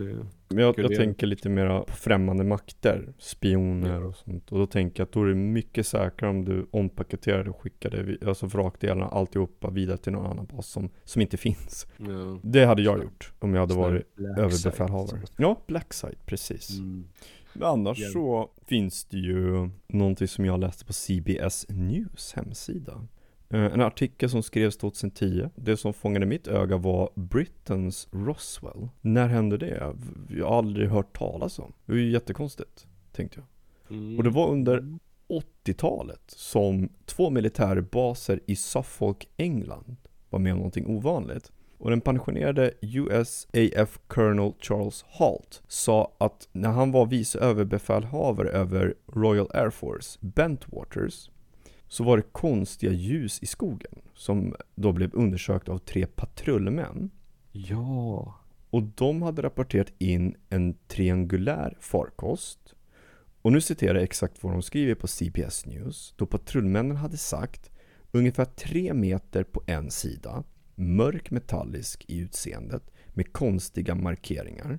Men 0.48 0.58
jag, 0.64 0.74
jag 0.78 0.96
tänker 0.96 1.26
lite 1.26 1.48
mer 1.48 1.80
på 1.80 1.92
främmande 1.92 2.44
makter, 2.44 3.12
spioner 3.18 4.00
Ja. 4.00 4.06
och 4.06 4.16
sånt. 4.16 4.52
Och 4.52 4.58
då 4.58 4.66
tänker 4.66 5.00
jag 5.00 5.06
att 5.06 5.12
då 5.12 5.22
är 5.22 5.26
det 5.28 5.34
mycket 5.34 5.86
säkrare 5.86 6.30
om 6.30 6.44
du 6.44 6.66
ompaketerar 6.70 7.44
det 7.44 7.50
och 7.50 7.60
skickar 7.60 7.90
det, 7.90 8.28
alltså 8.28 8.46
vrakdelarna, 8.46 9.06
alltihopa 9.06 9.70
vidare 9.70 9.96
till 9.96 10.12
någon 10.12 10.26
annan 10.26 10.46
bas 10.46 10.66
som, 10.66 10.90
som 11.04 11.22
inte 11.22 11.36
finns. 11.36 11.86
ja. 11.96 12.38
Det 12.42 12.64
hade 12.64 12.82
jag 12.82 13.02
gjort 13.02 13.32
om 13.38 13.54
jag 13.54 13.60
hade 13.60 13.74
varit 13.74 14.06
överbefälhavare. 14.38 15.20
Ja, 15.36 15.58
Blacksite, 15.66 16.16
precis. 16.26 16.78
Mm. 16.78 17.04
Men 17.54 17.68
annars 17.68 17.98
Ja. 17.98 18.08
så 18.12 18.50
finns 18.66 19.04
det 19.04 19.16
ju 19.18 19.70
någonting 19.86 20.28
som 20.28 20.44
jag 20.44 20.60
läste 20.60 20.84
på 20.84 20.92
CBS 20.92 21.66
News 21.68 22.32
hemsida. 22.36 23.06
Eh, 23.52 23.64
En 23.64 23.80
artikel 23.80 24.30
som 24.30 24.42
skrevs 24.42 24.76
2010. 24.76 25.48
Det 25.54 25.76
som 25.76 25.92
fångade 25.92 26.26
mitt 26.26 26.48
öga 26.48 26.76
var 26.76 27.10
Britons 27.14 28.08
Roswell. 28.12 28.88
När 29.00 29.28
hände 29.28 29.56
det? 29.58 29.94
Jag 30.28 30.46
har 30.46 30.58
aldrig 30.58 30.88
hört 30.88 31.18
talas 31.18 31.58
om. 31.58 31.72
Det 31.86 31.92
var 31.92 31.98
ju 31.98 32.10
jättekonstigt, 32.10 32.86
tänkte 33.12 33.40
jag. 33.40 33.46
Mm. 33.98 34.18
Och 34.18 34.24
det 34.24 34.30
var 34.30 34.48
under 34.48 34.98
80-talet 35.64 36.22
som 36.26 36.88
två 37.06 37.30
militärbaser 37.30 38.40
i 38.46 38.56
Suffolk, 38.56 39.28
England 39.36 39.96
var 40.30 40.38
med 40.38 40.52
om 40.52 40.58
någonting 40.58 40.86
ovanligt. 40.86 41.52
Och 41.78 41.90
den 41.90 42.00
pensionerade 42.00 42.72
USAF 42.80 43.98
Colonel 44.06 44.52
Charles 44.60 45.04
Halt 45.08 45.62
sa 45.68 46.12
att 46.18 46.48
när 46.52 46.70
han 46.70 46.92
var 46.92 47.06
vice 47.06 47.38
överbefälhavare 47.38 48.48
över 48.48 48.94
Royal 49.12 49.50
Air 49.54 49.70
Force, 49.70 50.18
Bentwaters, 50.20 51.30
så 51.92 52.04
var 52.04 52.16
det 52.16 52.22
konstiga 52.32 52.92
ljus 52.92 53.42
i 53.42 53.46
skogen 53.46 53.92
som 54.14 54.54
då 54.74 54.92
blev 54.92 55.14
undersökt 55.14 55.68
av 55.68 55.78
tre 55.78 56.06
patrullmän. 56.06 57.10
Ja. 57.50 58.34
Och 58.70 58.82
de 58.82 59.22
hade 59.22 59.42
rapporterat 59.42 59.92
in 59.98 60.36
en 60.48 60.74
triangulär 60.86 61.76
farkost. 61.80 62.74
Och 63.42 63.52
nu 63.52 63.60
citerar 63.60 63.94
jag 63.94 64.02
exakt 64.02 64.42
vad 64.42 64.52
de 64.52 64.62
skriver 64.62 64.94
på 64.94 65.06
CBS 65.06 65.66
News. 65.66 66.14
Då 66.16 66.26
patrullmännen 66.26 66.96
hade 66.96 67.16
sagt 67.16 67.70
ungefär 68.10 68.44
tre 68.44 68.94
meter 68.94 69.44
på 69.44 69.62
en 69.66 69.90
sida, 69.90 70.44
mörk 70.74 71.30
metallisk 71.30 72.04
i 72.08 72.18
utseendet 72.18 72.90
med 73.08 73.32
konstiga 73.32 73.94
markeringar. 73.94 74.78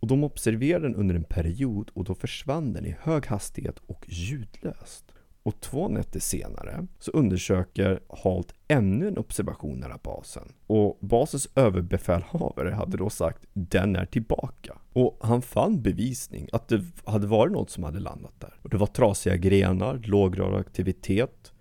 Och 0.00 0.08
de 0.08 0.24
observerade 0.24 0.86
den 0.88 0.96
under 0.96 1.14
en 1.14 1.24
period 1.24 1.90
och 1.94 2.04
då 2.04 2.14
försvann 2.14 2.72
den 2.72 2.86
i 2.86 2.96
hög 3.00 3.26
hastighet 3.26 3.78
och 3.86 4.04
ljudlöst. 4.08 5.12
Och 5.48 5.60
två 5.60 5.88
nätter 5.88 6.20
senare 6.20 6.86
så 6.98 7.10
undersöker 7.10 8.00
Halt 8.24 8.54
ännu 8.68 9.08
en 9.08 9.18
observation 9.18 9.80
nära 9.80 9.98
basen. 10.02 10.52
Och 10.66 10.98
basens 11.00 11.48
överbefälhavare 11.54 12.70
hade 12.70 12.96
då 12.96 13.10
sagt 13.10 13.46
den 13.52 13.96
är 13.96 14.06
tillbaka. 14.06 14.78
Och 14.92 15.18
han 15.20 15.42
fann 15.42 15.82
bevisning 15.82 16.48
att 16.52 16.68
det 16.68 16.84
hade 17.04 17.26
varit 17.26 17.52
något 17.52 17.70
som 17.70 17.84
hade 17.84 18.00
landat 18.00 18.32
där. 18.38 18.54
Och 18.62 18.70
det 18.70 18.76
var 18.76 18.86
trasiga 18.86 19.36
grenar, 19.36 20.00
låg 20.04 20.38
radioaktivitet. 20.38 21.52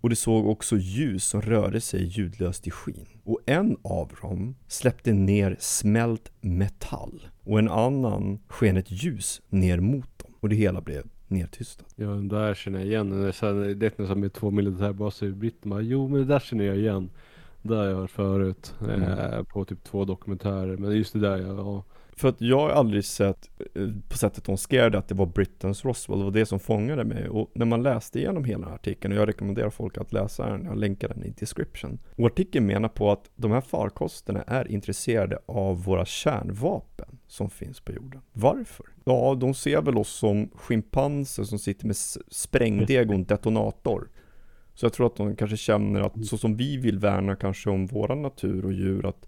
Och 0.00 0.10
det 0.10 0.16
såg 0.16 0.46
också 0.46 0.76
ljus 0.76 1.24
som 1.24 1.42
rörde 1.42 1.80
sig 1.80 2.04
ljudlöst 2.04 2.66
i 2.66 2.70
skyn. 2.70 3.08
Och 3.24 3.40
en 3.46 3.76
av 3.82 4.12
dem 4.22 4.56
släppte 4.68 5.12
ner 5.12 5.56
smält 5.58 6.32
metall. 6.40 7.26
Och 7.42 7.58
en 7.58 7.68
annan 7.68 8.40
sken 8.48 8.76
ett 8.76 8.90
ljus 8.90 9.42
ner 9.48 9.80
mot 9.80 10.18
dem. 10.18 10.32
Och 10.40 10.48
det 10.48 10.56
hela 10.56 10.80
blev 10.80 11.13
nedtystat. 11.28 11.86
Ja, 11.96 12.06
det 12.06 12.28
där 12.28 12.54
känner 12.54 12.78
jag 12.78 12.88
igen. 12.88 13.10
Det 13.20 13.28
är 13.98 14.06
som 14.06 14.20
med 14.20 14.32
två 14.32 14.50
militärbaser 14.50 15.26
i 15.26 15.32
Britterna. 15.32 15.80
Jo, 15.80 16.08
men 16.08 16.18
det 16.20 16.24
där 16.26 16.40
känner 16.40 16.64
jag 16.64 16.76
igen. 16.76 17.10
Det 17.64 17.76
har 17.76 17.84
jag 17.84 17.96
hört 17.96 18.10
förut. 18.10 18.74
Eh, 18.88 19.42
på 19.42 19.64
typ 19.64 19.84
två 19.84 20.04
dokumentärer. 20.04 20.76
Men 20.76 20.96
just 20.96 21.12
det 21.12 21.20
där, 21.20 21.36
ja. 21.36 21.84
För 22.16 22.28
att 22.28 22.40
jag 22.40 22.60
har 22.60 22.70
aldrig 22.70 23.04
sett 23.04 23.50
eh, 23.74 23.88
på 24.08 24.18
sättet 24.18 24.44
de 24.44 24.56
skrev 24.56 24.90
det 24.90 24.98
att 24.98 25.08
det 25.08 25.14
var 25.14 25.26
Britons 25.26 25.84
Roswell, 25.84 26.18
det 26.18 26.24
var 26.24 26.32
det 26.32 26.46
som 26.46 26.60
fångade 26.60 27.04
mig. 27.04 27.28
Och 27.28 27.50
när 27.54 27.66
man 27.66 27.82
läste 27.82 28.18
igenom 28.18 28.44
hela 28.44 28.66
artikeln, 28.66 29.12
och 29.12 29.18
jag 29.20 29.28
rekommenderar 29.28 29.70
folk 29.70 29.98
att 29.98 30.12
läsa 30.12 30.50
den, 30.50 30.64
jag 30.64 30.76
länkar 30.76 31.08
den 31.08 31.24
i 31.24 31.30
description. 31.30 31.98
Och 32.16 32.26
artikeln 32.26 32.66
menar 32.66 32.88
på 32.88 33.12
att 33.12 33.30
de 33.36 33.50
här 33.50 33.60
farkosterna 33.60 34.42
är 34.42 34.70
intresserade 34.70 35.38
av 35.46 35.84
våra 35.84 36.04
kärnvapen 36.04 37.18
som 37.26 37.50
finns 37.50 37.80
på 37.80 37.92
jorden. 37.92 38.20
Varför? 38.32 38.86
Ja, 39.04 39.36
de 39.40 39.54
ser 39.54 39.82
väl 39.82 39.98
oss 39.98 40.08
som 40.08 40.50
schimpanser 40.54 41.44
som 41.44 41.58
sitter 41.58 41.86
med 41.86 41.96
sprängdeg 42.28 43.08
och 43.08 43.14
en 43.14 43.24
detonator. 43.24 44.08
Så 44.74 44.86
jag 44.86 44.92
tror 44.92 45.06
att 45.06 45.16
de 45.16 45.36
kanske 45.36 45.56
känner 45.56 46.00
att 46.00 46.26
så 46.26 46.38
som 46.38 46.56
vi 46.56 46.76
vill 46.76 46.98
värna 46.98 47.36
kanske 47.36 47.70
om 47.70 47.86
våran 47.86 48.22
natur 48.22 48.64
och 48.64 48.72
djur, 48.72 49.06
att 49.06 49.26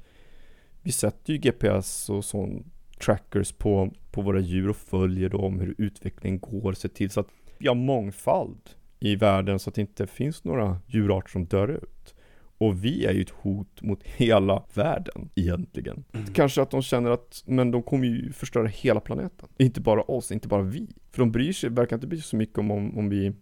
vi 0.82 0.92
sätter 0.92 1.32
ju 1.32 1.38
GPS 1.38 2.10
och 2.10 2.24
sånt 2.24 2.66
trackers 3.04 3.52
på, 3.52 3.92
på 4.10 4.22
våra 4.22 4.40
djur 4.40 4.68
och 4.68 4.76
följer 4.76 5.28
dem, 5.28 5.60
hur 5.60 5.74
utvecklingen 5.78 6.40
går, 6.40 6.72
ser 6.72 6.88
till 6.88 7.10
så 7.10 7.20
att 7.20 7.28
vi 7.58 7.68
har 7.68 7.74
mångfald 7.74 8.70
i 9.00 9.16
världen 9.16 9.58
så 9.58 9.70
att 9.70 9.74
det 9.74 9.80
inte 9.80 10.06
finns 10.06 10.44
några 10.44 10.80
djurarter 10.86 11.30
som 11.30 11.44
dör 11.44 11.68
ut. 11.68 12.14
Och 12.58 12.84
vi 12.84 13.04
är 13.04 13.12
ju 13.12 13.22
ett 13.22 13.30
hot 13.30 13.82
mot 13.82 14.02
hela 14.02 14.62
världen 14.74 15.28
egentligen. 15.34 16.04
Kanske 16.34 16.62
att 16.62 16.70
de 16.70 16.82
känner 16.82 17.10
att, 17.10 17.42
men 17.46 17.70
de 17.70 17.82
kommer 17.82 18.06
ju 18.06 18.32
förstöra 18.32 18.66
hela 18.66 19.00
planeten. 19.00 19.48
Inte 19.58 19.80
bara 19.80 20.02
oss, 20.02 20.32
inte 20.32 20.48
bara 20.48 20.62
vi. 20.62 20.88
För 21.10 21.18
de 21.18 21.32
bryr 21.32 21.52
sig, 21.52 21.70
verkar 21.70 21.96
inte 21.96 22.06
bry 22.06 22.18
sig 22.18 22.28
så 22.28 22.36
mycket 22.36 22.58
om, 22.58 22.70
om, 22.70 22.98
om 22.98 23.08
vi 23.08 23.32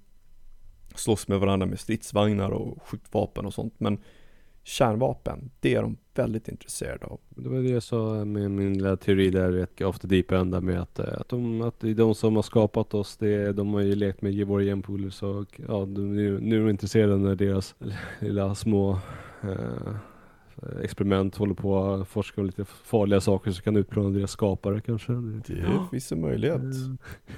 slåss 0.95 1.29
med 1.29 1.41
varandra 1.41 1.67
med 1.67 1.81
stridsvagnar 1.81 2.51
och 2.51 2.83
skjutvapen 2.83 3.47
och 3.47 3.55
sånt. 3.55 3.75
Men 3.79 3.99
kärnvapen, 4.65 5.51
det 5.61 5.75
är 5.75 5.83
de 5.83 5.97
väldigt 6.15 6.49
intresserade 6.49 7.07
av. 7.07 7.21
Det 7.29 7.49
var 7.49 7.59
det 7.59 7.69
jag 7.69 7.83
sa 7.83 8.25
med 8.25 8.51
min 8.51 8.75
lilla 8.75 8.97
teori 8.97 9.31
där, 9.31 9.67
off 9.85 9.99
the 9.99 10.07
deep 10.07 10.33
end 10.33 10.63
med 10.63 10.83
att, 10.83 10.99
eh, 10.99 11.21
att, 11.21 11.29
de, 11.29 11.63
att 11.63 11.81
det 11.81 11.91
är 11.91 11.95
de 11.95 12.15
som 12.15 12.37
har 12.37 12.43
skapat 12.43 12.95
oss, 12.95 13.17
det 13.17 13.53
de 13.53 13.75
har 13.75 13.81
ju 13.81 13.95
lekt 13.95 14.23
med 14.23 14.47
våra 14.47 14.63
genpoolers 14.63 15.23
och 15.23 15.61
ja, 15.69 15.79
de, 15.79 16.17
nu, 16.17 16.41
nu 16.41 16.57
är 16.57 16.61
de 16.61 16.71
intresserade 16.71 17.17
när 17.17 17.35
deras 17.35 17.75
lilla 18.21 18.55
små 18.55 18.99
eh, 19.43 19.95
experiment 20.83 21.37
håller 21.37 21.55
på 21.55 21.85
att 21.85 22.09
forska 22.09 22.41
om 22.41 22.47
lite 22.47 22.65
farliga 22.65 23.21
saker 23.21 23.51
som 23.51 23.63
kan 23.63 23.77
utplåna 23.77 24.11
deras 24.11 24.31
skapare 24.31 24.81
kanske. 24.81 25.13
Det 25.13 25.65
finns 25.91 26.13
en 26.13 26.21
möjlighet. 26.21 26.61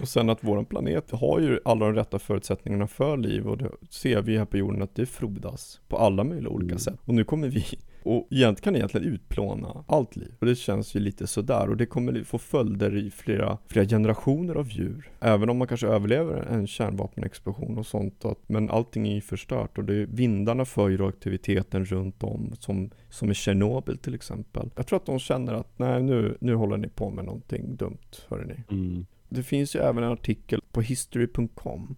Och 0.00 0.08
sen 0.08 0.30
att 0.30 0.44
våran 0.44 0.64
planet 0.64 1.10
har 1.10 1.40
ju 1.40 1.60
alla 1.64 1.86
de 1.86 1.94
rätta 1.94 2.18
förutsättningarna 2.18 2.86
för 2.86 3.16
liv 3.16 3.46
och 3.48 3.58
det 3.58 3.70
ser 3.90 4.22
vi 4.22 4.38
här 4.38 4.44
på 4.44 4.56
jorden 4.56 4.82
att 4.82 4.94
det 4.94 5.06
frodas 5.06 5.80
på 5.88 5.96
alla 5.98 6.24
möjliga 6.24 6.48
olika 6.50 6.66
Mm. 6.66 6.78
sätt. 6.78 6.98
Och 7.04 7.14
nu 7.14 7.24
kommer 7.24 7.48
vi 7.48 7.64
och 8.06 8.28
egentligen 8.30 8.64
kan 8.64 8.76
egentligen 8.76 9.14
utplåna 9.14 9.84
allt 9.88 10.16
liv. 10.16 10.34
Och 10.38 10.46
det 10.46 10.56
känns 10.56 10.96
ju 10.96 11.00
lite 11.00 11.26
sådär 11.26 11.70
och 11.70 11.76
det 11.76 11.86
kommer 11.86 12.24
få 12.24 12.38
följder 12.38 12.96
i 12.96 13.10
flera, 13.10 13.58
flera 13.66 13.86
generationer 13.86 14.54
av 14.54 14.68
djur. 14.68 15.10
Även 15.20 15.50
om 15.50 15.58
man 15.58 15.68
kanske 15.68 15.86
överlever 15.86 16.36
en 16.36 16.66
kärnvapenexplosion 16.66 17.78
och 17.78 17.86
sånt. 17.86 18.24
Att, 18.24 18.48
men 18.48 18.70
allting 18.70 19.08
är 19.08 19.14
ju 19.14 19.20
förstört 19.20 19.78
och 19.78 19.84
det, 19.84 20.06
vindarna 20.06 20.64
för 20.64 20.88
ju 20.88 21.06
aktiviteten 21.06 21.84
runt 21.84 22.22
om 22.22 22.52
som, 22.60 22.90
som 23.10 23.30
i 23.30 23.34
Tjernobyl 23.34 23.98
till 23.98 24.14
exempel. 24.14 24.70
Jag 24.76 24.86
tror 24.86 24.96
att 24.96 25.06
de 25.06 25.18
känner 25.18 25.52
att 25.52 25.78
nej 25.78 26.02
nu, 26.02 26.36
nu 26.40 26.54
håller 26.54 26.76
ni 26.76 26.88
på 26.88 27.10
med 27.10 27.24
någonting 27.24 27.76
dumt, 27.76 27.98
hörrni. 28.28 28.64
Mm. 28.70 29.06
Det 29.28 29.42
finns 29.42 29.76
ju 29.76 29.80
även 29.80 30.04
en 30.04 30.12
artikel 30.12 30.62
på 30.72 30.80
history.com 30.80 31.96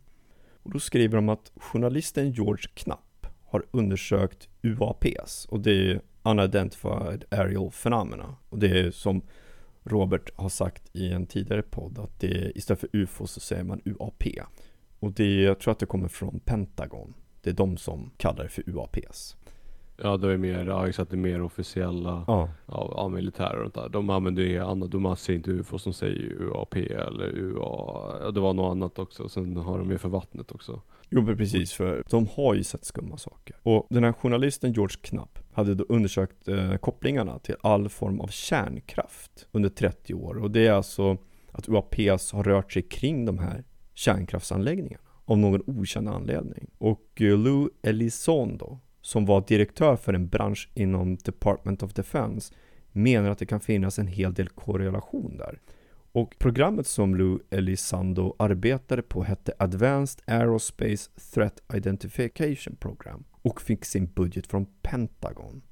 och 0.63 0.71
då 0.71 0.79
skriver 0.79 1.17
de 1.17 1.29
att 1.29 1.53
journalisten 1.57 2.33
George 2.33 2.65
Knapp 2.75 3.27
har 3.45 3.65
undersökt 3.71 4.49
UAPs 4.63 5.47
och 5.51 5.61
det 5.61 5.91
är 5.91 6.01
Unidentified 6.23 7.25
Aerial 7.31 7.71
Phenomena 7.71 8.37
och 8.49 8.59
det 8.59 8.81
är 8.81 8.91
som 8.91 9.23
Robert 9.85 10.31
har 10.37 10.49
sagt 10.49 10.97
i 10.97 11.13
en 11.13 11.27
tidigare 11.27 11.63
podd 11.63 11.99
att 11.99 12.21
det 12.21 12.53
istället 12.55 12.81
för 12.81 12.89
UFO 12.93 13.27
så 13.27 13.41
säger 13.41 13.65
man 13.65 13.81
UAP. 13.85 14.25
Och 14.99 15.13
det, 15.13 15.43
jag 15.43 15.59
tror 15.59 15.73
att 15.73 15.79
det 15.79 15.87
kommer 15.87 16.09
från 16.09 16.41
Pentagon. 16.41 17.15
Det 17.43 17.51
är 17.51 17.55
de 17.55 17.77
som 17.77 18.11
kallar 18.17 18.43
det 18.43 18.49
för 18.49 18.69
UAPs. 18.69 19.37
Ja, 20.03 20.17
det 20.17 20.33
är 20.33 20.37
mer, 20.37 20.67
ja 20.67 20.89
exakt, 20.89 21.11
det 21.11 21.17
är 21.17 21.19
mer 21.19 21.43
officiella 21.43 22.25
Ja, 22.27 22.49
ja, 22.67 23.09
militärer 23.09 23.63
och 23.63 23.71
där. 23.71 23.89
De 23.89 24.11
använder 24.11 24.43
ju 24.43 24.59
annat, 24.59 24.91
de 24.91 25.17
ser 25.17 25.35
inte 25.35 25.51
UFO 25.51 25.79
som 25.79 25.93
säger 25.93 26.43
UAP 26.43 26.77
eller 26.77 27.37
UA, 27.37 28.31
det 28.31 28.41
var 28.41 28.53
något 28.53 28.71
annat 28.71 28.99
också. 28.99 29.29
Sen 29.29 29.57
har 29.57 29.79
de 29.79 29.91
ju 29.91 29.99
för 29.99 30.09
vattnet 30.09 30.53
också. 30.53 30.81
Jo 31.11 31.23
men 31.23 31.37
precis 31.37 31.73
för 31.73 32.05
de 32.11 32.27
har 32.35 32.55
ju 32.55 32.65
sett 32.65 32.85
skumma 32.85 33.17
saker. 33.17 33.57
Och 33.63 33.87
den 33.91 34.05
här 34.05 34.13
journalisten 34.13 34.73
George 34.73 34.97
Knapp 35.01 35.39
hade 35.53 35.75
då 35.75 35.85
undersökt 35.89 36.49
eh, 36.49 36.77
kopplingarna 36.77 37.39
till 37.39 37.55
all 37.61 37.89
form 37.89 38.21
av 38.21 38.27
kärnkraft 38.27 39.47
under 39.53 39.69
30 39.69 40.15
år. 40.15 40.39
Och 40.39 40.51
det 40.51 40.67
är 40.67 40.73
alltså 40.73 41.17
att 41.53 41.69
UAPs 41.69 42.33
har 42.33 42.45
rört 42.45 42.73
sig 42.73 42.83
kring 42.83 43.25
de 43.25 43.39
här 43.39 43.65
kärnkraftsanläggningarna 43.95 45.05
av 45.25 45.39
någon 45.39 45.63
okänd 45.67 46.09
anledning. 46.09 46.71
Och 46.79 47.23
eh, 47.23 47.39
Lou 47.39 47.69
Elizondo, 47.83 48.79
som 49.01 49.27
var 49.27 49.45
direktör 49.49 49.97
för 49.97 50.15
en 50.15 50.29
bransch 50.29 50.71
inom 50.75 51.17
Department 51.17 51.83
of 51.83 51.93
Defense, 51.93 52.55
menar 52.93 53.31
att 53.31 53.39
det 53.39 53.47
kan 53.47 53.61
finnas 53.61 53.99
en 53.99 54.07
hel 54.07 54.35
del 54.35 54.49
korrelation 54.49 55.37
där. 55.37 55.61
Och 56.13 56.39
programmet 56.39 56.87
som 56.87 57.15
Lou 57.15 57.39
Elizondo 57.51 58.37
arbetade 58.39 59.03
på 59.03 59.23
hette 59.23 59.53
Advanced 59.59 60.23
Aerospace 60.27 61.11
Threat 61.35 61.63
Identification 61.75 62.77
Program 62.77 63.25
och 63.43 63.61
fick 63.61 63.85
sin 63.85 64.07
budget 64.07 64.47
från 64.47 64.67
Pentagon. 64.83 65.63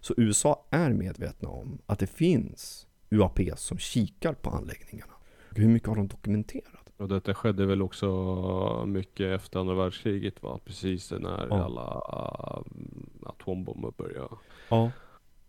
Så 0.00 0.14
USA 0.16 0.66
är 0.70 0.90
medvetna 0.90 1.48
om 1.48 1.78
att 1.86 1.98
det 1.98 2.06
finns 2.06 2.86
UAPs 3.10 3.62
som 3.62 3.78
kikar 3.78 4.32
på 4.32 4.50
anläggningarna. 4.50 5.12
Hur 5.50 5.68
mycket 5.68 5.88
har 5.88 5.96
de 5.96 6.08
dokumenterat? 6.08 6.92
Och 6.96 7.08
detta 7.08 7.34
skedde 7.34 7.66
väl 7.66 7.82
också 7.82 8.84
mycket 8.86 9.40
efter 9.40 9.60
andra 9.60 9.74
världskriget 9.74 10.42
va? 10.42 10.60
Precis 10.64 11.10
när 11.10 11.46
Ja. 11.50 11.64
alla 11.64 12.02
um, 12.60 13.10
atombomber 13.26 13.90
började 13.96 14.28
Ja. 14.68 14.90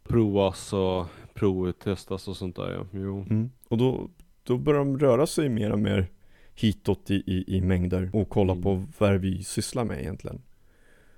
Provas 0.08 0.74
och 0.74 1.06
provtestas 1.34 2.28
och 2.28 2.38
sånt 2.38 2.56
där 2.56 2.72
ja. 2.72 2.86
Jo. 2.92 3.26
Mm. 3.30 3.50
Och 3.68 3.78
då, 3.78 4.10
då 4.44 4.58
börjar 4.58 4.80
de 4.80 5.00
röra 5.00 5.28
sig 5.28 5.50
mer 5.50 5.72
och 5.72 5.80
mer 5.80 6.08
hitåt 6.56 7.12
i, 7.12 7.16
i, 7.16 7.58
i 7.58 7.62
mängder 7.62 8.10
och 8.14 8.30
kolla 8.30 8.52
Mm. 8.54 8.64
på 8.64 8.84
vad 8.98 9.14
vi 9.22 9.44
sysslar 9.44 9.86
med 9.86 10.00
egentligen. 10.00 10.42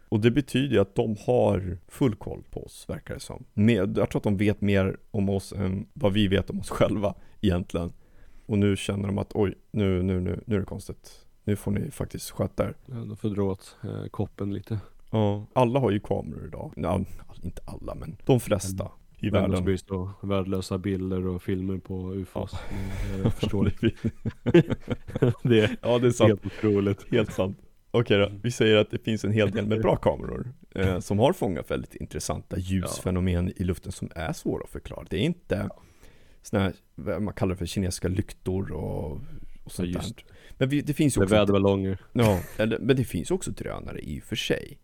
Och 0.10 0.20
det 0.20 0.32
betyder 0.32 0.76
ju 0.76 0.82
att 0.82 0.96
de 0.96 1.16
har 1.26 1.78
full 1.88 2.16
koll 2.16 2.44
på 2.50 2.66
oss, 2.66 2.86
verkar 2.90 3.14
det 3.14 3.20
som. 3.20 3.44
Med, 3.54 3.98
jag 3.98 4.10
tror 4.10 4.20
att 4.20 4.24
de 4.24 4.38
vet 4.38 4.62
mer 4.62 4.98
om 5.12 5.30
oss 5.30 5.54
än 5.54 5.86
vad 5.94 6.14
vi 6.14 6.28
vet 6.28 6.50
om 6.50 6.60
oss 6.60 6.70
själva 6.70 7.16
egentligen. 7.42 7.94
Och 8.46 8.58
nu 8.58 8.76
känner 8.78 9.08
de 9.08 9.18
att 9.18 9.32
oj, 9.36 9.54
nu, 9.72 10.04
nu, 10.04 10.20
nu, 10.20 10.44
nu 10.46 10.56
är 10.56 10.60
det 10.60 10.66
konstigt. 10.66 11.26
Nu 11.44 11.56
får 11.56 11.72
ni 11.72 11.92
faktiskt 11.92 12.30
sköta 12.32 12.64
er. 12.64 12.74
Ja, 12.86 12.96
de 12.96 13.18
får 13.18 13.30
dra 13.30 13.44
åt 13.44 13.76
eh, 13.84 14.06
koppen 14.12 14.54
lite. 14.54 14.80
Ja, 15.10 15.48
alla 15.54 15.80
har 15.80 15.92
ju 15.92 16.00
kameror 16.00 16.46
idag. 16.48 16.74
Ja, 16.76 17.02
inte 17.44 17.62
alla, 17.66 17.96
men 17.96 18.16
de 18.26 18.40
flesta 18.40 18.92
i 19.18 19.32
Men 19.32 19.44
Annars 19.44 19.60
världen. 19.60 19.78
så 19.78 20.12
värdelösa 20.22 20.78
bilder 20.78 21.28
och 21.28 21.44
filmer 21.44 21.78
på 21.78 22.14
UFOs. 22.16 22.56
Men 23.12 23.22
Jag 23.24 23.34
förstår 23.34 23.72
det. 23.82 23.94
det. 25.44 25.60
är 25.60 25.78
ja, 25.82 26.00
det 26.00 26.08
är 26.08 26.12
sant. 26.12 26.28
helt 26.30 26.46
otroligt. 26.46 27.12
Helt 27.12 27.34
sant. 27.34 27.58
Okej 27.92 28.18
då, 28.18 28.32
vi 28.44 28.52
säger 28.52 28.76
att 28.76 28.92
det 28.92 29.04
finns 29.04 29.26
en 29.26 29.32
hel 29.32 29.52
del 29.52 29.68
med 29.68 29.82
bra 29.82 29.96
kameror 29.96 30.54
eh, 30.76 31.00
som 31.00 31.20
har 31.20 31.34
fångat 31.34 31.72
väldigt 31.72 31.96
intressanta 31.96 32.58
ljusfenomen 32.60 33.54
i 33.56 33.64
luften 33.64 33.92
som 33.92 34.10
är 34.16 34.34
svåra 34.34 34.64
att 34.64 34.70
förklara. 34.70 35.06
Det 35.10 35.18
är 35.18 35.22
inte 35.22 35.70
sådana 36.42 36.72
här, 37.06 37.20
man 37.20 37.34
kallar 37.34 37.54
det 37.54 37.58
för 37.58 37.66
kinesiska 37.66 38.08
lyktor 38.08 38.72
och, 38.72 39.12
och 39.64 39.72
sånt 39.72 39.90
Ja, 39.90 40.00
just 40.02 40.16
där. 40.16 40.26
Men 40.58 40.70
vi, 40.70 40.82
det 40.82 40.94
finns 40.94 41.18
ju 41.18 41.20
Med 41.20 41.26
också, 41.26 41.36
väderballonger. 41.36 41.98
ja, 42.14 42.40
eller, 42.58 42.80
men 42.80 42.96
det 42.96 43.04
finns 43.04 43.32
också 43.32 43.52
drönare 43.52 44.00
i 44.00 44.20
och 44.20 44.24
för 44.24 44.36
sig. 44.36 44.78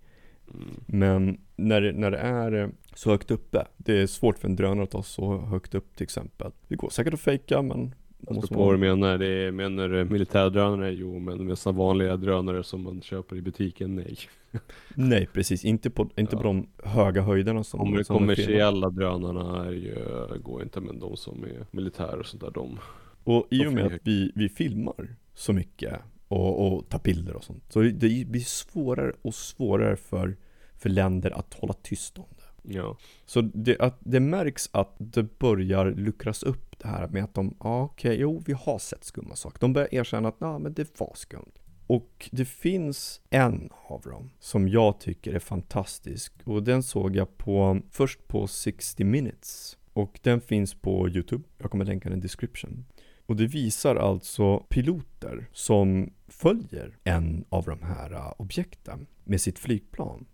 Mm. 0.53 0.67
Men 0.85 1.37
när 1.55 1.91
när 1.93 2.11
det 2.11 2.17
är 2.17 2.51
eh, 2.63 2.69
så 2.93 3.09
högt 3.11 3.31
uppe, 3.31 3.67
det 3.77 4.01
är 4.01 4.07
svårt 4.07 4.39
för 4.39 4.47
en 4.47 4.55
drönare 4.55 4.83
att 4.83 4.91
ta 4.91 5.03
så 5.03 5.37
högt 5.37 5.75
upp 5.75 5.95
till 5.95 6.03
exempel. 6.03 6.51
Det 6.67 6.75
går 6.75 6.89
säkert 6.89 7.13
att 7.13 7.19
fejka 7.19 7.61
men 7.61 7.95
Jag 8.19 8.35
måste 8.35 8.53
på 8.53 8.65
vad 8.65 8.73
du 8.73 8.77
menar. 8.77 9.17
Det 9.17 9.27
är, 9.27 9.51
menar 9.51 9.89
du 9.89 10.05
militärdrönare? 10.05 10.91
Jo, 10.91 11.19
men 11.19 11.45
med 11.45 11.57
vanliga 11.65 12.17
drönare 12.17 12.63
som 12.63 12.81
man 12.81 13.01
köper 13.01 13.35
i 13.35 13.41
butiken? 13.41 13.95
Nej. 13.95 14.17
nej 14.95 15.27
precis, 15.33 15.65
inte 15.65 15.89
på, 15.89 16.09
inte 16.15 16.35
Ja. 16.35 16.37
på 16.37 16.43
de 16.43 16.67
höga 16.83 17.21
höjderna 17.21 17.63
som, 17.63 17.79
De 17.79 18.03
som 18.03 18.13
de 18.13 18.19
kommersiella 18.19 18.89
drönarna 18.89 19.65
är 19.65 19.71
ju, 19.71 19.95
går 20.43 20.63
inte, 20.63 20.81
men 20.81 20.99
de 20.99 21.17
som 21.17 21.43
är 21.43 21.65
militär 21.71 22.19
och 22.19 22.25
sånt 22.25 22.43
där, 22.43 22.51
de 22.51 22.79
Och 23.23 23.47
i 23.51 23.65
och 23.65 23.73
med 23.73 23.85
att 23.85 23.99
vi, 24.03 24.31
vi 24.35 24.49
filmar 24.49 25.15
så 25.33 25.53
mycket 25.53 25.93
och, 26.27 26.67
och 26.67 26.89
tar 26.89 26.99
bilder 26.99 27.35
och 27.35 27.43
sånt. 27.43 27.63
Så 27.69 27.81
det 27.81 28.27
blir 28.27 28.39
svårare 28.39 29.13
och 29.21 29.35
svårare 29.35 29.95
för, 29.95 30.37
för 30.77 30.89
länder 30.89 31.31
att 31.31 31.53
hålla 31.53 31.73
tyst 31.73 32.17
om 32.17 32.25
det. 32.29 32.73
Ja. 32.73 32.97
Så 33.25 33.41
det, 33.41 33.79
att, 33.79 33.97
det 33.99 34.19
märks 34.19 34.69
att 34.71 34.95
det 34.97 35.39
börjar 35.39 35.91
luckras 35.91 36.43
upp 36.43 36.79
det 36.79 36.87
här 36.87 37.07
med 37.07 37.23
att 37.23 37.33
de, 37.33 37.55
ja 37.59 37.83
okej, 37.83 38.17
jo 38.19 38.43
vi 38.45 38.53
har 38.53 38.79
sett 38.79 39.03
skumma 39.03 39.35
saker. 39.35 39.59
De 39.59 39.73
börjar 39.73 39.93
erkänna 39.93 40.29
att, 40.29 40.35
ja 40.39 40.59
men 40.59 40.73
det 40.73 40.99
var 40.99 41.11
skumt. 41.15 41.51
Och 41.87 42.29
det 42.31 42.45
finns 42.45 43.21
en 43.29 43.69
av 43.87 44.01
dem 44.01 44.31
som 44.39 44.69
jag 44.69 44.99
tycker 44.99 45.33
är 45.33 45.39
fantastisk. 45.39 46.33
Och 46.43 46.63
den 46.63 46.83
såg 46.83 47.15
jag 47.15 47.37
på, 47.37 47.81
först 47.91 48.27
på 48.27 48.47
60 48.47 49.03
minutes. 49.03 49.77
Och 49.93 50.19
den 50.23 50.41
finns 50.41 50.73
på 50.73 51.09
YouTube, 51.09 51.43
jag 51.57 51.71
kommer 51.71 51.85
länka 51.85 52.09
den 52.09 52.17
i 52.19 52.21
description 52.21 52.85
och 53.25 53.35
det 53.35 53.47
visar 53.47 53.95
alltså 53.95 54.59
piloter 54.59 55.49
som 55.51 56.13
följer 56.27 56.97
en 57.03 57.45
av 57.49 57.65
de 57.65 57.81
här 57.81 58.41
objekten 58.41 59.07
med 59.23 59.41
sitt 59.41 59.59
flygplan. 59.59 60.25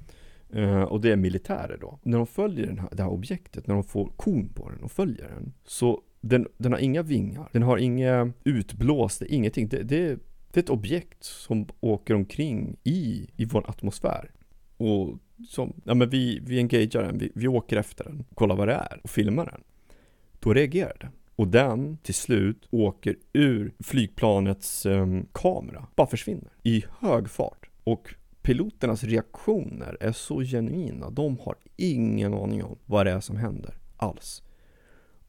Eh, 0.50 0.82
och 0.82 1.02
det 1.02 1.12
är 1.12 1.16
militärer 1.16 1.78
då. 1.82 2.00
När 2.04 2.18
de 2.18 2.28
följer 2.28 2.68
den 2.68 2.80
här, 2.80 2.90
det 2.92 3.04
här 3.04 3.10
objektet, 3.10 3.68
när 3.68 3.76
de 3.76 3.84
får 3.84 4.12
kon 4.16 4.50
på 4.50 4.70
den 4.70 4.84
och 4.84 4.92
följer 4.92 5.30
den, 5.30 5.54
så 5.66 6.02
den, 6.22 6.48
den 6.58 6.72
har 6.72 6.80
inga 6.80 7.02
vingar, 7.02 7.50
den 7.52 7.64
har 7.64 7.78
inga 7.78 8.34
utblåst, 8.44 9.22
ingenting. 9.22 9.68
Det, 9.68 9.84
det, 9.84 10.20
det 10.52 10.60
är 10.60 10.64
ett 10.64 10.70
objekt 10.70 11.24
som 11.24 11.68
åker 11.80 12.14
omkring 12.14 12.78
i, 12.84 13.30
i 13.36 13.46
vår 13.46 13.70
atmosfär. 13.70 14.32
Och 14.78 15.18
som, 15.50 15.82
ja 15.84 15.94
men 15.94 16.10
vi, 16.10 16.40
vi 16.40 16.58
engagerar 16.58 17.04
den, 17.04 17.18
vi, 17.18 17.32
vi 17.36 17.48
åker 17.48 17.78
efter 17.78 18.04
den, 18.04 18.26
kollar 18.36 18.56
vad 18.56 18.68
det 18.68 18.74
är 18.74 19.00
och 19.04 19.10
filmar 19.10 19.46
den. 19.46 19.64
Då 20.40 20.54
reagerar 20.54 20.98
den. 21.00 21.12
Och 21.42 21.48
den 21.48 21.98
till 21.98 22.14
slut 22.14 22.68
åker 22.70 23.16
ur 23.34 23.74
flygplanets 23.80 24.86
eh, 24.86 25.08
kamera, 25.32 25.88
bara 25.96 26.08
försvinner 26.08 26.52
i 26.64 26.84
hög 27.00 27.30
fart. 27.30 27.70
Och 27.84 28.16
piloternas 28.42 29.04
reaktioner 29.04 29.98
är 30.00 30.12
så 30.12 30.42
genuina, 30.42 31.10
de 31.10 31.40
har 31.40 31.56
ingen 31.76 32.34
aning 32.34 32.64
om 32.64 32.78
vad 32.86 33.06
det 33.06 33.12
är 33.12 33.20
som 33.20 33.38
händer 33.38 33.78
alls. 33.98 34.44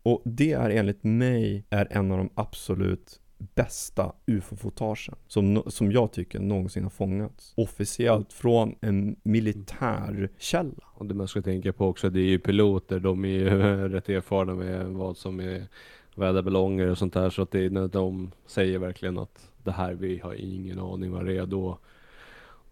Och 0.02 0.22
det 0.24 0.52
är 0.52 0.70
enligt 0.70 1.04
mig 1.04 1.64
är 1.70 1.88
en 1.90 2.12
av 2.12 2.18
de 2.18 2.30
absolut 2.34 3.20
bästa 3.54 4.12
ufo-fotagen 4.26 5.14
som, 5.26 5.62
som 5.66 5.92
jag 5.92 6.12
tycker 6.12 6.40
någonsin 6.40 6.82
har 6.82 6.90
fångats 6.90 7.52
officiellt 7.56 8.32
från 8.32 8.74
en 8.80 9.16
militär 9.22 10.30
källa. 10.38 10.84
Och 10.94 11.06
det 11.06 11.14
man 11.14 11.28
ska 11.28 11.42
tänka 11.42 11.72
på 11.72 11.86
också, 11.86 12.10
det 12.10 12.20
är 12.20 12.28
ju 12.28 12.38
piloter, 12.38 13.00
de 13.00 13.24
är 13.24 13.28
ju 13.28 13.48
rätt 13.88 14.08
erfarna 14.08 14.54
med 14.54 14.86
vad 14.86 15.16
som 15.16 15.40
är 15.40 15.66
väderballonger 16.14 16.90
och 16.90 16.98
sånt 16.98 17.14
där. 17.14 17.30
Så 17.30 17.42
att 17.42 17.50
det 17.50 17.64
är 17.64 17.70
när 17.70 17.88
de 17.88 18.30
säger 18.46 18.78
verkligen 18.78 19.18
att 19.18 19.50
det 19.64 19.72
här, 19.72 19.94
vi 19.94 20.18
har 20.18 20.34
ingen 20.34 20.78
aning 20.78 21.10
vad 21.12 21.26
det 21.26 21.36
är. 21.38 21.46
Då, 21.46 21.78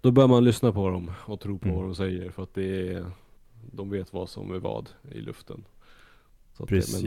då 0.01 0.11
bör 0.11 0.27
man 0.27 0.45
lyssna 0.45 0.73
på 0.73 0.89
dem 0.91 1.11
och 1.27 1.41
tro 1.41 1.59
på 1.59 1.65
Mm. 1.69 1.77
vad 1.77 1.87
de 1.89 1.95
säger. 1.95 2.31
För 2.31 2.43
att 2.43 2.55
det 2.55 2.89
är, 2.93 3.05
de 3.73 3.91
vet 3.91 4.13
vad 4.13 4.29
som 4.29 4.55
är 4.55 4.59
vad 4.59 4.89
i 5.13 5.21
luften. 5.21 5.65
Så 6.57 6.63
att 6.63 6.69
det- 6.69 6.75
Precis. 6.75 7.03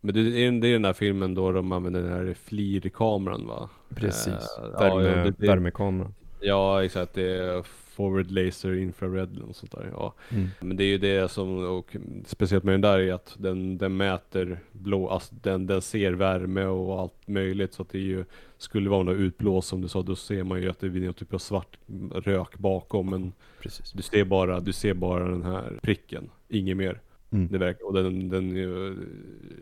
Men, 0.00 0.14
men 0.14 0.14
det, 0.14 0.20
är, 0.46 0.52
det 0.60 0.68
är 0.68 0.72
den 0.72 0.82
där 0.82 0.92
filmen 0.92 1.34
då 1.34 1.52
de 1.52 1.72
använder 1.72 2.02
den 2.02 2.12
här 2.12 2.34
FLIR-kameran 2.34 3.46
va? 3.46 3.70
Precis. 3.94 4.26
Eh, 4.58 4.80
Värme, 4.80 5.02
ja, 5.08 5.24
det- 5.24 5.34
det- 5.38 5.46
Värmekamera. 5.46 6.12
Ja 6.40 6.84
exakt, 6.84 7.14
det 7.14 7.22
är 7.36 7.62
forward 7.94 8.30
laser 8.30 8.74
infrared 8.74 9.38
och 9.38 9.56
sånt 9.56 9.72
där. 9.72 9.90
Ja. 9.92 10.14
Mm. 10.28 10.48
Men 10.60 10.76
det 10.76 10.84
är 10.84 10.88
ju 10.88 10.98
det 10.98 11.30
som, 11.30 11.58
och 11.58 11.96
speciellt 12.26 12.64
med 12.64 12.74
den 12.74 12.80
där 12.80 12.98
är 12.98 13.12
att 13.12 13.36
den, 13.38 13.78
den 13.78 13.96
mäter 13.96 14.60
blå, 14.72 15.08
alltså 15.08 15.34
den, 15.42 15.66
den 15.66 15.82
ser 15.82 16.12
värme 16.12 16.64
och 16.64 17.00
allt 17.00 17.28
möjligt 17.28 17.72
så 17.72 17.82
att 17.82 17.88
det 17.88 17.98
är 17.98 18.02
ju 18.02 18.24
Skulle 18.58 18.90
vara 18.90 19.02
något 19.02 19.16
utblås 19.16 19.66
som 19.66 19.80
du 19.80 19.88
sa, 19.88 20.02
då 20.02 20.16
ser 20.16 20.44
man 20.44 20.62
ju 20.62 20.70
att 20.70 20.80
det 20.80 20.88
blir 20.88 21.04
någon 21.04 21.14
typ 21.14 21.34
av 21.34 21.38
svart 21.38 21.78
rök 22.12 22.58
bakom 22.58 23.10
men 23.10 23.32
Precis. 23.62 23.92
du 23.92 24.02
ser 24.02 24.24
bara, 24.24 24.60
du 24.60 24.72
ser 24.72 24.94
bara 24.94 25.28
den 25.28 25.42
här 25.42 25.78
pricken, 25.82 26.30
inget 26.48 26.76
mer. 26.76 27.00
Mm. 27.30 27.48
Det 27.48 27.58
verkar, 27.58 27.86
och 27.86 27.94
den, 27.94 28.28
den 28.28 28.50
är 28.50 28.60
ju 28.60 28.96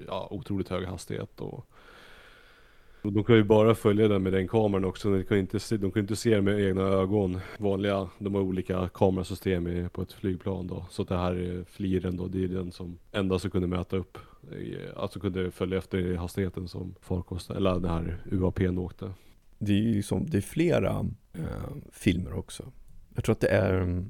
ja, 0.07 0.29
otroligt 0.31 0.69
hög 0.69 0.87
hastighet 0.87 1.41
och 1.41 1.53
och 1.55 1.67
de 3.03 3.25
kan 3.25 3.37
ju 3.37 3.45
bara 3.45 3.75
följa 3.75 4.09
den 4.09 4.23
med 4.23 4.33
den 4.33 4.49
kameran 4.49 4.85
också, 4.85 5.11
de 5.11 5.25
kan 5.25 5.39
inte 5.39 5.61
se, 5.61 5.77
de 5.77 5.93
kan 5.93 6.01
inte 6.01 6.17
se 6.17 6.35
den 6.35 6.45
med 6.45 6.61
egna 6.61 6.83
ögon. 6.83 7.41
Vanliga, 7.59 8.09
de 8.19 8.35
har 8.35 8.43
olika 8.43 8.89
kamerasystem 8.89 9.89
på 9.93 10.03
ett 10.03 10.13
flygplan 10.13 10.67
då. 10.67 10.87
Så 10.91 11.05
det 11.05 11.17
här 11.17 11.35
är 11.35 11.65
fliren 11.65 12.17
då, 12.17 12.27
det 12.27 12.45
är 12.45 12.49
den 12.49 12.73
som 12.73 12.99
enda 13.13 13.39
som 13.39 13.51
kunde 13.51 13.69
mäta 13.69 13.97
upp 13.97 14.19
Alltså 14.97 15.21
kunde 15.21 15.51
följa 15.51 15.79
efter 15.79 16.15
hastigheten 16.15 16.69
som 16.69 16.95
farkosten, 17.01 17.57
eller 17.57 17.75
den 17.75 17.91
här 17.91 18.23
UAPn 18.31 18.79
åkte. 18.79 19.13
Det 19.59 19.73
är 19.73 19.77
ju 19.77 20.03
som, 20.03 20.27
det 20.31 20.37
är 20.37 20.41
flera 20.41 21.07
eh, 21.33 21.71
filmer 21.93 22.33
också. 22.33 22.73
Jag 23.15 23.25
tror 23.25 23.33
att 23.33 23.41
det 23.41 23.49
är, 23.49 24.05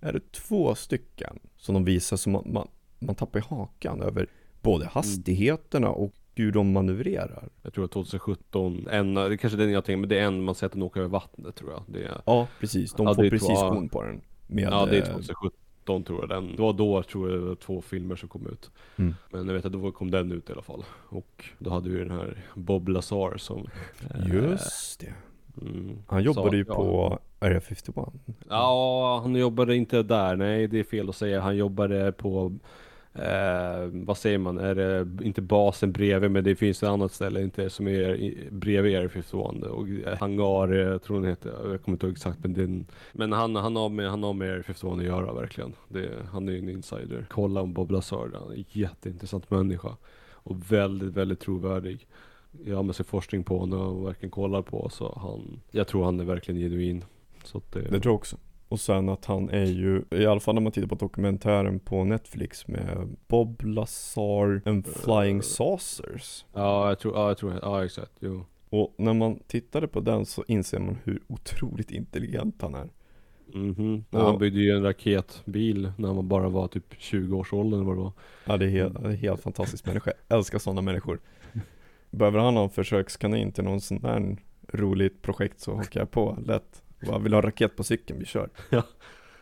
är 0.00 0.12
det 0.12 0.32
två 0.32 0.74
stycken 0.74 1.38
som 1.56 1.74
de 1.74 1.84
visar 1.84 2.16
som 2.16 2.32
man, 2.32 2.52
man, 2.52 2.68
man 2.98 3.14
tappar 3.14 3.38
i 3.38 3.42
hakan 3.42 4.02
över 4.02 4.26
både 4.62 4.86
hastigheterna 4.86 5.88
och 5.88 6.12
hur 6.34 6.52
de 6.52 6.72
manövrerar. 6.72 7.48
Jag 7.62 7.72
tror 7.74 7.84
att 7.84 7.90
2017, 7.90 8.88
en, 8.90 9.14
det 9.14 9.20
är 9.20 9.36
kanske 9.36 9.56
den 9.58 9.72
jag 9.72 9.84
tänker, 9.84 10.00
men 10.00 10.08
det 10.08 10.18
är 10.18 10.24
en 10.26 10.42
man 10.44 10.54
ser 10.54 10.66
att 10.66 10.72
den 10.72 10.82
åker 10.82 11.00
över 11.00 11.10
vattnet 11.10 11.54
tror 11.54 11.70
jag. 11.70 11.82
Det 11.86 12.02
är, 12.04 12.20
Ja, 12.26 12.46
precis. 12.60 12.92
De 12.92 13.06
Ja, 13.06 13.14
får 13.14 13.30
precis 13.30 13.58
skon 13.58 13.88
på 13.88 14.02
den. 14.02 14.20
Med, 14.46 14.64
ja 14.64 14.86
det 14.86 14.96
är 14.96 15.00
eh, 15.02 15.06
2017 15.06 16.04
tror 16.04 16.20
jag 16.20 16.28
den. 16.28 16.56
Det 16.56 16.62
var 16.62 16.72
då 16.72 17.02
tror 17.02 17.30
jag 17.30 17.40
det 17.40 17.46
var 17.46 17.54
två 17.54 17.82
filmer 17.82 18.16
som 18.16 18.28
kom 18.28 18.46
ut. 18.46 18.70
Mm. 18.96 19.14
Men 19.30 19.46
jag 19.46 19.54
vet 19.54 19.64
att 19.64 19.72
då 19.72 19.92
kom 19.92 20.10
den 20.10 20.32
ut 20.32 20.50
i 20.50 20.52
alla 20.52 20.62
fall. 20.62 20.84
Och 21.08 21.44
då 21.58 21.70
hade 21.70 21.90
vi 21.90 21.98
den 21.98 22.10
här 22.10 22.38
Bob 22.54 22.88
Lazar 22.88 23.36
som 23.36 23.66
eh, 24.14 24.34
Just 24.34 25.00
det. 25.00 25.14
mm, 25.62 25.98
Han 26.06 26.22
jobbade 26.22 26.48
sa- 26.50 26.56
ju 26.56 26.64
ja. 26.68 26.74
på 26.74 27.18
Area 27.38 27.60
51. 27.60 27.96
Ja, 28.48 29.20
han 29.22 29.34
jobbade 29.36 29.76
inte 29.76 30.02
där. 30.02 30.36
Nej, 30.36 30.66
det 30.68 30.78
är 30.78 30.84
fel 30.84 31.08
att 31.08 31.16
säga. 31.16 31.40
Han 31.40 31.56
jobbade 31.56 32.12
på 32.12 32.58
Eh, 33.14 33.88
vad 33.92 34.18
säger 34.18 34.38
man? 34.38 34.58
Är 34.58 34.74
det 34.74 35.24
inte 35.24 35.42
basen 35.42 35.92
bredvid 35.92 36.30
men 36.30 36.44
det 36.44 36.56
finns 36.56 36.82
ett 36.82 36.88
annat 36.88 37.12
ställe 37.12 37.42
inte 37.42 37.70
som 37.70 37.88
är 37.88 38.34
bredvid 38.50 38.96
Air 38.96 39.08
51 39.08 39.62
och 39.64 39.88
eh, 39.88 40.18
hangar, 40.18 40.72
eh, 40.72 40.78
jag 40.78 41.02
tror 41.02 41.20
den 41.20 41.28
heter, 41.30 41.50
jag 41.50 41.82
kommer 41.82 41.96
inte 41.96 42.06
ihåg 42.06 42.12
exakt 42.12 42.38
men 42.42 42.52
den, 42.54 42.86
Men 43.12 43.32
han, 43.32 43.56
han, 43.56 43.76
har 43.76 43.88
med, 43.88 44.10
han 44.10 44.22
har 44.22 44.32
med 44.32 44.50
Air 44.50 44.62
51 44.62 44.98
att 44.98 45.04
göra 45.04 45.32
verkligen. 45.32 45.72
Det, 45.88 46.08
han 46.32 46.48
är 46.48 46.52
ju 46.52 46.58
en 46.58 46.68
insider. 46.68 47.26
Kolla 47.30 47.60
om 47.60 47.72
Bob 47.72 47.90
Lazar, 47.90 48.30
han 48.34 48.52
är 48.52 48.56
en 48.56 48.64
jätteintressant 48.68 49.50
människa. 49.50 49.96
Och 50.32 50.72
väldigt, 50.72 51.12
väldigt 51.12 51.40
trovärdig. 51.40 52.06
Jag 52.64 52.76
har 52.76 52.82
med 52.82 52.96
sig 52.96 53.06
forskning 53.06 53.44
på 53.44 53.58
honom 53.58 53.80
och 53.80 54.08
verkligen 54.08 54.30
kollar 54.30 54.62
på 54.62 54.88
så 54.88 55.18
han, 55.22 55.60
jag 55.70 55.88
tror 55.88 56.04
han 56.04 56.20
är 56.20 56.24
verkligen 56.24 56.60
genuin. 56.60 57.04
Så 57.44 57.58
att 57.58 57.72
det, 57.72 57.80
Det 57.80 58.00
tror 58.00 58.04
jag 58.04 58.14
också. 58.14 58.36
Och 58.74 58.80
sen 58.80 59.08
att 59.08 59.24
han 59.24 59.50
är 59.50 59.64
ju, 59.64 60.02
i 60.10 60.26
alla 60.26 60.40
fall 60.40 60.54
när 60.54 60.62
man 60.62 60.72
tittar 60.72 60.88
på 60.88 60.94
dokumentären 60.94 61.80
på 61.80 62.04
Netflix 62.04 62.68
med 62.68 63.16
Bob 63.28 63.62
Lazar 63.64 64.62
and 64.64 64.86
Flying 64.86 65.36
Eh. 65.36 65.42
Saucers. 65.42 66.44
Ja, 66.52 66.88
jag 66.88 66.98
tror, 66.98 67.14
ja, 67.14 67.28
jag 67.28 67.38
tror, 67.38 67.58
ja 67.62 67.84
exakt, 67.84 68.12
jo. 68.20 68.44
Och 68.70 68.94
när 68.96 69.12
man 69.12 69.38
tittade 69.46 69.88
på 69.88 70.00
den 70.00 70.26
så 70.26 70.44
inser 70.48 70.78
man 70.78 70.98
hur 71.04 71.22
otroligt 71.26 71.90
intelligent 71.90 72.62
han 72.62 72.74
är. 72.74 72.88
Mhm. 73.54 74.04
Han 74.10 74.38
byggde 74.38 74.60
ju 74.60 74.70
en 74.70 74.82
raketbil 74.82 75.92
när 75.96 76.14
han 76.14 76.28
bara 76.28 76.48
var 76.48 76.68
typ 76.68 76.94
20 76.98 77.36
års 77.36 77.52
ålder 77.52 77.76
eller 77.76 77.86
vad 77.86 77.96
det 77.96 78.02
var. 78.02 78.12
Ja 78.44 78.56
det 78.56 78.64
är 78.64 78.70
helt, 78.70 79.02
det 79.02 79.08
är 79.08 79.12
helt 79.16 79.40
fantastisk 79.42 79.86
människa. 79.86 80.12
Jag 80.28 80.38
älskar 80.38 80.58
sådana 80.58 80.82
människor. 80.82 81.20
Behöver 82.10 82.38
han 82.38 82.56
ha 82.56 82.62
en 82.64 82.70
försökskanin 82.70 83.52
till 83.52 83.64
någon 83.64 83.80
sån 83.80 83.98
där 83.98 84.36
roligt 84.72 85.22
projekt 85.22 85.60
så 85.60 85.74
hakar 85.74 86.00
jag 86.00 86.10
på 86.10 86.38
lätt. 86.46 86.83
Bara 87.06 87.18
vill 87.18 87.34
ha 87.34 87.40
raket 87.42 87.76
på 87.76 87.84
cykeln, 87.84 88.18
vi 88.18 88.24
kör. 88.24 88.50
Ja. 88.70 88.82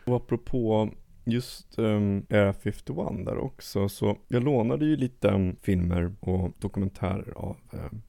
Och 0.07 0.17
apropå 0.17 0.91
just 1.25 1.79
um, 1.79 2.27
Area 2.31 2.53
51 2.53 3.25
där 3.25 3.39
också, 3.39 3.89
så 3.89 4.17
jag 4.29 4.43
lånade 4.45 4.85
ju 4.85 4.97
lite 4.97 5.29
um, 5.29 5.57
filmer 5.63 6.15
och 6.21 6.53
dokumentärer 6.59 7.33
av 7.37 7.57
um, 7.71 8.03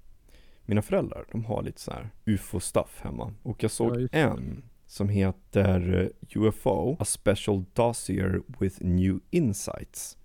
mina 0.65 0.82
föräldrar. 0.82 1.25
De 1.32 1.45
har 1.45 1.63
lite 1.63 1.82
så 1.82 1.91
här 1.91 2.10
ufo-stuff 2.25 3.01
hemma. 3.01 3.34
Och 3.43 3.63
jag 3.63 3.69
Ja, 3.69 3.69
såg 3.69 3.97
det. 3.99 4.08
en 4.12 4.63
som 4.88 5.10
heter 5.10 6.01
eh, 6.32 6.38
UFO, 6.41 6.95
A 6.99 7.06
Special 7.06 7.63
Dossier 7.73 8.41
with 8.60 8.84
New 8.86 9.19
Insights. 9.29 10.17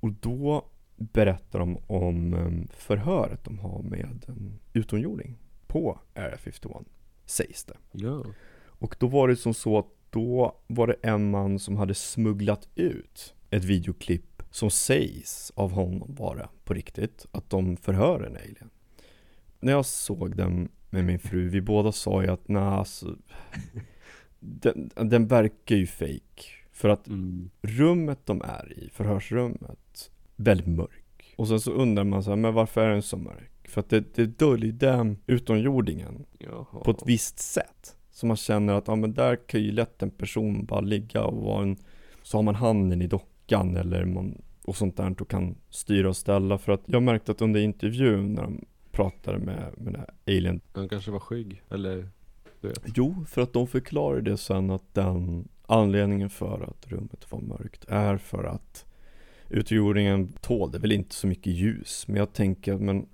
Och 0.00 0.12
då 0.12 0.64
berättar 0.96 1.58
de 1.58 1.78
om 1.86 2.68
förhöret 2.72 3.44
de 3.44 3.58
har 3.58 3.82
med 3.82 4.24
en 4.28 4.58
utomjording 4.72 5.36
på 5.66 5.98
Area 6.14 6.36
51, 6.38 6.72
sägs 7.30 7.64
det. 7.64 7.76
Ja. 7.92 8.24
Och 8.66 8.96
då 8.98 9.06
var 9.06 9.28
det 9.28 9.36
som 9.36 9.54
så 9.54 9.78
att 9.78 9.86
då 10.10 10.56
var 10.66 10.86
det 10.86 10.96
en 11.02 11.30
man 11.30 11.58
som 11.58 11.76
hade 11.76 11.94
smugglat 11.94 12.68
ut 12.74 13.34
ett 13.50 13.64
videoklipp 13.64 14.42
som 14.50 14.70
sägs 14.70 15.52
av 15.54 15.70
honom 15.72 16.14
vara 16.14 16.48
på 16.64 16.74
riktigt, 16.74 17.26
att 17.32 17.50
de 17.50 17.76
förhör 17.76 18.20
en 18.20 18.36
alien. 18.36 18.70
När 19.60 19.72
jag 19.72 19.86
såg 19.86 20.36
den 20.36 20.68
med 20.90 21.04
min 21.04 21.18
fru, 21.18 21.48
vi 21.48 21.60
båda 21.60 21.92
sa 21.92 22.22
ju 22.22 22.28
att 22.28 22.48
nej 22.48 22.62
alltså, 22.62 23.16
den, 24.40 24.90
den 24.94 25.26
verkar 25.26 25.76
ju 25.76 25.86
fake 25.86 26.42
För 26.72 26.88
att 26.88 27.08
Mm. 27.08 27.50
rummet 27.62 28.18
de 28.24 28.42
är 28.42 28.78
i, 28.78 28.90
förhörsrummet, 28.92 30.10
väldigt 30.36 30.66
mörk. 30.66 31.34
Och 31.36 31.48
sen 31.48 31.60
så 31.60 31.70
undrar 31.70 32.04
man 32.04 32.22
så 32.22 32.30
här, 32.30 32.36
men 32.36 32.54
varför 32.54 32.80
är 32.80 32.90
den 32.90 33.02
så 33.02 33.16
mörk? 33.16 33.57
För 33.68 33.80
att 33.80 33.88
det, 33.88 34.14
det 34.14 34.26
döljer 34.26 35.16
utomjordingen 35.26 36.26
Jaha. 36.38 36.82
på 36.84 36.90
ett 36.90 37.02
visst 37.06 37.38
sätt. 37.38 37.96
Så 38.10 38.26
man 38.26 38.36
känner 38.36 38.74
att, 38.74 38.88
ja 38.88 38.96
men 38.96 39.14
där 39.14 39.36
kan 39.36 39.62
ju 39.62 39.72
lätt 39.72 40.02
en 40.02 40.10
person 40.10 40.64
bara 40.64 40.80
ligga 40.80 41.24
och 41.24 41.42
vara 41.44 41.62
en, 41.62 41.76
så 42.22 42.38
har 42.38 42.42
man 42.42 42.54
handen 42.54 43.02
i 43.02 43.06
dockan 43.06 43.76
eller 43.76 44.04
man, 44.04 44.42
och 44.64 44.76
sånt 44.76 44.96
där 44.96 45.22
och 45.22 45.30
kan 45.30 45.56
styra 45.70 46.08
och 46.08 46.16
ställa. 46.16 46.58
För 46.58 46.72
att 46.72 46.82
jag 46.86 47.02
märkte 47.02 47.32
att 47.32 47.42
under 47.42 47.60
intervjun 47.60 48.34
när 48.34 48.42
de 48.42 48.64
pratade 48.90 49.38
med, 49.38 49.74
med 49.76 49.92
den 49.92 49.96
här 50.00 50.10
alien, 50.26 50.60
Han 50.72 50.88
kanske 50.88 51.10
var 51.10 51.20
skygg, 51.20 51.62
eller? 51.70 52.08
jo 52.94 53.24
för 53.28 53.42
att 53.42 53.52
de 53.52 53.66
förklarade 53.66 54.30
det 54.30 54.36
sen 54.36 54.70
att 54.70 54.94
den 54.94 55.48
anledningen 55.66 56.30
för 56.30 56.62
att 56.70 56.86
rummet 56.86 57.32
var 57.32 57.40
mörkt 57.40 57.84
är 57.88 58.16
för 58.16 58.44
att 58.44 58.84
utomjordingen 59.48 60.32
tålde 60.40 60.78
väl 60.78 60.92
inte 60.92 61.14
så 61.14 61.26
mycket 61.26 61.52
ljus. 61.52 62.04
Men 62.08 62.16
jag 62.16 62.32
tänker, 62.32 62.76
men 62.76 63.06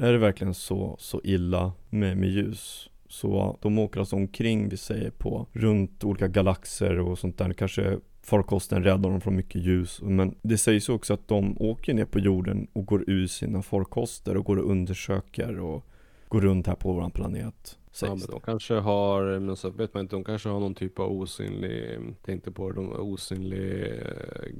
är 0.00 0.12
det 0.12 0.18
verkligen 0.18 0.54
så, 0.54 0.96
så 0.98 1.20
illa 1.24 1.72
med, 1.90 2.16
med 2.16 2.28
ljus? 2.28 2.90
Så 3.08 3.58
de 3.62 3.78
åker 3.78 4.00
alltså 4.00 4.16
omkring, 4.16 4.68
vi 4.68 4.76
säger 4.76 5.10
på, 5.10 5.46
runt 5.52 6.04
olika 6.04 6.28
galaxer 6.28 6.98
och 6.98 7.18
sånt 7.18 7.38
där. 7.38 7.52
Kanske 7.52 7.98
farkosten 8.22 8.84
räddar 8.84 9.10
dem 9.10 9.20
från 9.20 9.36
mycket 9.36 9.62
ljus. 9.62 10.00
Men 10.02 10.34
det 10.42 10.58
sägs 10.58 10.88
också 10.88 11.14
att 11.14 11.28
de 11.28 11.56
åker 11.60 11.94
ner 11.94 12.04
på 12.04 12.18
jorden 12.18 12.66
och 12.72 12.86
går 12.86 13.04
ur 13.06 13.26
sina 13.26 13.62
farkoster 13.62 14.36
och 14.36 14.44
går 14.44 14.56
och 14.56 14.70
undersöker 14.70 15.58
och 15.58 15.86
går 16.30 16.40
runt 16.40 16.66
här 16.66 16.74
på 16.74 16.92
våran 16.92 17.10
planet. 17.10 17.76
Ja 18.02 18.08
men 18.14 18.26
de 18.30 18.40
kanske 18.40 18.74
har, 18.74 19.38
men 19.40 19.56
så 19.56 19.70
vet 19.70 19.94
man 19.94 20.00
inte, 20.00 20.16
de 20.16 20.24
kanske 20.24 20.48
har 20.48 20.60
någon 20.60 20.74
typ 20.74 20.98
av 20.98 21.12
osynlig, 21.12 21.98
tänkte 22.22 22.50
på 22.52 22.68
det, 22.70 22.74
de 22.74 22.92
osynlig, 22.92 23.92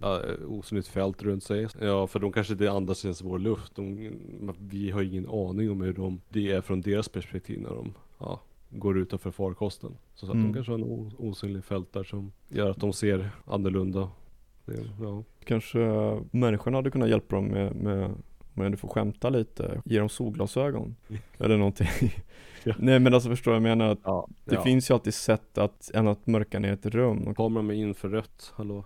äh, 0.02 0.18
osynligt 0.48 0.88
fält 0.88 1.22
runt 1.22 1.42
sig. 1.44 1.66
Ja 1.80 2.06
för 2.06 2.18
de 2.18 2.32
kanske 2.32 2.52
inte 2.52 2.70
andas 2.70 3.04
ens 3.04 3.22
vår 3.22 3.38
luft. 3.38 3.76
De, 3.76 4.10
vi 4.58 4.90
har 4.90 5.02
ingen 5.02 5.28
aning 5.28 5.70
om 5.70 5.80
hur 5.80 5.92
de, 5.92 6.20
det 6.28 6.52
är 6.52 6.60
från 6.60 6.80
deras 6.80 7.08
perspektiv 7.08 7.60
när 7.60 7.70
de, 7.70 7.94
ja, 8.18 8.40
går 8.70 8.98
utanför 8.98 9.30
farkosten. 9.30 9.96
Så 10.14 10.26
att 10.26 10.32
Mm. 10.32 10.46
de 10.46 10.54
kanske 10.54 10.72
har 10.72 10.78
en 10.78 11.12
osynlig 11.18 11.64
fält 11.64 11.92
där 11.92 12.04
som 12.04 12.32
gör 12.48 12.70
att 12.70 12.80
de 12.80 12.92
ser 12.92 13.30
annorlunda. 13.44 14.10
Det, 14.64 14.90
ja. 15.00 15.24
Kanske 15.44 15.78
människorna 16.30 16.78
hade 16.78 16.90
kunnat 16.90 17.08
hjälpa 17.08 17.36
dem 17.36 17.44
med, 17.46 17.74
med 17.76 18.10
om 18.54 18.70
du 18.70 18.76
får 18.76 18.88
skämta 18.88 19.30
lite, 19.30 19.82
ge 19.84 19.98
dem 19.98 20.08
solglasögon 20.08 20.96
eller 21.38 21.56
någonting. 21.56 21.88
Ja. 22.64 22.74
Nej 22.78 22.98
men 22.98 23.14
alltså 23.14 23.28
förstår 23.28 23.54
jag, 23.54 23.62
menar 23.62 23.88
att 23.88 23.98
ja. 24.04 24.28
det 24.44 24.54
ja. 24.54 24.62
finns 24.62 24.90
ju 24.90 24.94
alltid 24.94 25.14
sätt 25.14 25.58
att, 25.58 25.90
än 25.94 26.08
att 26.08 26.26
mörka 26.26 26.58
ner 26.58 26.72
ett 26.72 26.86
rum. 26.86 27.28
Och, 27.28 27.36
Kameran 27.36 27.66
med 27.66 27.76
infrarött, 27.76 28.52
hallå? 28.56 28.84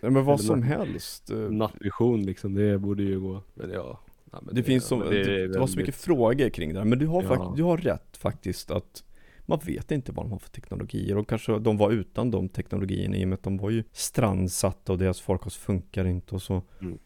nej, 0.00 0.12
men 0.12 0.24
vad 0.24 0.40
som 0.40 0.62
helst. 0.62 1.30
Nattvision 1.50 2.22
liksom, 2.22 2.54
det 2.54 2.78
borde 2.78 3.02
ju 3.02 3.20
gå. 3.20 3.42
Men 3.54 3.70
ja. 3.70 4.00
Nej, 4.32 4.42
men 4.44 4.54
Det 4.54 4.62
finns 4.62 4.84
så, 4.84 4.96
men 4.96 5.10
det, 5.10 5.20
är 5.20 5.48
det, 5.48 5.58
var 5.58 5.66
så 5.66 5.78
mycket 5.78 5.94
frågor 5.94 6.48
kring 6.48 6.72
det 6.72 6.78
här, 6.78 6.86
men 6.86 6.98
du 6.98 7.06
har, 7.06 7.22
fakt, 7.22 7.56
du 7.56 7.62
har 7.62 7.76
rätt 7.76 8.16
faktiskt 8.16 8.70
att 8.70 9.04
man 9.48 9.58
vet 9.66 9.90
inte 9.90 10.12
vad 10.12 10.26
de 10.26 10.32
har 10.32 10.38
för 10.38 10.50
teknologier 10.50 11.16
och 11.16 11.28
kanske 11.28 11.58
de 11.58 11.76
var 11.76 11.90
utan 11.90 12.30
de 12.30 12.48
teknologierna 12.48 13.16
i 13.16 13.24
och 13.24 13.28
med 13.28 13.36
att 13.36 13.42
de 13.42 13.58
var 13.58 13.70
ju 13.70 13.84
strandsatta 13.92 14.92
och 14.92 14.98
deras 14.98 15.20
farkost 15.20 15.56
funkar 15.56 16.04
inte 16.04 16.34
och 16.34 16.42
så. 16.42 16.62
Mm. 16.80 16.98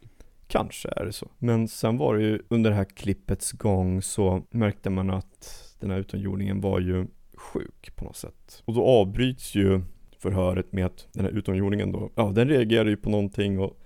Kanske 0.53 0.89
är 0.97 1.05
det 1.05 1.13
så. 1.13 1.29
Men 1.39 1.69
sen 1.69 1.99
var 1.99 2.17
det 2.17 2.23
ju 2.23 2.43
under 2.49 2.71
det 2.71 2.77
här 2.77 2.85
klippets 2.85 3.53
gång 3.53 4.03
så 4.03 4.43
märkte 4.51 4.91
man 4.91 5.11
att 5.11 5.75
den 5.81 5.91
här 5.91 5.99
utomjordingen 5.99 6.61
var 6.61 6.81
ju 6.81 7.07
sjuk 7.35 7.97
på 7.97 8.05
något 8.05 8.17
sätt. 8.17 8.63
Och 8.65 8.75
då 8.75 8.85
avbryts 8.85 9.55
ju 9.55 9.83
förhöret 10.19 10.73
med 10.73 10.87
att 10.87 11.09
den 11.13 11.25
här 11.25 11.33
utomjordingen 11.33 11.93
då, 11.93 12.11
ja 12.15 12.33
den 12.35 12.49
reagerar 12.49 12.89
ju 12.89 12.97
på 12.97 13.11
någonting 13.11 13.59
och 13.59 13.79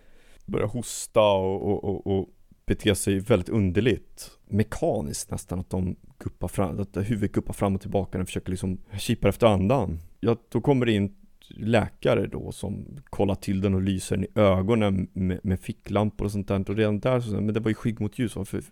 börjar 0.47 0.67
hosta 0.67 1.33
och, 1.33 1.63
och, 1.63 1.85
och, 1.85 2.07
och 2.07 2.29
bete 2.67 2.95
sig 2.95 3.19
väldigt 3.19 3.49
underligt. 3.49 4.31
Mekaniskt 4.49 5.31
nästan 5.31 5.61
att 5.61 5.71
de 5.71 5.97
guppar 6.19 6.49
fram, 6.49 6.81
att 6.81 6.97
huvudet 6.97 7.33
guppar 7.33 7.55
fram 7.55 7.75
och 7.75 7.81
tillbaka 7.81 8.21
och 8.21 8.27
försöker 8.27 8.51
liksom 8.51 8.79
kipa 8.99 9.29
efter 9.29 9.47
andan. 9.47 9.99
Ja, 10.21 10.37
då 10.49 10.61
kommer 10.61 10.87
det 10.87 10.93
in 10.93 11.26
läkare 11.51 12.27
då 12.27 12.53
som 12.53 12.87
kollar 13.11 13.35
till 13.35 13.61
den 13.61 13.75
och 13.75 13.83
lyser 13.83 14.17
den 14.17 14.25
i 14.25 14.29
ögonen 14.35 15.09
med, 15.13 15.41
med 15.43 15.61
ficklampor 15.61 16.25
och 16.25 16.33
sånt 16.33 16.49
där. 16.49 16.71
Och 16.71 16.77
redan 16.77 17.01
där 17.01 17.21
så, 17.21 17.31
men 17.41 17.55
det 17.55 17.61
var 17.61 17.69
ju 17.71 17.75
skygg 17.75 18.01
mot 18.01 18.19
ljus. 18.19 18.37
Varför, 18.37 18.63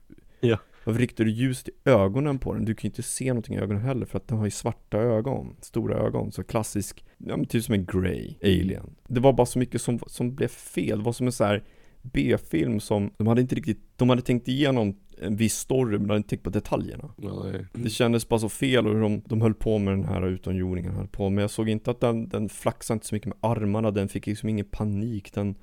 Ja. 0.40 0.58
varför 0.84 1.00
riktar 1.00 1.24
du 1.24 1.30
ljuset 1.30 1.68
i 1.68 1.72
ögonen 1.84 2.38
på 2.38 2.54
den? 2.54 2.64
Du 2.64 2.74
kan 2.74 2.82
ju 2.82 2.88
inte 2.90 3.02
se 3.02 3.28
någonting 3.28 3.54
i 3.54 3.58
ögonen 3.58 3.82
heller 3.82 4.06
för 4.06 4.16
att 4.18 4.28
den 4.28 4.38
har 4.38 4.44
ju 4.44 4.50
svarta 4.50 4.98
ögon, 4.98 5.56
stora 5.60 5.96
ögon. 5.98 6.32
Så 6.32 6.44
klassisk, 6.44 7.04
ja 7.18 7.37
men 7.37 7.46
typ 7.46 7.64
som 7.64 7.74
en 7.74 7.84
grey 7.87 8.34
alien. 8.42 8.94
Det 9.08 9.20
var 9.20 9.32
bara 9.32 9.46
så 9.46 9.58
mycket 9.58 9.80
som, 9.82 9.98
som 10.06 10.34
blev 10.34 10.48
fel. 10.48 10.98
Det 10.98 11.04
var 11.04 11.12
som 11.12 11.26
en 11.26 11.32
så 11.32 11.44
här 11.44 11.62
B-film 12.12 12.80
som, 12.80 13.10
de 13.16 13.26
hade 13.26 13.40
inte 13.40 13.54
riktigt, 13.54 13.80
de 13.96 14.08
hade 14.08 14.22
tänkt 14.22 14.48
igenom 14.48 14.96
en 15.18 15.36
viss 15.36 15.54
story 15.54 15.98
men 15.98 16.02
de 16.02 16.08
hade 16.08 16.16
inte 16.16 16.28
tänkt 16.28 16.42
på 16.42 16.50
detaljerna. 16.50 17.14
Nej. 17.16 17.66
Det 17.72 17.90
kändes 17.90 18.28
bara 18.28 18.40
så 18.40 18.48
fel 18.48 18.86
och 18.86 18.92
hur 18.92 19.00
de, 19.00 19.22
de 19.26 19.40
höll 19.40 19.54
på 19.54 19.78
med 19.78 19.92
den 19.92 20.04
här 20.04 20.26
utomjordingen 20.26 20.92
höll 20.92 21.08
på. 21.08 21.30
Men 21.30 21.42
jag 21.42 21.50
såg 21.50 21.68
inte 21.68 21.90
att 21.90 22.00
den, 22.00 22.28
den 22.28 22.48
flaxade 22.48 22.94
inte 22.96 23.06
så 23.06 23.14
mycket 23.14 23.28
med 23.28 23.38
armarna, 23.40 23.90
den 23.90 24.08
fick 24.08 24.26
liksom 24.26 24.48
ingen 24.48 24.66
panik. 24.66 25.32
Den, 25.32 25.54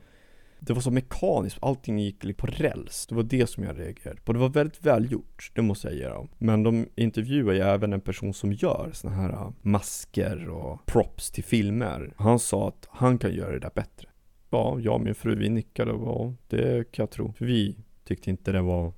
det 0.60 0.73
var 0.73 0.82
så 0.82 0.91
mekaniskt, 0.91 1.58
allting 1.62 1.99
gick 1.99 2.38
på 2.38 2.47
räls. 2.47 3.08
Det 3.08 3.15
var 3.15 3.23
det 3.23 3.47
som 3.47 3.63
jag 3.63 3.80
reagerade 3.80 4.21
på. 4.21 4.34
Det 4.34 4.39
var 4.39 4.49
väldigt 4.49 4.86
välgjort, 4.86 5.51
det 5.56 5.62
måste 5.62 5.88
jag 5.88 5.97
ge 5.97 6.08
dem. 6.08 6.30
Men 6.38 6.63
de 6.63 6.88
intervjuar 6.95 7.54
ju 7.54 7.60
även 7.60 7.93
en 7.93 8.01
person 8.01 8.34
som 8.34 8.54
gör 8.54 8.89
såna 8.93 9.15
här 9.15 9.30
äh, 9.30 9.51
masker 9.62 10.49
och 10.49 10.86
props 10.86 11.32
till 11.32 11.43
filmer. 11.43 12.13
Han 12.17 12.39
sa 12.39 12.67
att 12.67 12.88
han 12.89 13.17
kan 13.17 13.34
göra 13.34 13.51
det 13.51 13.60
där 13.60 13.71
bättre. 13.75 14.08
Ja, 14.54 14.80
jag 14.80 14.94
och 14.94 15.02
min 15.02 15.16
fru 15.16 15.36
vi 15.36 15.50
nickade 15.50 15.92
och 15.92 16.08
ja, 16.08 16.34
det 16.48 16.92
kan 16.92 17.04
jag 17.04 17.10
tro. 17.10 17.34
För 17.34 17.46
vi 17.46 17.76
tyckte 18.04 18.30
inte 18.30 18.52
det 18.52 18.62
var 18.62 18.94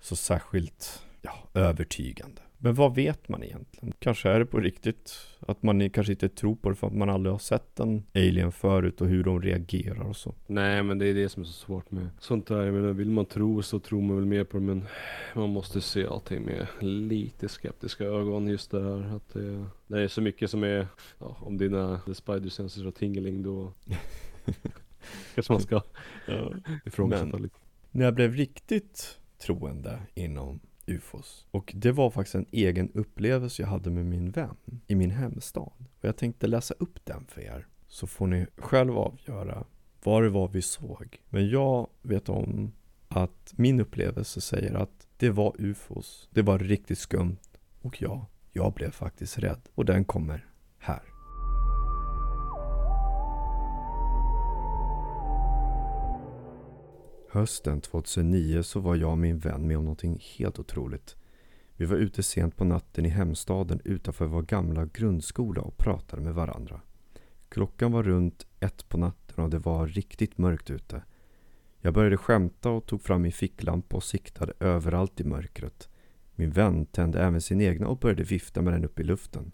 så 0.00 0.16
särskilt 0.16 1.02
ja, 1.22 1.32
övertygande. 1.54 2.42
Men 2.62 2.74
vad 2.74 2.94
vet 2.94 3.28
man 3.28 3.42
egentligen? 3.42 3.92
Kanske 3.98 4.30
är 4.30 4.38
det 4.38 4.46
på 4.46 4.60
riktigt 4.60 5.12
att 5.40 5.62
man 5.62 5.90
kanske 5.90 6.12
inte 6.12 6.28
tror 6.28 6.56
på 6.56 6.68
det 6.70 6.74
för 6.76 6.86
att 6.86 6.94
man 6.94 7.10
aldrig 7.10 7.32
har 7.32 7.38
sett 7.38 7.80
en 7.80 8.02
alien 8.14 8.52
förut 8.52 9.00
och 9.00 9.06
hur 9.06 9.24
de 9.24 9.42
reagerar 9.42 10.00
och 10.08 10.16
så. 10.16 10.34
Nej 10.46 10.82
men 10.82 10.98
det 10.98 11.06
är 11.06 11.14
det 11.14 11.28
som 11.28 11.42
är 11.42 11.46
så 11.46 11.52
svårt 11.52 11.90
med 11.90 12.08
sånt 12.18 12.46
där. 12.46 12.62
Jag 12.64 12.74
menar, 12.74 12.92
vill 12.92 13.10
man 13.10 13.26
tro 13.26 13.62
så 13.62 13.78
tror 13.78 14.02
man 14.02 14.16
väl 14.16 14.26
mer 14.26 14.44
på 14.44 14.56
det 14.56 14.62
men 14.62 14.84
man 15.34 15.50
måste 15.50 15.80
se 15.80 16.06
allting 16.06 16.42
med 16.42 16.66
lite 16.80 17.48
skeptiska 17.48 18.04
ögon 18.04 18.48
just 18.48 18.70
det 18.70 18.82
här. 18.82 19.16
Att 19.16 19.32
det, 19.32 19.64
det 19.86 20.00
är 20.02 20.08
så 20.08 20.20
mycket 20.20 20.50
som 20.50 20.64
är, 20.64 20.86
ja, 21.18 21.36
om 21.40 21.58
dina 21.58 22.00
the 22.06 22.14
spider 22.14 22.48
senses 22.48 22.84
har 22.84 22.90
tingling 22.90 23.42
då 23.42 23.72
kanske 25.34 25.52
man 25.52 25.62
ska 25.62 25.82
Ja. 26.26 26.52
ifrågasätta 26.84 27.38
lite. 27.38 27.56
När 27.90 28.04
jag 28.04 28.14
blev 28.14 28.34
riktigt 28.34 29.18
troende 29.38 29.98
inom 30.14 30.60
ufos 30.90 31.46
och 31.50 31.72
det 31.76 31.92
var 31.92 32.10
faktiskt 32.10 32.34
en 32.34 32.46
egen 32.52 32.90
upplevelse 32.92 33.62
jag 33.62 33.68
hade 33.68 33.90
med 33.90 34.06
min 34.06 34.30
vän 34.30 34.56
i 34.86 34.94
min 34.94 35.10
hemstad. 35.10 35.72
Och 36.00 36.04
jag 36.04 36.16
tänkte 36.16 36.46
läsa 36.46 36.74
upp 36.78 37.04
den 37.04 37.26
för 37.26 37.40
er 37.40 37.66
så 37.88 38.06
får 38.06 38.26
ni 38.26 38.46
själv 38.56 38.98
avgöra 38.98 39.64
vad 40.02 40.22
det 40.22 40.30
var 40.30 40.48
vi 40.48 40.62
såg. 40.62 41.18
Men 41.28 41.48
jag 41.48 41.88
vet 42.02 42.28
om 42.28 42.72
att 43.08 43.52
min 43.56 43.80
upplevelse 43.80 44.40
säger 44.40 44.74
att 44.74 45.06
det 45.16 45.30
var 45.30 45.54
ufos. 45.58 46.28
Det 46.30 46.42
var 46.42 46.58
riktigt 46.58 46.98
skumt 46.98 47.38
och 47.80 48.02
ja, 48.02 48.26
jag 48.52 48.72
blev 48.72 48.90
faktiskt 48.90 49.38
rädd 49.38 49.60
och 49.74 49.84
den 49.84 50.04
kommer 50.04 50.46
här. 50.78 51.09
Hösten 57.32 57.80
2009 57.80 58.62
så 58.62 58.80
var 58.80 58.96
jag 58.96 59.10
och 59.10 59.18
min 59.18 59.38
vän 59.38 59.66
med 59.66 59.78
om 59.78 59.84
någonting 59.84 60.22
helt 60.38 60.58
otroligt. 60.58 61.16
Vi 61.76 61.84
var 61.84 61.96
ute 61.96 62.22
sent 62.22 62.56
på 62.56 62.64
natten 62.64 63.06
i 63.06 63.08
hemstaden 63.08 63.80
utanför 63.84 64.26
vår 64.26 64.42
gamla 64.42 64.86
grundskola 64.86 65.62
och 65.62 65.76
pratade 65.76 66.22
med 66.22 66.34
varandra. 66.34 66.80
Klockan 67.48 67.92
var 67.92 68.02
runt 68.02 68.46
ett 68.60 68.88
på 68.88 68.98
natten 68.98 69.44
och 69.44 69.50
det 69.50 69.58
var 69.58 69.86
riktigt 69.86 70.38
mörkt 70.38 70.70
ute. 70.70 71.02
Jag 71.80 71.94
började 71.94 72.16
skämta 72.16 72.70
och 72.70 72.86
tog 72.86 73.02
fram 73.02 73.22
min 73.22 73.32
ficklampa 73.32 73.96
och 73.96 74.04
siktade 74.04 74.52
överallt 74.60 75.20
i 75.20 75.24
mörkret. 75.24 75.88
Min 76.34 76.50
vän 76.50 76.86
tände 76.86 77.22
även 77.22 77.40
sin 77.40 77.60
egna 77.60 77.88
och 77.88 77.98
började 77.98 78.22
vifta 78.22 78.62
med 78.62 78.72
den 78.72 78.84
upp 78.84 79.00
i 79.00 79.04
luften. 79.04 79.52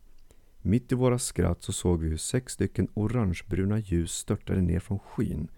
Mitt 0.62 0.92
i 0.92 0.94
våra 0.94 1.18
skratt 1.18 1.62
så 1.62 1.72
såg 1.72 2.00
vi 2.00 2.08
hur 2.08 2.16
sex 2.16 2.52
stycken 2.52 2.88
orangebruna 2.94 3.78
ljus 3.78 4.12
störtade 4.12 4.60
ner 4.60 4.80
från 4.80 4.98
skyn 4.98 5.48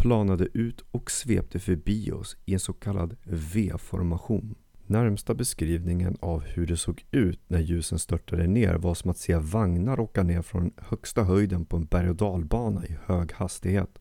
planade 0.00 0.48
ut 0.54 0.84
och 0.90 1.10
svepte 1.10 1.58
förbi 1.58 2.12
oss 2.12 2.36
i 2.44 2.52
en 2.52 2.60
så 2.60 2.72
kallad 2.72 3.16
V-formation. 3.24 4.54
Närmsta 4.86 5.34
beskrivningen 5.34 6.16
av 6.20 6.40
hur 6.40 6.66
det 6.66 6.76
såg 6.76 7.04
ut 7.10 7.40
när 7.48 7.58
ljusen 7.60 7.98
störtade 7.98 8.46
ner 8.46 8.74
var 8.74 8.94
som 8.94 9.10
att 9.10 9.18
se 9.18 9.36
vagnar 9.36 10.00
åka 10.00 10.22
ner 10.22 10.42
från 10.42 10.70
högsta 10.76 11.24
höjden 11.24 11.64
på 11.64 11.76
en 11.76 11.84
berg 11.84 12.10
och 12.10 12.16
dalbana 12.16 12.86
i 12.86 12.96
hög 13.04 13.32
hastighet. 13.32 13.98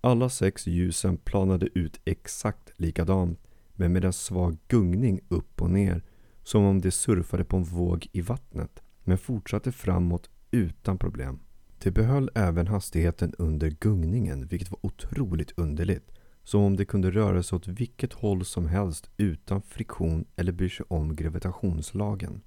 Alla 0.00 0.28
sex 0.28 0.66
ljusen 0.66 1.16
planade 1.16 1.68
ut 1.74 2.00
exakt 2.04 2.72
likadant 2.76 3.40
men 3.72 3.92
med 3.92 4.04
en 4.04 4.12
svag 4.12 4.56
gungning 4.68 5.20
upp 5.28 5.62
och 5.62 5.70
ner 5.70 6.02
som 6.42 6.64
om 6.64 6.80
de 6.80 6.90
surfade 6.90 7.44
på 7.44 7.56
en 7.56 7.64
våg 7.64 8.06
i 8.12 8.20
vattnet 8.20 8.82
men 9.04 9.18
fortsatte 9.18 9.72
framåt 9.72 10.30
utan 10.50 10.98
problem. 10.98 11.38
Det 11.82 11.90
behöll 11.90 12.30
även 12.34 12.66
hastigheten 12.66 13.34
under 13.38 13.70
gungningen, 13.70 14.46
vilket 14.46 14.70
var 14.70 14.78
otroligt 14.82 15.58
underligt. 15.58 16.10
Som 16.42 16.62
om 16.62 16.76
det 16.76 16.84
kunde 16.84 17.10
röra 17.10 17.42
sig 17.42 17.56
åt 17.56 17.68
vilket 17.68 18.12
håll 18.12 18.44
som 18.44 18.66
helst 18.66 19.10
utan 19.16 19.62
friktion 19.62 20.24
eller 20.36 20.52
bry 20.52 20.68
sig 20.68 20.86
om 20.88 21.16
gravitationslagen. 21.16 22.42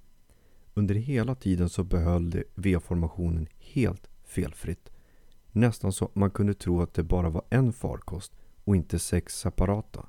Under 0.73 0.95
hela 0.95 1.35
tiden 1.35 1.69
så 1.69 1.83
behöll 1.83 2.29
det 2.29 2.43
V-formationen 2.55 3.47
helt 3.59 4.09
felfritt. 4.23 4.91
Nästan 5.51 5.93
så 5.93 6.05
att 6.05 6.15
man 6.15 6.31
kunde 6.31 6.53
tro 6.53 6.81
att 6.81 6.93
det 6.93 7.03
bara 7.03 7.29
var 7.29 7.43
en 7.49 7.73
farkost 7.73 8.33
och 8.63 8.75
inte 8.75 8.99
sex 8.99 9.39
separata. 9.39 10.05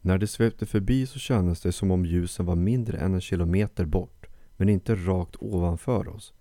När 0.00 0.18
det 0.18 0.26
svepte 0.26 0.66
förbi 0.66 1.06
så 1.06 1.18
kändes 1.18 1.60
det 1.60 1.72
som 1.72 1.90
om 1.90 2.06
ljusen 2.06 2.46
var 2.46 2.56
mindre 2.56 2.98
än 2.98 3.14
en 3.14 3.20
kilometer 3.20 3.84
bort, 3.84 4.26
men 4.56 4.68
inte 4.68 4.94
rakt 4.94 5.36
ovanför 5.38 6.08
oss. 6.08 6.32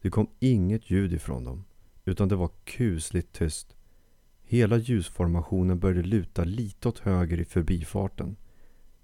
Det 0.00 0.10
kom 0.10 0.28
inget 0.38 0.90
ljud 0.90 1.12
ifrån 1.12 1.44
dem, 1.44 1.64
utan 2.06 2.28
det 2.28 2.36
var 2.36 2.50
kusligt 2.64 3.32
tyst. 3.32 3.76
Hela 4.42 4.76
ljusformationen 4.76 5.78
började 5.78 6.08
luta 6.08 6.44
lite 6.44 6.88
åt 6.88 6.98
höger 6.98 7.40
i 7.40 7.44
förbifarten. 7.44 8.36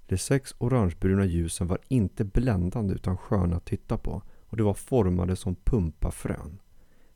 De 0.06 0.18
sex 0.18 0.54
orangebruna 0.58 1.24
ljusen 1.24 1.66
var 1.66 1.78
inte 1.88 2.24
bländande 2.24 2.94
utan 2.94 3.16
sköna 3.16 3.56
att 3.56 3.64
titta 3.64 3.98
på 3.98 4.22
och 4.46 4.56
de 4.56 4.62
var 4.62 4.74
formade 4.74 5.36
som 5.36 5.54
pumpafrön. 5.54 6.58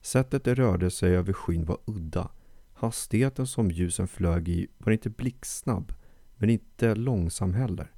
Sättet 0.01 0.45
det 0.45 0.55
rörde 0.55 0.91
sig 0.91 1.17
över 1.17 1.33
skyn 1.33 1.65
var 1.65 1.79
udda. 1.85 2.31
Hastigheten 2.73 3.47
som 3.47 3.71
ljusen 3.71 4.09
flög 4.09 4.49
i 4.49 4.67
var 4.79 4.93
inte 4.93 5.11
blixtsnabb, 5.11 5.93
men 6.37 6.51
inte 6.51 6.95
långsam 6.95 7.55
heller. 7.55 7.93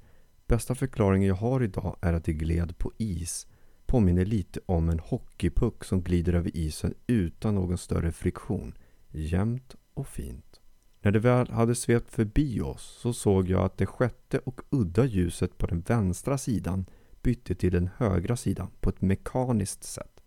Bästa 0.47 0.75
förklaringen 0.75 1.27
jag 1.27 1.35
har 1.35 1.63
idag 1.63 1.97
är 2.01 2.13
att 2.13 2.23
det 2.23 2.33
gled 2.33 2.77
på 2.77 2.91
is 2.97 3.47
påminner 3.89 4.25
lite 4.25 4.59
om 4.65 4.89
en 4.89 4.99
hockeypuck 4.99 5.85
som 5.85 6.01
glider 6.01 6.33
över 6.33 6.57
isen 6.57 6.93
utan 7.07 7.55
någon 7.55 7.77
större 7.77 8.11
friktion. 8.11 8.73
Jämnt 9.09 9.75
och 9.93 10.07
fint. 10.07 10.61
När 11.01 11.11
det 11.11 11.19
väl 11.19 11.49
hade 11.49 11.75
svept 11.75 12.11
förbi 12.11 12.61
oss 12.61 12.97
så 13.01 13.13
såg 13.13 13.49
jag 13.49 13.65
att 13.65 13.77
det 13.77 13.85
sjätte 13.85 14.39
och 14.39 14.61
udda 14.69 15.05
ljuset 15.05 15.57
på 15.57 15.67
den 15.67 15.81
vänstra 15.81 16.37
sidan 16.37 16.85
bytte 17.21 17.55
till 17.55 17.71
den 17.71 17.89
högra 17.97 18.37
sidan 18.37 18.67
på 18.79 18.89
ett 18.89 19.01
mekaniskt 19.01 19.83
sätt. 19.83 20.23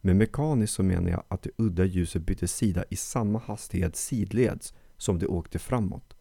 Med 0.00 0.16
mekaniskt 0.16 0.74
så 0.74 0.82
menar 0.82 1.10
jag 1.10 1.22
att 1.28 1.42
det 1.42 1.50
udda 1.56 1.84
ljuset 1.84 2.22
bytte 2.22 2.48
sida 2.48 2.84
i 2.90 2.96
samma 2.96 3.38
hastighet 3.38 3.96
sidleds 3.96 4.74
som 4.96 5.18
det 5.18 5.26
åkte 5.26 5.58
framåt. 5.58 6.16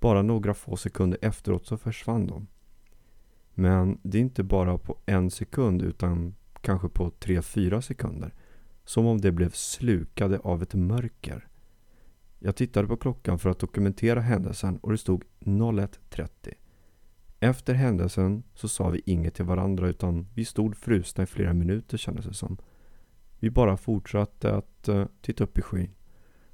Bara 0.00 0.22
några 0.22 0.54
få 0.54 0.76
sekunder 0.76 1.18
efteråt 1.22 1.66
så 1.66 1.76
försvann 1.76 2.26
de. 2.26 2.46
Men 3.54 3.98
det 4.02 4.18
är 4.18 4.22
inte 4.22 4.42
bara 4.42 4.78
på 4.78 4.96
en 5.06 5.30
sekund 5.30 5.82
utan 5.82 6.34
kanske 6.60 6.88
på 6.88 7.10
3-4 7.10 7.80
sekunder. 7.80 8.34
Som 8.84 9.06
om 9.06 9.20
det 9.20 9.32
blev 9.32 9.50
slukade 9.50 10.38
av 10.38 10.62
ett 10.62 10.74
mörker. 10.74 11.48
Jag 12.38 12.56
tittade 12.56 12.88
på 12.88 12.96
klockan 12.96 13.38
för 13.38 13.50
att 13.50 13.58
dokumentera 13.58 14.20
händelsen 14.20 14.78
och 14.78 14.90
det 14.90 14.98
stod 14.98 15.24
01.30. 15.40 16.28
Efter 17.40 17.74
händelsen 17.74 18.42
så 18.54 18.68
sa 18.68 18.88
vi 18.88 19.02
inget 19.06 19.34
till 19.34 19.44
varandra 19.44 19.88
utan 19.88 20.26
vi 20.34 20.44
stod 20.44 20.76
frusna 20.76 21.24
i 21.24 21.26
flera 21.26 21.52
minuter 21.52 21.98
kändes 21.98 22.26
det 22.26 22.34
som. 22.34 22.56
Vi 23.38 23.50
bara 23.50 23.76
fortsatte 23.76 24.54
att 24.54 24.88
uh, 24.88 25.06
titta 25.20 25.44
upp 25.44 25.58
i 25.58 25.62
skyn. 25.62 25.90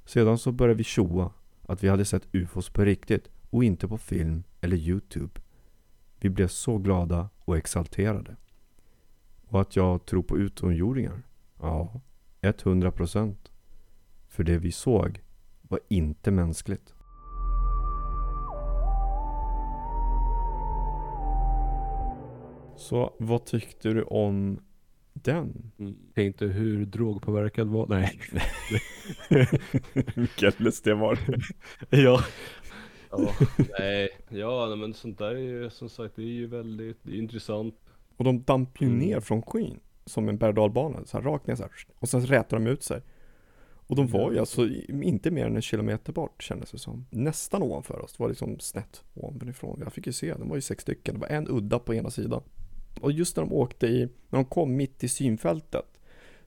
Sedan 0.05 0.37
så 0.37 0.51
började 0.51 0.77
vi 0.77 0.83
tjoa 0.83 1.31
att 1.61 1.83
vi 1.83 1.87
hade 1.87 2.05
sett 2.05 2.27
ufos 2.31 2.69
på 2.69 2.85
riktigt 2.85 3.29
och 3.49 3.63
inte 3.63 3.87
på 3.87 3.97
film 3.97 4.43
eller 4.61 4.77
Youtube. 4.77 5.41
Vi 6.19 6.29
blev 6.29 6.47
så 6.47 6.77
glada 6.77 7.29
och 7.45 7.57
exalterade. 7.57 8.35
Och 9.47 9.61
att 9.61 9.75
jag 9.75 10.05
tror 10.05 10.23
på 10.23 10.37
utomjordingar? 10.37 11.23
Ja, 11.59 12.01
100 12.41 12.91
procent. 12.91 13.51
För 14.27 14.43
det 14.43 14.57
vi 14.57 14.71
såg 14.71 15.21
var 15.61 15.79
inte 15.89 16.31
mänskligt. 16.31 16.93
Så 22.77 23.13
vad 23.19 23.45
tyckte 23.45 23.89
du 23.89 24.03
om 24.03 24.59
den? 25.13 25.71
Mm. 25.79 25.95
Tänkte 26.13 26.45
hur 26.45 26.85
drogpåverkad 26.85 27.67
var, 27.67 27.87
nej. 27.87 28.19
Vilket 30.15 30.83
det 30.83 30.93
var. 30.93 31.19
ja. 31.89 32.23
Ja, 33.11 33.33
nej, 33.79 34.09
ja 34.29 34.75
men 34.75 34.93
sånt 34.93 35.17
där 35.17 35.35
är 35.35 35.39
ju 35.39 35.69
som 35.69 35.89
sagt 35.89 36.15
det 36.15 36.21
är 36.21 36.25
ju 36.25 36.47
väldigt 36.47 36.97
det 37.03 37.11
är 37.11 37.17
intressant. 37.17 37.75
Och 38.17 38.23
de 38.23 38.43
damp 38.43 38.81
ju 38.81 38.87
Mm. 38.87 38.99
ner 38.99 39.19
från 39.19 39.41
skyn. 39.41 39.79
Som 40.05 40.29
en 40.29 40.37
berg 40.37 40.59
och 40.59 41.07
så 41.07 41.17
här 41.17 41.21
rakt 41.23 41.47
ner 41.47 41.55
så 41.55 41.63
här. 41.63 41.71
Och 41.99 42.09
sen 42.09 42.25
rätar 42.25 42.59
de 42.59 42.67
ut 42.67 42.83
sig. 42.83 43.01
Och 43.87 43.95
de 43.95 44.07
var 44.07 44.31
ju 44.31 44.39
alltså 44.39 44.67
inte 44.89 45.31
mer 45.31 45.45
än 45.45 45.55
en 45.55 45.61
kilometer 45.61 46.13
bort 46.13 46.43
kändes 46.43 46.71
det 46.71 46.77
som. 46.77 47.05
Nästan 47.09 47.63
ovanför 47.63 48.01
oss, 48.01 48.13
det 48.13 48.23
var 48.23 48.29
liksom 48.29 48.59
snett 48.59 49.03
ovanifrån. 49.13 49.79
Jag 49.83 49.93
fick 49.93 50.07
ju 50.07 50.13
se, 50.13 50.33
de 50.33 50.49
var 50.49 50.55
ju 50.55 50.61
sex 50.61 50.81
stycken, 50.81 51.13
det 51.15 51.21
var 51.21 51.27
en 51.27 51.47
udda 51.49 51.79
på 51.79 51.93
ena 51.93 52.09
sidan. 52.09 52.41
Och 53.01 53.11
just 53.11 53.37
när 53.37 53.43
de 53.43 53.53
åkte 53.53 53.87
i, 53.87 53.99
när 54.29 54.39
de 54.39 54.45
kom 54.45 54.75
mitt 54.75 55.03
i 55.03 55.07
synfältet, 55.07 55.85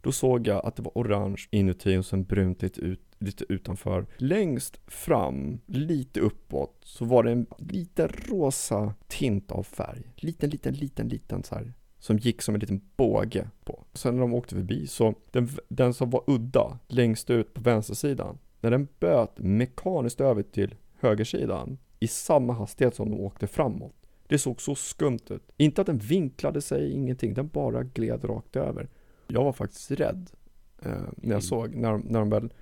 då 0.01 0.13
såg 0.13 0.47
jag 0.47 0.67
att 0.67 0.77
det 0.77 0.83
var 0.83 0.93
orange 0.95 1.49
inuti 1.51 1.97
och 1.97 2.07
sen 2.07 2.25
brunt 2.25 2.63
lite, 2.63 2.81
ut, 2.81 3.10
lite 3.21 3.45
utanför. 3.49 4.07
Längst 4.17 4.81
fram, 4.87 5.61
lite 5.67 6.21
uppåt, 6.21 6.77
så 6.83 7.05
var 7.05 7.23
det 7.23 7.33
en 7.33 7.47
lite 7.59 8.07
rosa 8.07 8.95
tint 9.09 9.51
av 9.51 9.63
färg. 9.63 10.13
Liten, 10.17 10.51
liten, 10.51 10.75
liten, 10.75 11.09
liten 11.09 11.43
så 11.43 11.55
här 11.55 11.73
som 12.01 12.19
gick 12.19 12.43
som 12.43 12.55
en 12.55 12.61
liten 12.61 12.81
båge 12.97 13.51
på. 13.65 13.85
Sen 13.93 14.15
när 14.15 14.21
de 14.21 14.35
åkte 14.35 14.55
förbi 14.55 14.87
så, 14.87 15.15
den, 15.31 15.49
den 15.69 15.95
som 15.95 16.11
var 16.11 16.25
udda 16.27 16.79
längst 16.89 17.31
ut 17.31 17.55
på 17.55 17.61
vänstersidan, 17.61 18.39
när 18.61 18.71
den 18.71 18.89
böt 18.99 19.39
mekaniskt 19.39 20.21
över 20.21 20.43
till 20.43 20.75
högersidan 21.01 21.79
i 22.01 22.09
samma 22.09 22.53
hastighet 22.53 22.95
som 22.95 23.11
de 23.11 23.21
åkte 23.21 23.47
framåt. 23.47 23.95
Det 24.27 24.39
såg 24.39 24.61
så 24.61 24.75
skumt 24.75 25.31
ut. 25.31 25.53
Inte 25.57 25.81
att 25.81 25.87
den 25.87 25.99
vinklade 25.99 26.61
sig, 26.61 26.93
ingenting, 26.93 27.35
den 27.35 27.49
bara 27.49 27.83
gled 27.83 28.25
rakt 28.25 28.57
över. 28.57 28.89
Jag 29.27 29.45
var 29.45 29.53
faktiskt 29.53 29.91
rädd 29.91 30.31
eh, 30.83 30.91
när 30.91 31.07
jag 31.17 31.31
mm. 31.31 31.41
såg, 31.41 31.75
när, 31.75 31.99
när 31.99 32.19
de 32.19 32.31
väl 32.31 32.53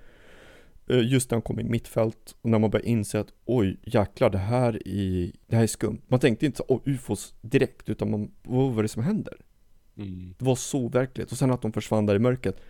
just 0.89 1.31
när 1.31 1.35
han 1.35 1.41
kom 1.41 1.59
i 1.59 1.63
mittfält 1.63 2.35
och 2.41 2.49
när 2.49 2.59
man 2.59 2.69
började 2.69 2.89
inse 2.89 3.19
att 3.19 3.33
oj 3.45 3.77
jäklar 3.83 4.29
det 4.29 4.37
här 4.37 4.87
är, 4.87 5.31
det 5.47 5.55
här 5.55 5.63
är 5.63 5.67
skumt. 5.67 6.01
Man 6.07 6.19
tänkte 6.19 6.45
inte 6.45 6.57
så, 6.57 6.81
ufos 6.85 7.33
direkt 7.41 7.89
utan 7.89 8.11
man, 8.11 8.31
vad 8.43 8.73
var 8.73 8.83
det 8.83 8.89
som 8.89 9.03
händer? 9.03 9.37
Mm. 9.97 10.33
Det 10.37 10.45
var 10.45 10.55
så 10.55 10.89
verkligt 10.89 11.31
och 11.31 11.37
sen 11.37 11.51
att 11.51 11.61
de 11.61 11.73
försvann 11.73 12.05
där 12.05 12.15
i 12.15 12.19
mörkret. 12.19 12.61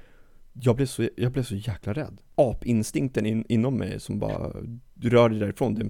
Jag 0.54 0.76
blev 0.76 0.86
så, 0.86 1.10
jag 1.18 1.32
blev 1.32 1.44
så 1.44 1.56
jäkla 1.56 1.94
rädd. 1.94 2.22
Apinstinkten 2.36 3.26
in, 3.26 3.46
inom 3.50 3.78
mig 3.78 4.00
som 4.00 4.20
bara, 4.20 4.54
du 4.94 5.10
rör 5.10 5.30
dig 5.30 5.40
därifrån, 5.40 5.76
det 5.76 5.90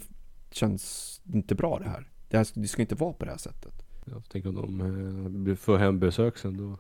känns 0.52 1.22
inte 1.34 1.56
bra 1.56 1.80
det 1.80 1.90
här. 1.90 2.10
Det, 2.30 2.38
här, 2.38 2.48
det 2.54 2.68
ska 2.68 2.82
inte 2.82 2.96
vara 2.96 3.14
på 3.14 3.26
det 3.26 3.32
här 3.32 3.38
sättet. 3.38 3.74
Jag 4.06 4.30
tänker 4.30 4.50
om 4.50 4.78
de 5.34 5.48
eh, 5.48 5.56
får 5.56 5.78
hembesök 5.78 6.38
sen 6.38 6.58
då. 6.58 6.78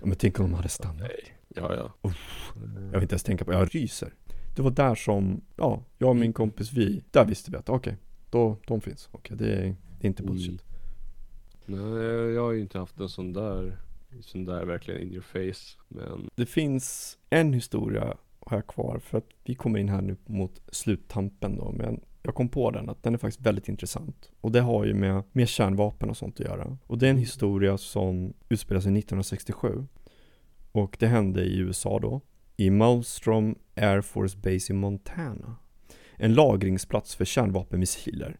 Ja, 0.00 0.06
men 0.06 0.16
tänk 0.16 0.40
om 0.40 0.50
de 0.50 0.54
hade 0.54 0.68
stannat. 0.68 1.00
Nej. 1.00 1.34
Ja, 1.48 1.74
ja. 1.74 2.10
Uff, 2.10 2.52
jag 2.74 2.92
vill 2.92 3.02
inte 3.02 3.12
ens 3.12 3.22
tänka 3.22 3.44
på, 3.44 3.52
jag 3.52 3.74
ryser 3.74 4.12
det 4.58 4.62
var 4.62 4.70
där 4.70 4.94
som, 4.94 5.40
ja, 5.56 5.82
jag 5.98 6.10
och 6.10 6.16
min 6.16 6.32
kompis 6.32 6.72
vi, 6.72 7.02
där 7.10 7.24
visste 7.24 7.50
vi 7.50 7.56
att 7.56 7.68
okej, 7.68 7.92
okay, 7.92 8.04
då, 8.30 8.56
de 8.66 8.80
finns. 8.80 9.08
Okej, 9.12 9.34
okay, 9.34 9.46
det, 9.46 9.54
är, 9.54 9.76
det 10.00 10.06
är 10.06 10.08
inte 10.08 10.22
bullshit. 10.22 10.64
Mm. 11.66 11.94
Nej, 11.94 12.34
jag 12.34 12.42
har 12.42 12.52
ju 12.52 12.60
inte 12.60 12.78
haft 12.78 13.00
en 13.00 13.08
sån 13.08 13.32
där, 13.32 13.76
sån 14.20 14.44
där 14.44 14.64
verkligen 14.64 15.02
in 15.02 15.12
your 15.12 15.22
face. 15.22 15.78
Men 15.88 16.30
det 16.34 16.46
finns 16.46 17.18
en 17.30 17.52
historia 17.52 18.16
här 18.46 18.62
kvar 18.62 18.98
för 18.98 19.18
att 19.18 19.28
vi 19.44 19.54
kommer 19.54 19.78
in 19.78 19.88
här 19.88 20.02
nu 20.02 20.16
mot 20.26 20.60
sluttampen 20.72 21.56
då. 21.56 21.72
Men 21.72 22.00
jag 22.22 22.34
kom 22.34 22.48
på 22.48 22.70
den 22.70 22.88
att 22.88 23.02
den 23.02 23.14
är 23.14 23.18
faktiskt 23.18 23.46
väldigt 23.46 23.68
intressant. 23.68 24.30
Och 24.40 24.52
det 24.52 24.60
har 24.60 24.84
ju 24.84 24.94
med, 24.94 25.22
med 25.32 25.48
kärnvapen 25.48 26.10
och 26.10 26.16
sånt 26.16 26.40
att 26.40 26.46
göra. 26.46 26.78
Och 26.86 26.98
det 26.98 27.06
är 27.06 27.10
en 27.10 27.18
historia 27.18 27.78
som 27.78 28.34
utspelar 28.48 28.80
sig 28.80 28.98
1967. 28.98 29.86
Och 30.72 30.96
det 31.00 31.06
hände 31.06 31.44
i 31.44 31.58
USA 31.58 31.98
då 31.98 32.20
i 32.60 32.70
Malmstrom 32.70 33.54
Air 33.78 34.00
Force 34.00 34.38
Base 34.38 34.72
i 34.72 34.76
Montana. 34.76 35.56
En 36.16 36.34
lagringsplats 36.34 37.14
för 37.14 37.24
kärnvapenmissiler. 37.24 38.36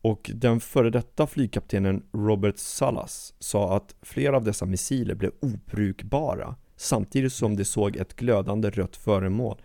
Och 0.00 0.30
den 0.34 0.60
före 0.60 0.90
detta 0.90 1.26
flygkaptenen 1.26 2.02
Robert 2.12 2.58
Salas 2.58 3.34
sa 3.38 3.76
att 3.76 3.94
flera 4.02 4.36
av 4.36 4.44
dessa 4.44 4.66
missiler 4.66 5.14
blev 5.14 5.32
obrukbara 5.40 6.56
samtidigt 6.76 7.32
som 7.32 7.56
de 7.56 7.64
såg 7.64 7.96
ett 7.96 8.16
glödande 8.16 8.70
rött 8.70 8.96
föremål 8.96 9.60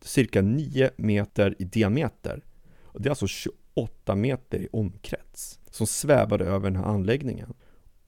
cirka 0.00 0.42
9 0.42 0.90
meter 0.96 1.54
i 1.58 1.64
diameter. 1.64 2.44
Och 2.82 3.02
det 3.02 3.08
är 3.08 3.10
alltså 3.10 3.26
28 3.26 4.14
meter 4.14 4.58
i 4.58 4.68
omkrets 4.72 5.58
som 5.70 5.86
svävade 5.86 6.44
över 6.44 6.70
den 6.70 6.76
här 6.76 6.90
anläggningen. 6.90 7.54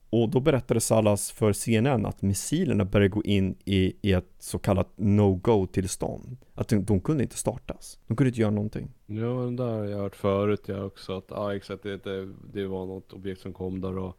Och 0.09 0.29
då 0.29 0.39
berättade 0.39 0.79
Salas 0.79 1.31
för 1.31 1.53
CNN 1.53 2.05
att 2.05 2.21
missilerna 2.21 2.85
började 2.85 3.09
gå 3.09 3.23
in 3.23 3.55
i, 3.65 3.93
i 4.01 4.13
ett 4.13 4.33
så 4.39 4.59
kallat 4.59 4.89
no-go-tillstånd. 4.95 6.37
Att 6.55 6.67
de, 6.67 6.85
de, 6.85 7.01
kunde 7.01 7.23
inte 7.23 7.37
startas. 7.37 7.99
De 8.07 8.15
kunde 8.15 8.29
inte 8.29 8.41
göra 8.41 8.51
någonting. 8.51 8.91
Ja, 9.05 9.27
den 9.27 9.55
där 9.55 9.77
har 9.77 9.85
jag 9.85 9.97
hört 9.97 10.15
förut 10.15 10.61
jag 10.65 10.85
också. 10.85 11.17
Att 11.17 11.25
ja, 11.29 11.55
exakt, 11.55 11.83
det, 11.83 12.03
det, 12.03 12.33
det 12.53 12.67
var 12.67 12.85
något 12.85 13.13
objekt 13.13 13.41
som 13.41 13.53
kom 13.53 13.81
där 13.81 13.97
och 13.97 14.17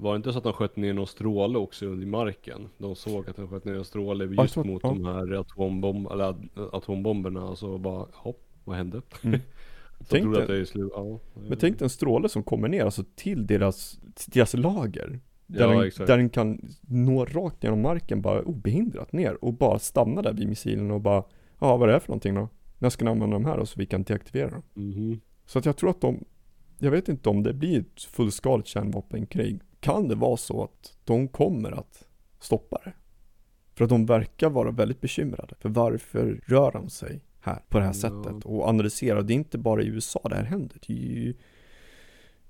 var 0.00 0.12
det 0.12 0.16
inte 0.16 0.32
så 0.32 0.38
att 0.38 0.44
de 0.44 0.52
sköt 0.52 0.76
ner 0.76 0.92
någon 0.92 1.06
stråle 1.06 1.58
också 1.58 1.86
under 1.86 2.06
marken? 2.06 2.68
De 2.78 2.96
såg 2.96 3.28
att 3.28 3.36
de 3.36 3.48
sköt 3.48 3.64
ner 3.64 3.74
en 3.74 3.84
stråle 3.84 4.24
just 4.24 4.56
ja, 4.56 4.64
mot 4.64 4.82
ja. 4.82 4.88
de 4.88 5.04
här 5.04 5.32
atombom 5.32 6.06
eller 6.12 6.36
atombomberna 6.72 7.44
och 7.44 7.58
så 7.58 7.78
bara 7.78 8.06
hopp, 8.12 8.48
vad 8.64 8.76
hände? 8.76 9.02
Mm. 9.22 9.40
tänk 10.08 10.36
slut. 10.68 10.92
Ja, 10.94 11.18
men 11.34 11.58
tänk 11.58 11.80
en 11.80 11.90
stråle 11.90 12.28
som 12.28 12.42
kommer 12.42 12.68
ner 12.68 12.84
alltså 12.84 13.04
till 13.14 13.46
deras, 13.46 13.98
till 14.14 14.30
deras 14.30 14.54
lager. 14.54 15.20
Där, 15.48 15.72
ja, 15.72 15.80
den, 15.80 16.06
där 16.06 16.16
den 16.16 16.30
kan 16.30 16.60
nå 16.80 17.24
rakt 17.24 17.64
genom 17.64 17.82
marken 17.82 18.22
bara 18.22 18.42
obehindrat 18.42 19.12
ner 19.12 19.44
och 19.44 19.54
bara 19.54 19.78
stanna 19.78 20.22
där 20.22 20.32
vid 20.32 20.48
missilen 20.48 20.90
och 20.90 21.00
bara 21.00 21.24
Ja 21.60 21.76
vad 21.76 21.88
är 21.88 21.92
det 21.92 22.00
för 22.00 22.08
någonting 22.08 22.34
då? 22.34 22.48
När 22.78 22.90
ska 22.90 23.04
ni 23.04 23.10
använda 23.10 23.36
de 23.36 23.44
här 23.44 23.58
och 23.58 23.68
så 23.68 23.74
vi 23.78 23.86
kan 23.86 24.02
deaktivera 24.02 24.50
dem? 24.50 24.62
Mm. 24.76 25.20
Så 25.46 25.58
att 25.58 25.66
jag 25.66 25.76
tror 25.76 25.90
att 25.90 26.00
de 26.00 26.24
Jag 26.78 26.90
vet 26.90 27.08
inte 27.08 27.28
om 27.28 27.42
det 27.42 27.54
blir 27.54 27.80
ett 27.80 28.02
fullskaligt 28.02 28.68
kärnvapenkrig 28.68 29.60
Kan 29.80 30.08
det 30.08 30.14
vara 30.14 30.36
så 30.36 30.62
att 30.64 30.98
de 31.04 31.28
kommer 31.28 31.72
att 31.72 32.06
stoppa 32.40 32.80
det? 32.84 32.92
För 33.74 33.84
att 33.84 33.90
de 33.90 34.06
verkar 34.06 34.50
vara 34.50 34.70
väldigt 34.70 35.00
bekymrade 35.00 35.54
för 35.60 35.68
varför 35.68 36.40
rör 36.46 36.72
de 36.72 36.88
sig 36.88 37.20
här 37.40 37.62
på 37.68 37.78
det 37.78 37.84
här 37.84 37.90
ja. 37.90 37.94
sättet 37.94 38.44
och 38.44 38.68
analyserar. 38.68 39.22
Det 39.22 39.32
är 39.32 39.34
inte 39.34 39.58
bara 39.58 39.82
i 39.82 39.86
USA 39.86 40.20
det 40.28 40.34
här 40.34 40.44
händer. 40.44 40.76
Det 40.86 40.92
är 40.92 40.96
ju 40.96 41.34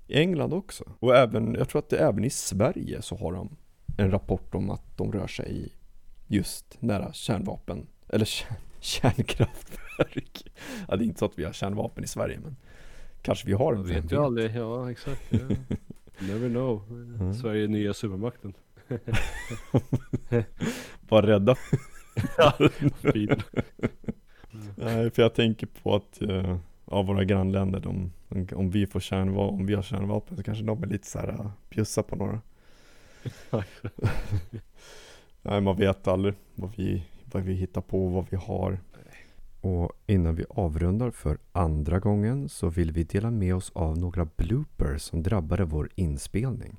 i 0.09 0.19
England 0.19 0.53
också. 0.53 0.83
Och 0.99 1.15
även, 1.15 1.53
jag 1.53 1.69
tror 1.69 1.79
att 1.79 1.89
det 1.89 1.97
även 1.97 2.23
i 2.23 2.29
Sverige 2.29 3.01
så 3.01 3.17
har 3.17 3.33
de 3.33 3.57
en 3.97 4.11
rapport 4.11 4.55
om 4.55 4.69
att 4.69 4.97
de 4.97 5.11
rör 5.11 5.27
sig 5.27 5.69
just 6.27 6.81
nära 6.81 7.13
kärnvapen, 7.13 7.87
eller 8.09 8.25
kärn, 8.25 8.55
kärnkraftverk. 8.79 10.51
Ja, 10.87 10.95
det 10.95 11.03
är 11.03 11.05
inte 11.05 11.19
så 11.19 11.25
att 11.25 11.39
vi 11.39 11.43
har 11.43 11.53
kärnvapen 11.53 12.03
i 12.03 12.07
Sverige, 12.07 12.39
men 12.43 12.55
kanske 13.21 13.47
vi 13.47 13.53
har 13.53 13.73
en. 13.73 13.79
Jag 13.79 14.01
vet 14.01 14.11
ju 14.11 14.23
aldrig, 14.23 14.55
ja 14.55 14.91
exakt. 14.91 15.21
Ja. 15.29 15.39
Never 16.19 16.49
know. 16.49 16.83
Mm. 16.89 17.33
Sverige 17.33 17.63
är 17.63 17.67
nya 17.67 17.93
supermakten. 17.93 18.53
Var 21.09 21.21
rädda. 21.21 21.55
Nej, 24.75 25.11
för 25.11 25.21
jag 25.21 25.33
tänker 25.33 25.67
på 25.67 25.95
att 25.95 26.21
uh, 26.21 26.57
av 26.89 27.05
våra 27.05 27.23
grannländer, 27.23 27.79
de, 27.79 28.11
om 28.55 28.69
vi 28.69 28.87
får 28.87 28.99
kärnvapen, 28.99 29.59
om 29.59 29.65
vi 29.65 29.75
har 29.75 29.81
kärnvapen 29.81 30.37
så 30.37 30.43
kanske 30.43 30.63
de 30.63 30.83
är 30.83 30.87
lite 30.87 31.07
så 31.07 31.19
här 31.19 31.51
bjussa 31.69 32.03
på 32.03 32.15
några. 32.15 32.41
Nej, 35.41 35.61
man 35.61 35.77
vet 35.77 36.07
aldrig 36.07 36.33
vad 36.55 36.75
vi, 36.75 37.03
vad 37.25 37.43
vi 37.43 37.53
hittar 37.53 37.81
på, 37.81 38.07
vad 38.07 38.25
vi 38.29 38.37
har. 38.37 38.79
Och 39.61 39.91
innan 40.05 40.35
vi 40.35 40.45
avrundar 40.49 41.11
för 41.11 41.37
andra 41.51 41.99
gången 41.99 42.49
så 42.49 42.69
vill 42.69 42.91
vi 42.91 43.03
dela 43.03 43.31
med 43.31 43.55
oss 43.55 43.71
av 43.75 43.97
några 43.97 44.27
bloopers 44.37 45.01
som 45.01 45.23
drabbade 45.23 45.65
vår 45.65 45.89
inspelning. 45.95 46.77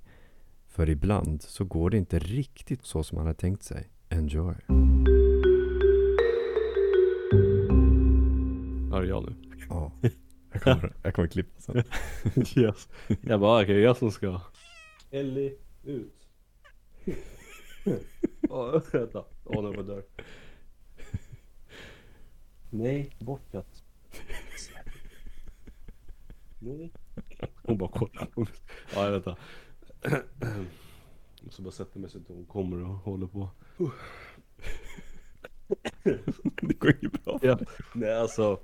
För 0.68 0.90
ibland 0.90 1.42
så 1.42 1.64
går 1.64 1.90
det 1.90 1.96
inte 1.96 2.18
riktigt 2.18 2.84
så 2.84 3.02
som 3.02 3.16
man 3.16 3.26
hade 3.26 3.38
tänkt 3.38 3.62
sig. 3.62 3.88
Enjoy! 4.08 4.54
Är 8.92 9.00
det 9.00 9.08
jag 9.08 9.24
nu? 9.24 9.49
Ja. 9.70 9.92
Jag 10.52 10.62
kommer, 10.62 10.92
jag 11.02 11.14
kommer 11.14 11.28
klippa 11.28 11.60
sen. 11.60 11.82
yes. 12.56 12.88
Jag 13.20 13.40
bara, 13.40 13.62
okej, 13.62 13.64
okay, 13.64 13.80
jag 13.80 13.96
som 13.96 14.10
ska. 14.10 14.40
Ellie, 15.10 15.56
ut. 15.84 16.26
Åh, 18.50 18.76
oh, 18.76 18.82
vänta. 18.92 19.24
Åh, 19.44 19.58
oh, 19.58 19.70
nu 19.70 19.76
var 19.76 19.82
dörr. 19.82 20.04
Nej, 22.70 23.16
bortåt. 23.18 23.82
Nej. 26.58 26.92
Hon 27.62 27.78
bara 27.78 27.90
kollar. 27.90 28.28
Ja, 28.94 29.10
vänta. 29.10 29.36
Jag 30.02 31.44
måste 31.44 31.62
bara 31.62 31.70
sätta 31.72 31.98
mig 31.98 32.10
så 32.10 32.18
att 32.18 32.28
hon 32.28 32.46
kommer 32.46 32.82
och 32.82 32.94
håller 32.94 33.26
på. 33.26 33.50
Det 36.62 36.78
går 36.78 36.94
ju 37.00 37.08
bra. 37.08 37.38
Ja. 37.42 37.58
Nej, 37.94 38.14
alltså. 38.16 38.60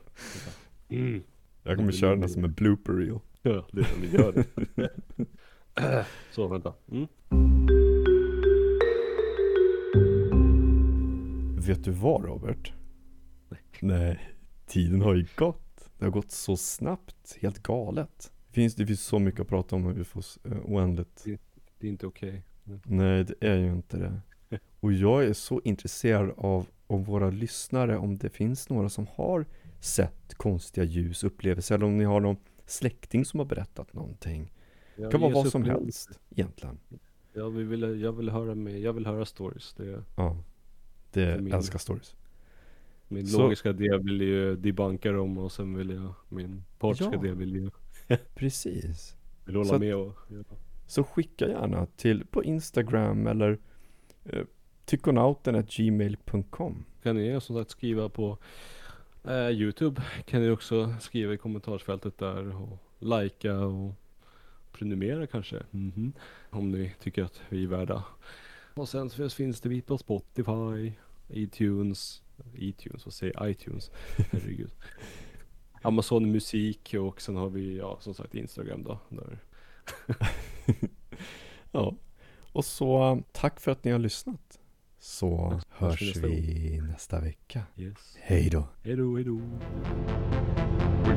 Mm. 0.88 1.22
Jag 1.62 1.76
kommer 1.76 1.92
köra 1.92 2.16
den 2.16 2.28
som 2.28 2.44
en 2.44 2.52
blooper 2.52 2.92
reel. 2.92 3.18
Ja, 3.42 3.66
det 3.72 3.80
är 3.80 4.00
vi 4.00 4.16
gör 4.16 4.32
det. 4.32 4.90
Så, 6.32 6.48
vänta. 6.48 6.74
Mm. 6.90 7.06
Vet 11.66 11.84
du 11.84 11.90
vad 11.90 12.24
Robert? 12.24 12.72
Nej. 13.48 13.60
Nej, 13.80 14.34
tiden 14.66 15.02
har 15.02 15.14
ju 15.14 15.26
gått. 15.36 15.90
Det 15.98 16.04
har 16.04 16.12
gått 16.12 16.30
så 16.30 16.56
snabbt, 16.56 17.38
helt 17.40 17.62
galet. 17.62 18.32
Det 18.48 18.54
finns, 18.54 18.74
det 18.74 18.86
finns 18.86 19.02
så 19.02 19.18
mycket 19.18 19.40
att 19.40 19.48
prata 19.48 19.76
om 19.76 19.86
ufos, 19.86 20.38
uh, 20.46 20.58
oändligt. 20.64 21.22
Det, 21.24 21.40
det 21.78 21.86
är 21.86 21.90
inte 21.90 22.06
okej. 22.06 22.42
Okay. 22.64 22.78
Nej, 22.84 23.24
det 23.24 23.48
är 23.48 23.56
ju 23.56 23.72
inte 23.72 23.96
det. 23.96 24.20
Och 24.80 24.92
jag 24.92 25.24
är 25.24 25.32
så 25.32 25.60
intresserad 25.64 26.34
av 26.36 26.66
om 26.86 27.04
våra 27.04 27.30
lyssnare 27.30 27.98
om 27.98 28.16
det 28.16 28.30
finns 28.30 28.68
några 28.68 28.88
som 28.88 29.06
har 29.14 29.46
sett 29.80 30.34
konstiga 30.34 30.84
ljus, 30.84 31.24
upplevelser 31.24 31.74
eller 31.74 31.86
om 31.86 31.98
ni 31.98 32.04
har 32.04 32.20
någon 32.20 32.36
släkting 32.66 33.24
som 33.24 33.40
har 33.40 33.44
berättat 33.44 33.92
någonting. 33.92 34.52
Det 34.96 35.10
kan 35.10 35.20
vara 35.20 35.32
vad 35.34 35.48
som 35.48 35.64
helst 35.64 36.20
egentligen. 36.30 36.78
Ja, 37.32 37.48
vi 37.48 37.62
vill, 37.62 38.00
jag 38.02 38.12
vill 38.12 38.28
höra 38.28 38.54
med, 38.54 38.80
jag 38.80 38.92
vill 38.92 39.06
höra 39.06 39.24
stories. 39.24 39.74
Det, 39.74 40.02
Ja, 40.16 40.36
det 41.12 41.22
älskar 41.52 41.78
stories. 41.78 42.14
min 43.08 43.26
Så- 43.26 43.42
logiska 43.42 43.72
del 43.72 44.02
vill 44.02 44.20
ju 44.20 44.56
debunka 44.56 45.12
dem 45.12 45.38
och 45.38 45.52
sen 45.52 45.74
vill 45.76 45.90
jag, 45.90 46.14
min 46.28 46.64
partiska 46.78 47.10
Ja. 47.12 47.20
del 47.20 47.34
vill 47.34 47.54
ju 47.56 47.70
Precis. 48.34 49.16
vill 49.44 49.56
hålla 49.56 49.68
Så 49.68 49.78
med 49.78 49.96
och 49.96 50.16
ja. 50.28 50.42
Så 50.86 51.04
skicka 51.04 51.48
gärna 51.48 51.86
till 51.86 52.26
på 52.26 52.44
Instagram 52.44 53.26
eller 53.26 53.58
eh, 54.24 54.44
tykonauten.gmail.com 54.84 56.84
Kan 57.02 57.16
ni 57.16 57.40
som 57.40 57.56
sagt 57.56 57.70
skriva 57.70 58.08
på 58.08 58.38
eh, 59.28 59.50
Youtube 59.50 60.02
kan 60.24 60.42
ni 60.42 60.50
också 60.50 60.94
skriva 61.00 61.34
i 61.34 61.36
kommentarsfältet 61.36 62.18
där 62.18 62.62
och 62.62 62.78
likea 62.98 63.60
och 63.60 63.94
prenumerera 64.72 65.26
kanske. 65.26 65.62
Mhm. 65.70 66.12
Om 66.50 66.70
ni 66.70 66.94
tycker 67.00 67.24
att 67.24 67.40
vi 67.48 67.62
är 67.62 67.68
värda. 67.68 68.04
Och 68.74 68.88
sen 68.88 69.10
så 69.10 69.30
finns 69.30 69.60
det 69.60 69.68
vi 69.68 69.82
på 69.82 69.98
Spotify, 69.98 70.92
iTunes, 71.28 72.22
iTunes, 72.54 73.06
vad 73.06 73.14
säger 73.14 73.34
jag? 73.36 73.50
iTunes? 73.50 73.90
Herregud. 74.30 74.70
Amazon 75.82 76.32
musik 76.32 76.94
och 77.00 77.20
sen 77.20 77.36
har 77.36 77.48
vi 77.48 77.76
ja 77.76 77.98
som 78.00 78.14
sagt 78.14 78.34
Instagram 78.34 78.82
då. 78.82 78.98
Ja, 81.72 81.94
och 82.52 82.64
så 82.64 83.22
tack 83.32 83.60
för 83.60 83.70
att 83.70 83.84
ni 83.84 83.90
har 83.90 83.98
lyssnat. 83.98 84.58
Så 84.98 85.46
mm. 85.46 85.60
hörs 85.70 86.16
vi 86.16 86.78
år. 86.78 86.82
nästa 86.82 87.20
vecka. 87.20 87.62
Yes. 87.76 88.16
Hej 88.20 88.48
då. 88.50 88.68
Hej 88.82 88.96
då, 88.96 89.16
hej 89.16 89.24
då. 89.24 89.40
We 91.06 91.12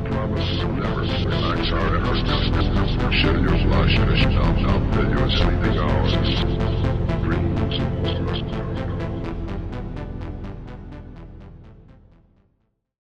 and 7.36 8.89